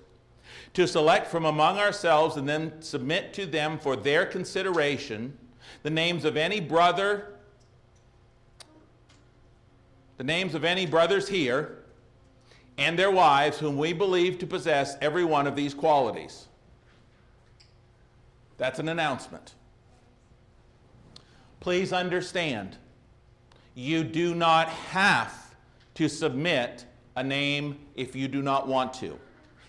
to 0.75 0.87
select 0.87 1.27
from 1.27 1.45
among 1.45 1.79
ourselves 1.79 2.37
and 2.37 2.47
then 2.47 2.81
submit 2.81 3.33
to 3.33 3.47
them 3.47 3.79
for 3.79 3.95
their 3.95 4.25
consideration 4.25 5.37
the 5.81 5.89
names 5.89 6.23
of 6.23 6.37
any 6.37 6.59
brother, 6.59 7.32
the 10.23 10.27
names 10.27 10.55
of 10.55 10.63
any 10.63 10.85
brothers 10.85 11.27
here 11.27 11.79
and 12.77 12.97
their 12.97 13.11
wives 13.11 13.59
whom 13.59 13.75
we 13.77 13.91
believe 13.91 14.39
to 14.39 14.47
possess 14.47 14.95
every 15.01 15.25
one 15.25 15.47
of 15.47 15.53
these 15.53 15.73
qualities. 15.73 16.47
That's 18.57 18.79
an 18.79 18.87
announcement. 18.87 19.53
Please 21.59 21.91
understand, 21.91 22.77
you 23.75 24.05
do 24.05 24.33
not 24.33 24.69
have 24.69 25.55
to 25.95 26.07
submit 26.07 26.85
a 27.17 27.23
name 27.23 27.77
if 27.95 28.15
you 28.15 28.29
do 28.29 28.41
not 28.41 28.65
want 28.65 28.93
to. 28.93 29.19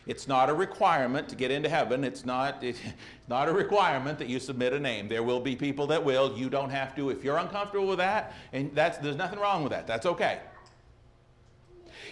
It's 0.07 0.29
not 0.29 0.51
a 0.51 0.55
requirement 0.55 1.29
to 1.31 1.37
get 1.37 1.51
into 1.51 1.69
heaven. 1.69 2.05
It's 2.05 2.25
not, 2.25 2.59
it's 2.63 2.81
not 3.29 3.49
a 3.49 3.53
requirement 3.53 4.19
that 4.19 4.29
you 4.29 4.39
submit 4.39 4.73
a 4.73 4.81
name. 4.81 5.09
There 5.09 5.23
will 5.23 5.41
be 5.41 5.57
people 5.57 5.87
that 5.89 6.05
will. 6.05 6.37
You 6.37 6.51
don't 6.51 6.71
have 6.71 6.95
to. 6.97 7.11
If 7.11 7.25
you're 7.25 7.39
uncomfortable 7.39 7.87
with 7.87 7.99
that, 7.99 8.35
and 8.53 8.75
that's, 8.75 8.99
there's 8.99 9.17
nothing 9.17 9.39
wrong 9.39 9.63
with 9.63 9.73
that. 9.73 9.87
That's 9.87 10.07
okay. 10.07 10.41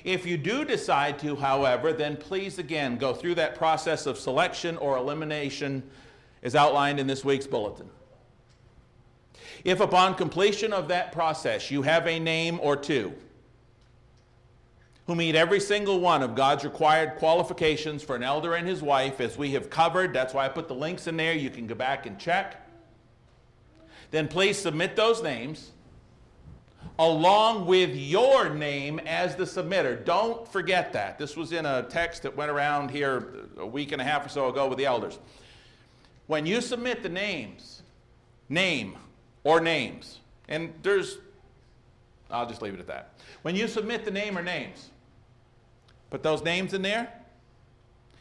If 0.04 0.26
you 0.26 0.36
do 0.36 0.64
decide 0.64 1.18
to, 1.20 1.36
however, 1.36 1.92
then 1.92 2.16
please 2.16 2.58
again 2.58 2.96
go 2.96 3.14
through 3.14 3.36
that 3.36 3.54
process 3.54 4.06
of 4.06 4.18
selection 4.18 4.76
or 4.78 4.96
elimination 4.96 5.82
as 6.42 6.56
outlined 6.56 6.98
in 6.98 7.06
this 7.06 7.24
week's 7.24 7.46
bulletin. 7.46 7.88
If 9.64 9.80
upon 9.80 10.16
completion 10.16 10.72
of 10.72 10.88
that 10.88 11.12
process 11.12 11.70
you 11.70 11.82
have 11.82 12.06
a 12.08 12.18
name 12.18 12.58
or 12.60 12.76
two, 12.76 13.12
who 15.06 15.14
meet 15.14 15.34
every 15.34 15.60
single 15.60 15.98
one 16.00 16.22
of 16.22 16.34
God's 16.34 16.64
required 16.64 17.16
qualifications 17.16 18.02
for 18.02 18.14
an 18.14 18.22
elder 18.22 18.54
and 18.54 18.66
his 18.66 18.82
wife, 18.82 19.20
as 19.20 19.36
we 19.36 19.50
have 19.52 19.68
covered. 19.68 20.12
That's 20.14 20.32
why 20.32 20.44
I 20.44 20.48
put 20.48 20.68
the 20.68 20.74
links 20.74 21.06
in 21.06 21.16
there. 21.16 21.34
You 21.34 21.50
can 21.50 21.66
go 21.66 21.74
back 21.74 22.06
and 22.06 22.18
check. 22.18 22.68
Then 24.12 24.28
please 24.28 24.58
submit 24.58 24.94
those 24.94 25.22
names 25.22 25.72
along 26.98 27.66
with 27.66 27.96
your 27.96 28.50
name 28.50 29.00
as 29.00 29.34
the 29.34 29.44
submitter. 29.44 30.04
Don't 30.04 30.46
forget 30.46 30.92
that. 30.92 31.18
This 31.18 31.36
was 31.36 31.52
in 31.52 31.66
a 31.66 31.82
text 31.84 32.22
that 32.22 32.36
went 32.36 32.50
around 32.50 32.90
here 32.90 33.48
a 33.58 33.66
week 33.66 33.92
and 33.92 34.00
a 34.00 34.04
half 34.04 34.26
or 34.26 34.28
so 34.28 34.48
ago 34.48 34.68
with 34.68 34.78
the 34.78 34.86
elders. 34.86 35.18
When 36.26 36.46
you 36.46 36.60
submit 36.60 37.02
the 37.02 37.08
names, 37.08 37.82
name 38.48 38.96
or 39.42 39.60
names, 39.60 40.20
and 40.48 40.72
there's, 40.82 41.18
I'll 42.30 42.46
just 42.46 42.62
leave 42.62 42.74
it 42.74 42.80
at 42.80 42.86
that. 42.86 43.14
When 43.42 43.56
you 43.56 43.66
submit 43.66 44.04
the 44.04 44.10
name 44.10 44.38
or 44.38 44.42
names, 44.42 44.90
Put 46.12 46.22
those 46.22 46.44
names 46.44 46.74
in 46.74 46.82
there. 46.82 47.10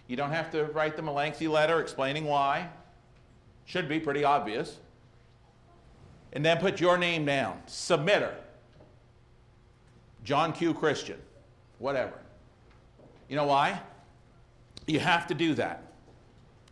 You 0.07 0.15
don't 0.15 0.31
have 0.31 0.49
to 0.51 0.63
write 0.67 0.95
them 0.95 1.09
a 1.09 1.11
lengthy 1.11 1.49
letter 1.49 1.81
explaining 1.81 2.23
why. 2.23 2.69
Should 3.65 3.89
be 3.89 3.99
pretty 3.99 4.23
obvious. 4.23 4.77
And 6.31 6.45
then 6.45 6.59
put 6.59 6.79
your 6.79 6.97
name 6.97 7.25
down. 7.25 7.61
Submitter. 7.67 8.31
John 10.23 10.53
Q. 10.53 10.73
Christian, 10.73 11.19
whatever. 11.79 12.13
You 13.27 13.35
know 13.35 13.45
why? 13.45 13.81
You 14.87 15.01
have 15.01 15.27
to 15.27 15.33
do 15.33 15.53
that. 15.55 15.83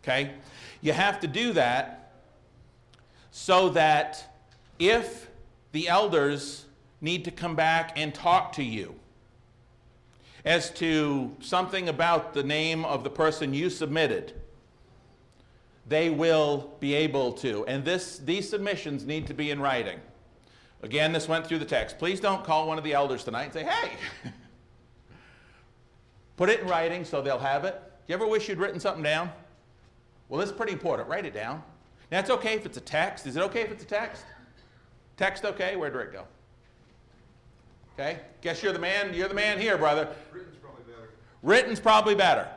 Okay? 0.02 0.30
You 0.80 0.94
have 0.94 1.20
to 1.20 1.26
do 1.26 1.52
that 1.52 2.12
so 3.30 3.68
that 3.68 4.40
if 4.78 5.28
the 5.72 5.86
elders 5.86 6.64
need 7.02 7.26
to 7.26 7.30
come 7.30 7.56
back 7.56 7.92
and 7.96 8.14
talk 8.14 8.52
to 8.52 8.62
you 8.62 8.94
as 10.44 10.70
to 10.70 11.34
something 11.40 11.88
about 11.88 12.34
the 12.34 12.42
name 12.42 12.84
of 12.84 13.04
the 13.04 13.10
person 13.10 13.52
you 13.52 13.70
submitted, 13.70 14.32
they 15.86 16.08
will 16.08 16.72
be 16.80 16.94
able 16.94 17.32
to. 17.32 17.64
And 17.66 17.84
this, 17.84 18.18
these 18.18 18.48
submissions 18.48 19.04
need 19.04 19.26
to 19.26 19.34
be 19.34 19.50
in 19.50 19.60
writing. 19.60 19.98
Again, 20.82 21.12
this 21.12 21.28
went 21.28 21.46
through 21.46 21.58
the 21.58 21.64
text. 21.64 21.98
Please 21.98 22.20
don't 22.20 22.44
call 22.44 22.66
one 22.66 22.78
of 22.78 22.84
the 22.84 22.94
elders 22.94 23.24
tonight 23.24 23.44
and 23.44 23.52
say, 23.52 23.64
hey, 23.64 23.92
put 26.36 26.48
it 26.48 26.60
in 26.60 26.68
writing 26.68 27.04
so 27.04 27.20
they'll 27.20 27.38
have 27.38 27.64
it. 27.64 27.80
You 28.06 28.14
ever 28.14 28.26
wish 28.26 28.48
you'd 28.48 28.58
written 28.58 28.80
something 28.80 29.02
down? 29.02 29.30
Well, 30.28 30.40
it's 30.40 30.52
pretty 30.52 30.72
important. 30.72 31.08
Write 31.08 31.26
it 31.26 31.34
down. 31.34 31.62
Now, 32.10 32.20
it's 32.20 32.30
okay 32.30 32.54
if 32.54 32.64
it's 32.64 32.76
a 32.76 32.80
text. 32.80 33.26
Is 33.26 33.36
it 33.36 33.42
okay 33.42 33.60
if 33.60 33.70
it's 33.70 33.84
a 33.84 33.86
text? 33.86 34.24
Text 35.16 35.44
okay? 35.44 35.76
Where'd 35.76 35.94
Rick 35.94 36.12
go? 36.12 36.24
Okay? 37.98 38.20
Guess 38.40 38.62
you're 38.62 38.72
the 38.72 38.78
man. 38.78 39.12
You're 39.14 39.28
the 39.28 39.34
man 39.34 39.58
here, 39.58 39.76
brother. 39.76 40.08
Written's 40.32 40.56
probably 40.56 40.84
better. 40.84 41.10
Written's 41.42 41.80
probably 41.80 42.14
better. 42.14 42.48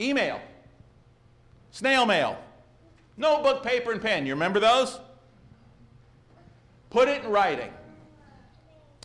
Email. 0.00 0.40
Snail 1.70 2.06
mail. 2.06 2.38
Notebook, 3.16 3.62
paper, 3.62 3.92
and 3.92 4.02
pen. 4.02 4.26
You 4.26 4.34
remember 4.34 4.60
those? 4.60 4.98
Put 6.90 7.08
it 7.08 7.24
in 7.24 7.30
writing 7.30 7.70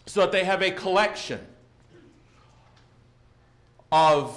so 0.05 0.21
that 0.21 0.31
they 0.31 0.43
have 0.43 0.61
a 0.61 0.71
collection 0.71 1.39
of 3.91 4.35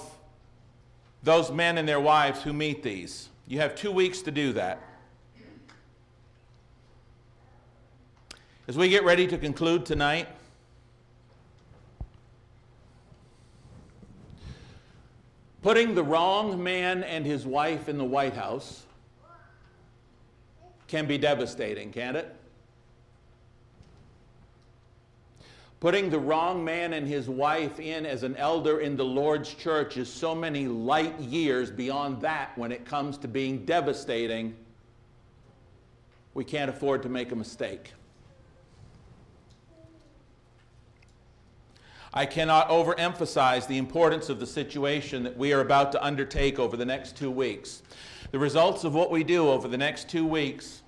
those 1.22 1.50
men 1.50 1.78
and 1.78 1.88
their 1.88 2.00
wives 2.00 2.42
who 2.42 2.52
meet 2.52 2.82
these. 2.82 3.28
You 3.46 3.60
have 3.60 3.74
two 3.74 3.92
weeks 3.92 4.22
to 4.22 4.30
do 4.30 4.52
that. 4.54 4.82
As 8.68 8.76
we 8.76 8.88
get 8.88 9.04
ready 9.04 9.26
to 9.26 9.38
conclude 9.38 9.84
tonight, 9.84 10.28
putting 15.62 15.94
the 15.94 16.02
wrong 16.02 16.62
man 16.62 17.04
and 17.04 17.24
his 17.24 17.46
wife 17.46 17.88
in 17.88 17.96
the 17.96 18.04
White 18.04 18.34
House 18.34 18.84
can 20.88 21.06
be 21.06 21.16
devastating, 21.16 21.92
can't 21.92 22.16
it? 22.16 22.34
Putting 25.80 26.10
the 26.10 26.18
wrong 26.18 26.64
man 26.64 26.92
and 26.92 27.08
his 27.08 27.28
wife 27.28 27.80
in 27.80 28.06
as 28.06 28.22
an 28.22 28.36
elder 28.36 28.80
in 28.80 28.96
the 28.96 29.04
Lord's 29.04 29.52
church 29.52 29.96
is 29.96 30.08
so 30.08 30.34
many 30.34 30.68
light 30.68 31.18
years 31.18 31.70
beyond 31.70 32.20
that 32.20 32.56
when 32.56 32.70
it 32.70 32.84
comes 32.84 33.18
to 33.18 33.28
being 33.28 33.64
devastating. 33.64 34.54
We 36.34 36.44
can't 36.44 36.70
afford 36.70 37.02
to 37.02 37.08
make 37.08 37.32
a 37.32 37.36
mistake. 37.36 37.92
I 42.14 42.26
cannot 42.26 42.68
overemphasize 42.68 43.66
the 43.66 43.78
importance 43.78 44.28
of 44.28 44.38
the 44.38 44.46
situation 44.46 45.22
that 45.22 45.36
we 45.36 45.54
are 45.54 45.60
about 45.60 45.92
to 45.92 46.04
undertake 46.04 46.58
over 46.58 46.76
the 46.76 46.84
next 46.84 47.16
two 47.16 47.30
weeks. 47.30 47.82
The 48.32 48.38
results 48.38 48.84
of 48.84 48.94
what 48.94 49.10
we 49.10 49.24
do 49.24 49.48
over 49.48 49.66
the 49.66 49.78
next 49.78 50.10
two 50.10 50.26
weeks 50.26 50.82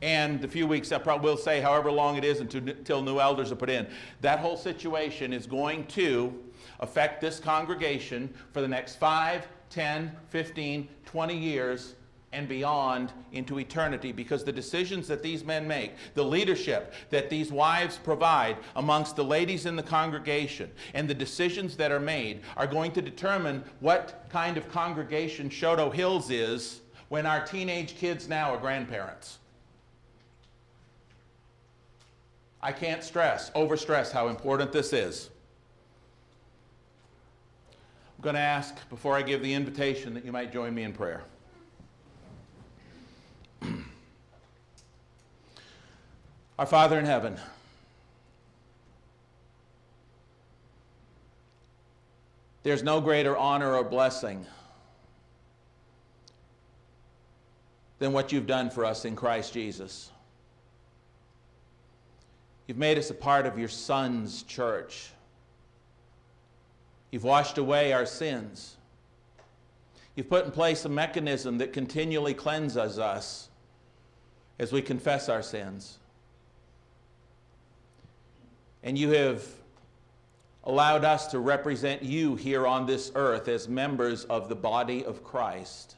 and 0.00 0.40
the 0.40 0.48
few 0.48 0.66
weeks, 0.66 0.92
I 0.92 0.98
probably 0.98 1.30
will 1.30 1.36
say 1.36 1.60
however 1.60 1.90
long 1.92 2.16
it 2.16 2.24
is 2.24 2.40
until, 2.40 2.68
until 2.68 3.02
new 3.02 3.18
elders 3.18 3.52
are 3.52 3.56
put 3.56 3.68
in. 3.68 3.86
That 4.22 4.38
whole 4.38 4.56
situation 4.56 5.32
is 5.32 5.46
going 5.46 5.86
to 5.88 6.34
affect 6.80 7.20
this 7.20 7.38
congregation 7.38 8.32
for 8.52 8.62
the 8.62 8.68
next 8.68 8.96
5, 8.96 9.46
10, 9.68 10.16
15, 10.28 10.88
20 11.04 11.36
years 11.36 11.94
and 12.36 12.46
beyond 12.46 13.12
into 13.32 13.58
eternity 13.58 14.12
because 14.12 14.44
the 14.44 14.52
decisions 14.52 15.08
that 15.08 15.22
these 15.22 15.42
men 15.42 15.66
make, 15.66 15.92
the 16.14 16.22
leadership 16.22 16.92
that 17.08 17.30
these 17.30 17.50
wives 17.50 17.96
provide 17.96 18.58
amongst 18.76 19.16
the 19.16 19.24
ladies 19.24 19.64
in 19.64 19.74
the 19.74 19.82
congregation, 19.82 20.70
and 20.92 21.08
the 21.08 21.14
decisions 21.14 21.76
that 21.76 21.90
are 21.90 21.98
made 21.98 22.42
are 22.58 22.66
going 22.66 22.92
to 22.92 23.00
determine 23.00 23.64
what 23.80 24.26
kind 24.28 24.58
of 24.58 24.70
congregation 24.70 25.48
Chouteau 25.48 25.92
Hills 25.92 26.30
is 26.30 26.80
when 27.08 27.24
our 27.24 27.44
teenage 27.44 27.96
kids 27.96 28.28
now 28.28 28.52
are 28.52 28.58
grandparents. 28.58 29.38
I 32.60 32.72
can't 32.72 33.02
stress, 33.02 33.50
overstress 33.52 34.12
how 34.12 34.28
important 34.28 34.72
this 34.72 34.92
is. 34.92 35.30
I'm 38.18 38.22
going 38.22 38.34
to 38.34 38.40
ask, 38.40 38.76
before 38.90 39.16
I 39.16 39.22
give 39.22 39.42
the 39.42 39.54
invitation, 39.54 40.12
that 40.14 40.24
you 40.24 40.32
might 40.32 40.52
join 40.52 40.74
me 40.74 40.82
in 40.82 40.92
prayer. 40.92 41.22
Our 46.58 46.66
Father 46.66 46.98
in 46.98 47.04
heaven, 47.04 47.36
there's 52.62 52.82
no 52.82 53.02
greater 53.02 53.36
honor 53.36 53.74
or 53.74 53.84
blessing 53.84 54.46
than 57.98 58.12
what 58.12 58.32
you've 58.32 58.46
done 58.46 58.70
for 58.70 58.86
us 58.86 59.04
in 59.04 59.16
Christ 59.16 59.52
Jesus. 59.52 60.10
You've 62.66 62.78
made 62.78 62.96
us 62.96 63.10
a 63.10 63.14
part 63.14 63.44
of 63.44 63.58
your 63.58 63.68
Son's 63.68 64.42
church. 64.42 65.10
You've 67.10 67.24
washed 67.24 67.58
away 67.58 67.92
our 67.92 68.06
sins. 68.06 68.76
You've 70.14 70.30
put 70.30 70.46
in 70.46 70.52
place 70.52 70.86
a 70.86 70.88
mechanism 70.88 71.58
that 71.58 71.74
continually 71.74 72.32
cleanses 72.32 72.98
us 72.98 73.50
as 74.58 74.72
we 74.72 74.80
confess 74.80 75.28
our 75.28 75.42
sins. 75.42 75.98
And 78.86 78.96
you 78.96 79.10
have 79.10 79.44
allowed 80.62 81.04
us 81.04 81.26
to 81.26 81.40
represent 81.40 82.04
you 82.04 82.36
here 82.36 82.68
on 82.68 82.86
this 82.86 83.10
earth 83.16 83.48
as 83.48 83.68
members 83.68 84.22
of 84.26 84.48
the 84.48 84.54
body 84.54 85.04
of 85.04 85.24
Christ. 85.24 85.96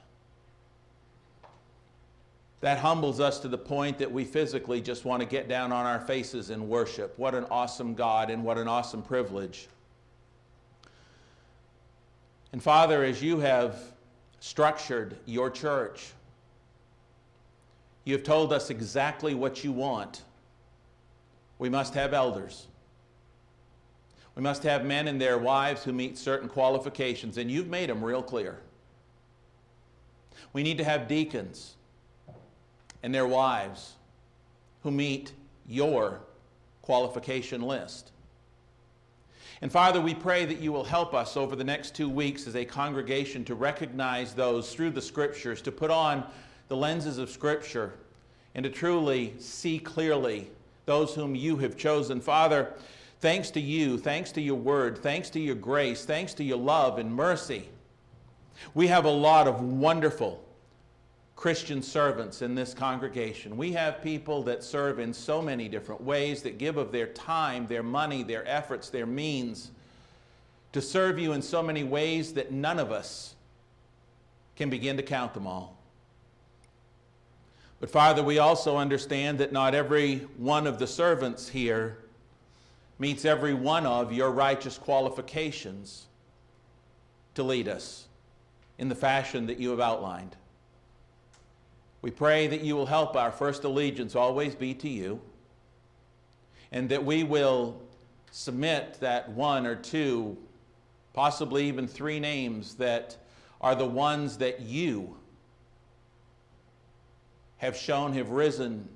That 2.62 2.78
humbles 2.78 3.20
us 3.20 3.40
to 3.40 3.48
the 3.48 3.58
point 3.58 3.98
that 3.98 4.10
we 4.10 4.24
physically 4.24 4.80
just 4.80 5.04
want 5.04 5.20
to 5.20 5.28
get 5.28 5.50
down 5.50 5.70
on 5.70 5.84
our 5.84 6.00
faces 6.00 6.48
and 6.48 6.66
worship. 6.66 7.12
What 7.18 7.34
an 7.34 7.44
awesome 7.50 7.92
God 7.92 8.30
and 8.30 8.42
what 8.42 8.56
an 8.56 8.68
awesome 8.68 9.02
privilege. 9.02 9.68
And 12.52 12.62
Father, 12.62 13.04
as 13.04 13.22
you 13.22 13.38
have 13.40 13.78
structured 14.40 15.18
your 15.26 15.50
church, 15.50 16.14
you 18.04 18.14
have 18.14 18.24
told 18.24 18.50
us 18.50 18.70
exactly 18.70 19.34
what 19.34 19.62
you 19.62 19.72
want. 19.72 20.22
We 21.58 21.68
must 21.68 21.92
have 21.92 22.14
elders. 22.14 22.66
We 24.38 24.44
must 24.44 24.62
have 24.62 24.84
men 24.84 25.08
and 25.08 25.20
their 25.20 25.36
wives 25.36 25.82
who 25.82 25.92
meet 25.92 26.16
certain 26.16 26.48
qualifications, 26.48 27.38
and 27.38 27.50
you've 27.50 27.66
made 27.66 27.90
them 27.90 28.04
real 28.04 28.22
clear. 28.22 28.60
We 30.52 30.62
need 30.62 30.78
to 30.78 30.84
have 30.84 31.08
deacons 31.08 31.74
and 33.02 33.12
their 33.12 33.26
wives 33.26 33.94
who 34.84 34.92
meet 34.92 35.32
your 35.66 36.20
qualification 36.82 37.62
list. 37.62 38.12
And 39.60 39.72
Father, 39.72 40.00
we 40.00 40.14
pray 40.14 40.44
that 40.44 40.60
you 40.60 40.70
will 40.70 40.84
help 40.84 41.14
us 41.14 41.36
over 41.36 41.56
the 41.56 41.64
next 41.64 41.96
two 41.96 42.08
weeks 42.08 42.46
as 42.46 42.54
a 42.54 42.64
congregation 42.64 43.44
to 43.46 43.56
recognize 43.56 44.34
those 44.34 44.72
through 44.72 44.90
the 44.90 45.02
Scriptures, 45.02 45.60
to 45.62 45.72
put 45.72 45.90
on 45.90 46.24
the 46.68 46.76
lenses 46.76 47.18
of 47.18 47.28
Scripture, 47.28 47.94
and 48.54 48.62
to 48.62 48.70
truly 48.70 49.34
see 49.40 49.80
clearly 49.80 50.48
those 50.86 51.12
whom 51.12 51.34
you 51.34 51.56
have 51.56 51.76
chosen. 51.76 52.20
Father, 52.20 52.72
thanks 53.20 53.50
to 53.52 53.60
you, 53.60 53.98
thanks 53.98 54.32
to 54.32 54.40
your 54.40 54.56
word, 54.56 54.98
thanks 54.98 55.30
to 55.30 55.40
your 55.40 55.54
grace, 55.54 56.04
thanks 56.04 56.34
to 56.34 56.44
your 56.44 56.58
love 56.58 56.98
and 56.98 57.12
mercy, 57.12 57.68
we 58.74 58.86
have 58.88 59.04
a 59.04 59.10
lot 59.10 59.46
of 59.46 59.60
wonderful 59.60 60.44
Christian 61.36 61.82
servants 61.82 62.42
in 62.42 62.56
this 62.56 62.74
congregation. 62.74 63.56
We 63.56 63.72
have 63.72 64.02
people 64.02 64.42
that 64.42 64.64
serve 64.64 64.98
in 64.98 65.14
so 65.14 65.40
many 65.40 65.68
different 65.68 66.00
ways, 66.00 66.42
that 66.42 66.58
give 66.58 66.76
of 66.76 66.90
their 66.90 67.06
time, 67.06 67.68
their 67.68 67.84
money, 67.84 68.24
their 68.24 68.46
efforts, 68.48 68.90
their 68.90 69.06
means 69.06 69.70
to 70.72 70.82
serve 70.82 71.18
you 71.18 71.32
in 71.32 71.42
so 71.42 71.62
many 71.62 71.84
ways 71.84 72.32
that 72.34 72.50
none 72.50 72.78
of 72.78 72.90
us 72.90 73.36
can 74.56 74.68
begin 74.68 74.96
to 74.96 75.02
count 75.02 75.32
them 75.32 75.46
all. 75.46 75.78
But 77.80 77.90
Father, 77.90 78.24
we 78.24 78.40
also 78.40 78.76
understand 78.76 79.38
that 79.38 79.52
not 79.52 79.74
every 79.74 80.18
one 80.36 80.66
of 80.66 80.80
the 80.80 80.86
servants 80.88 81.48
here 81.48 81.98
meets 82.98 83.24
every 83.24 83.54
one 83.54 83.86
of 83.86 84.12
your 84.12 84.30
righteous 84.30 84.76
qualifications 84.76 86.06
to 87.34 87.42
lead 87.42 87.68
us 87.68 88.06
in 88.78 88.88
the 88.88 88.94
fashion 88.94 89.46
that 89.46 89.58
you 89.58 89.70
have 89.70 89.80
outlined. 89.80 90.36
We 92.02 92.10
pray 92.10 92.46
that 92.48 92.62
you 92.62 92.76
will 92.76 92.86
help 92.86 93.16
our 93.16 93.32
first 93.32 93.64
allegiance 93.64 94.14
always 94.14 94.54
be 94.54 94.74
to 94.74 94.88
you, 94.88 95.20
and 96.70 96.88
that 96.88 97.04
we 97.04 97.24
will 97.24 97.80
submit 98.30 98.98
that 99.00 99.30
one 99.30 99.66
or 99.66 99.74
two, 99.74 100.36
possibly 101.12 101.66
even 101.66 101.88
three 101.88 102.20
names 102.20 102.74
that 102.74 103.16
are 103.60 103.74
the 103.74 103.86
ones 103.86 104.38
that 104.38 104.60
you 104.60 105.16
have 107.56 107.76
shown 107.76 108.12
have 108.12 108.30
risen 108.30 108.88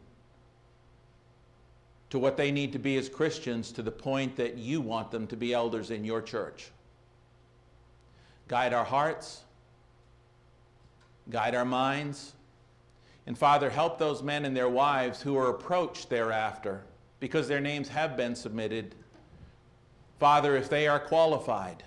to 2.13 2.19
what 2.19 2.37
they 2.37 2.51
need 2.51 2.75
to 2.75 2.79
be 2.79 2.99
as 2.99 3.09
Christians 3.09 3.73
to 3.73 3.83
the 3.83 3.91
point 3.91 4.37
that 4.37 4.59
you 4.59 4.83
want 4.83 5.11
them 5.11 5.27
to 5.29 5.35
be 5.35 5.55
elders 5.55 5.91
in 5.91 6.05
your 6.05 6.21
church. 6.21 6.71
Guide 8.49 8.75
our 8.75 8.85
hearts, 8.85 9.41
guide 11.31 11.55
our 11.55 11.65
minds, 11.65 12.35
and 13.27 13.39
Father, 13.39 13.71
help 13.71 13.99
those 13.99 14.23
men 14.23 14.45
and 14.45 14.55
their 14.55 14.69
wives 14.69 15.23
who 15.23 15.39
are 15.39 15.49
approached 15.49 16.11
thereafter 16.11 16.83
because 17.19 17.49
their 17.49 17.63
names 17.63 17.89
have 17.89 18.15
been 18.15 18.37
submitted. 18.37 18.95
Father, 20.21 20.55
if 20.55 20.69
they 20.69 20.87
are 20.87 21.01
qualified, 21.01 21.83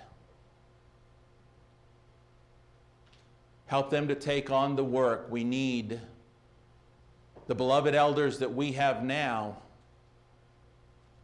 help 3.66 3.90
them 3.90 4.08
to 4.08 4.16
take 4.16 4.50
on 4.50 4.74
the 4.74 4.82
work 4.82 5.28
we 5.30 5.44
need 5.44 6.00
the 7.46 7.54
beloved 7.54 7.94
elders 7.94 8.40
that 8.40 8.52
we 8.52 8.72
have 8.72 9.04
now 9.04 9.58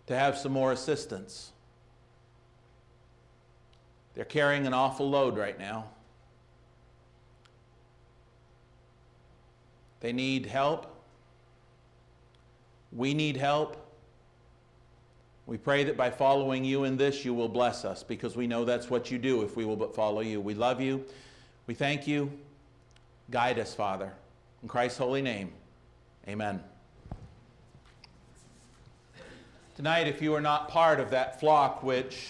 to 0.07 0.17
have 0.17 0.37
some 0.37 0.53
more 0.53 0.73
assistance. 0.73 1.53
They're 4.15 4.25
carrying 4.25 4.67
an 4.67 4.75
awful 4.75 5.09
load 5.09 5.37
right 5.37 5.59
now. 5.59 5.87
They 10.01 10.13
need 10.13 10.47
help. 10.47 10.87
We 12.93 13.15
need 13.15 13.37
help. 13.37 13.77
We 15.47 15.57
pray 15.57 15.85
that 15.85 15.97
by 15.97 16.11
following 16.11 16.65
you 16.65 16.85
in 16.85 16.97
this, 16.97 17.25
you 17.25 17.35
will 17.35 17.49
bless 17.49 17.85
us 17.85 18.03
because 18.03 18.37
we 18.37 18.47
know 18.47 18.65
that's 18.65 18.91
what 18.91 19.11
you 19.11 19.19
do 19.19 19.43
if 19.43 19.57
we 19.57 19.65
will 19.65 19.77
but 19.77 19.95
follow 19.95 20.21
you. 20.21 20.41
We 20.41 20.55
love 20.55 20.81
you. 20.81 21.05
We 21.67 21.75
thank 21.75 22.07
you. 22.07 22.31
Guide 23.31 23.59
us, 23.59 23.75
Father. 23.75 24.13
In 24.63 24.69
Christ's 24.69 24.99
holy 24.99 25.23
name. 25.23 25.53
Amen. 26.29 26.63
Tonight, 29.83 30.07
if 30.07 30.23
you 30.23 30.33
are 30.33 30.41
not 30.41 30.69
part 30.69 31.01
of 31.01 31.11
that 31.11 31.41
flock 31.41 31.83
which 31.83 32.29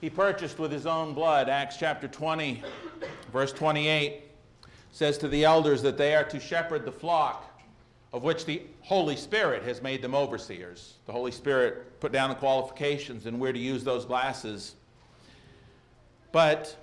he 0.00 0.10
purchased 0.10 0.58
with 0.58 0.72
his 0.72 0.84
own 0.84 1.14
blood, 1.14 1.48
Acts 1.48 1.76
chapter 1.76 2.08
20, 2.08 2.64
verse 3.32 3.52
28 3.52 4.22
says 4.90 5.16
to 5.18 5.28
the 5.28 5.44
elders 5.44 5.82
that 5.82 5.96
they 5.96 6.16
are 6.16 6.24
to 6.24 6.40
shepherd 6.40 6.84
the 6.84 6.90
flock 6.90 7.56
of 8.12 8.24
which 8.24 8.44
the 8.44 8.60
Holy 8.80 9.14
Spirit 9.14 9.62
has 9.62 9.82
made 9.82 10.02
them 10.02 10.16
overseers. 10.16 10.94
The 11.06 11.12
Holy 11.12 11.30
Spirit 11.30 12.00
put 12.00 12.10
down 12.10 12.30
the 12.30 12.34
qualifications 12.34 13.26
and 13.26 13.38
where 13.38 13.52
to 13.52 13.58
use 13.60 13.84
those 13.84 14.04
glasses. 14.04 14.74
But 16.32 16.76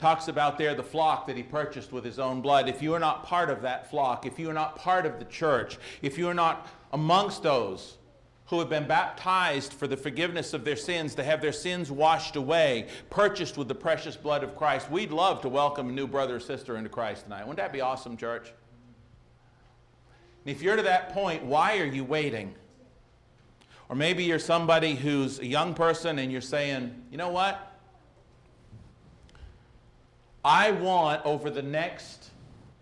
talks 0.00 0.26
about 0.26 0.58
there 0.58 0.74
the 0.74 0.82
flock 0.82 1.28
that 1.28 1.36
he 1.36 1.44
purchased 1.44 1.92
with 1.92 2.04
his 2.04 2.18
own 2.18 2.40
blood. 2.40 2.68
If 2.68 2.82
you 2.82 2.94
are 2.94 2.98
not 2.98 3.22
part 3.22 3.48
of 3.48 3.62
that 3.62 3.88
flock, 3.88 4.26
if 4.26 4.40
you 4.40 4.50
are 4.50 4.54
not 4.54 4.74
part 4.74 5.06
of 5.06 5.20
the 5.20 5.24
church, 5.26 5.78
if 6.02 6.18
you 6.18 6.26
are 6.26 6.34
not 6.34 6.66
amongst 6.92 7.42
those 7.42 7.96
who 8.46 8.58
have 8.58 8.68
been 8.68 8.86
baptized 8.86 9.72
for 9.72 9.86
the 9.86 9.96
forgiveness 9.96 10.52
of 10.52 10.64
their 10.64 10.76
sins, 10.76 11.14
to 11.14 11.24
have 11.24 11.40
their 11.40 11.52
sins 11.52 11.90
washed 11.90 12.36
away, 12.36 12.86
purchased 13.08 13.56
with 13.56 13.66
the 13.66 13.74
precious 13.74 14.14
blood 14.14 14.44
of 14.44 14.54
Christ, 14.56 14.90
we'd 14.90 15.10
love 15.10 15.40
to 15.42 15.48
welcome 15.48 15.88
a 15.88 15.92
new 15.92 16.06
brother 16.06 16.36
or 16.36 16.40
sister 16.40 16.76
into 16.76 16.90
Christ 16.90 17.24
tonight. 17.24 17.46
Wouldn't 17.46 17.56
that 17.56 17.72
be 17.72 17.80
awesome, 17.80 18.16
church? 18.16 18.52
And 20.44 20.54
if 20.54 20.60
you're 20.60 20.76
to 20.76 20.82
that 20.82 21.14
point, 21.14 21.44
why 21.44 21.78
are 21.78 21.86
you 21.86 22.04
waiting? 22.04 22.54
Or 23.88 23.96
maybe 23.96 24.24
you're 24.24 24.38
somebody 24.38 24.96
who's 24.96 25.38
a 25.38 25.46
young 25.46 25.72
person 25.72 26.18
and 26.18 26.30
you're 26.30 26.40
saying, 26.40 26.94
you 27.10 27.16
know 27.16 27.30
what? 27.30 27.72
I 30.44 30.72
want 30.72 31.24
over 31.24 31.48
the 31.48 31.62
next 31.62 32.31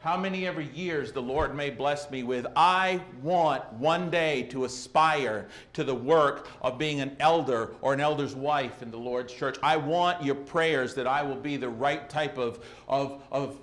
how 0.01 0.17
many 0.17 0.47
ever 0.47 0.63
years 0.63 1.13
the 1.13 1.21
Lord 1.21 1.55
may 1.55 1.69
bless 1.69 2.11
me 2.11 2.23
with, 2.23 2.47
I 2.57 3.03
want 3.23 3.71
one 3.75 4.09
day 4.09 4.45
to 4.45 4.65
aspire 4.65 5.47
to 5.75 5.85
the 5.85 5.95
work 5.95 6.49
of 6.63 6.79
being 6.79 7.01
an 7.01 7.15
elder 7.21 7.75
or 7.83 7.93
an 7.93 8.01
elder's 8.01 8.35
wife 8.35 8.83
in 8.83 8.91
the 8.91 8.97
Lord's 8.97 9.33
church. 9.33 9.59
I 9.63 9.77
want 9.77 10.25
your 10.25 10.37
prayers 10.37 10.95
that 10.95 11.07
I 11.07 11.23
will 11.23 11.37
be 11.37 11.59
the 11.59 11.69
right 11.69 12.09
type 12.09 12.39
of, 12.39 12.65
of, 12.89 13.23
of 13.31 13.59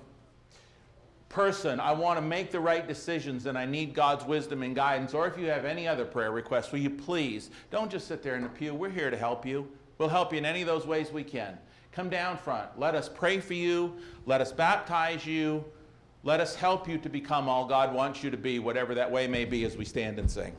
person. 1.28 1.80
I 1.80 1.90
want 1.90 2.18
to 2.18 2.22
make 2.22 2.52
the 2.52 2.60
right 2.60 2.86
decisions 2.86 3.46
and 3.46 3.58
I 3.58 3.66
need 3.66 3.92
God's 3.92 4.24
wisdom 4.24 4.62
and 4.62 4.76
guidance. 4.76 5.14
Or 5.14 5.26
if 5.26 5.36
you 5.36 5.46
have 5.46 5.64
any 5.64 5.88
other 5.88 6.04
prayer 6.04 6.30
requests, 6.30 6.70
will 6.70 6.78
you 6.78 6.90
please 6.90 7.50
don't 7.72 7.90
just 7.90 8.06
sit 8.06 8.22
there 8.22 8.36
in 8.36 8.44
the 8.44 8.48
pew. 8.48 8.74
We're 8.74 8.90
here 8.90 9.10
to 9.10 9.16
help 9.16 9.44
you. 9.44 9.68
We'll 9.98 10.08
help 10.08 10.32
you 10.32 10.38
in 10.38 10.44
any 10.44 10.60
of 10.60 10.68
those 10.68 10.86
ways 10.86 11.10
we 11.10 11.24
can. 11.24 11.58
Come 11.90 12.08
down 12.08 12.38
front. 12.38 12.78
Let 12.78 12.94
us 12.94 13.08
pray 13.08 13.40
for 13.40 13.54
you. 13.54 13.96
Let 14.24 14.40
us 14.40 14.52
baptize 14.52 15.26
you. 15.26 15.64
Let 16.24 16.40
us 16.40 16.54
help 16.54 16.88
you 16.88 16.98
to 16.98 17.08
become 17.08 17.48
all 17.48 17.66
God 17.66 17.94
wants 17.94 18.22
you 18.24 18.30
to 18.30 18.36
be, 18.36 18.58
whatever 18.58 18.94
that 18.94 19.10
way 19.10 19.26
may 19.26 19.44
be, 19.44 19.64
as 19.64 19.76
we 19.76 19.84
stand 19.84 20.18
and 20.18 20.30
sing. 20.30 20.54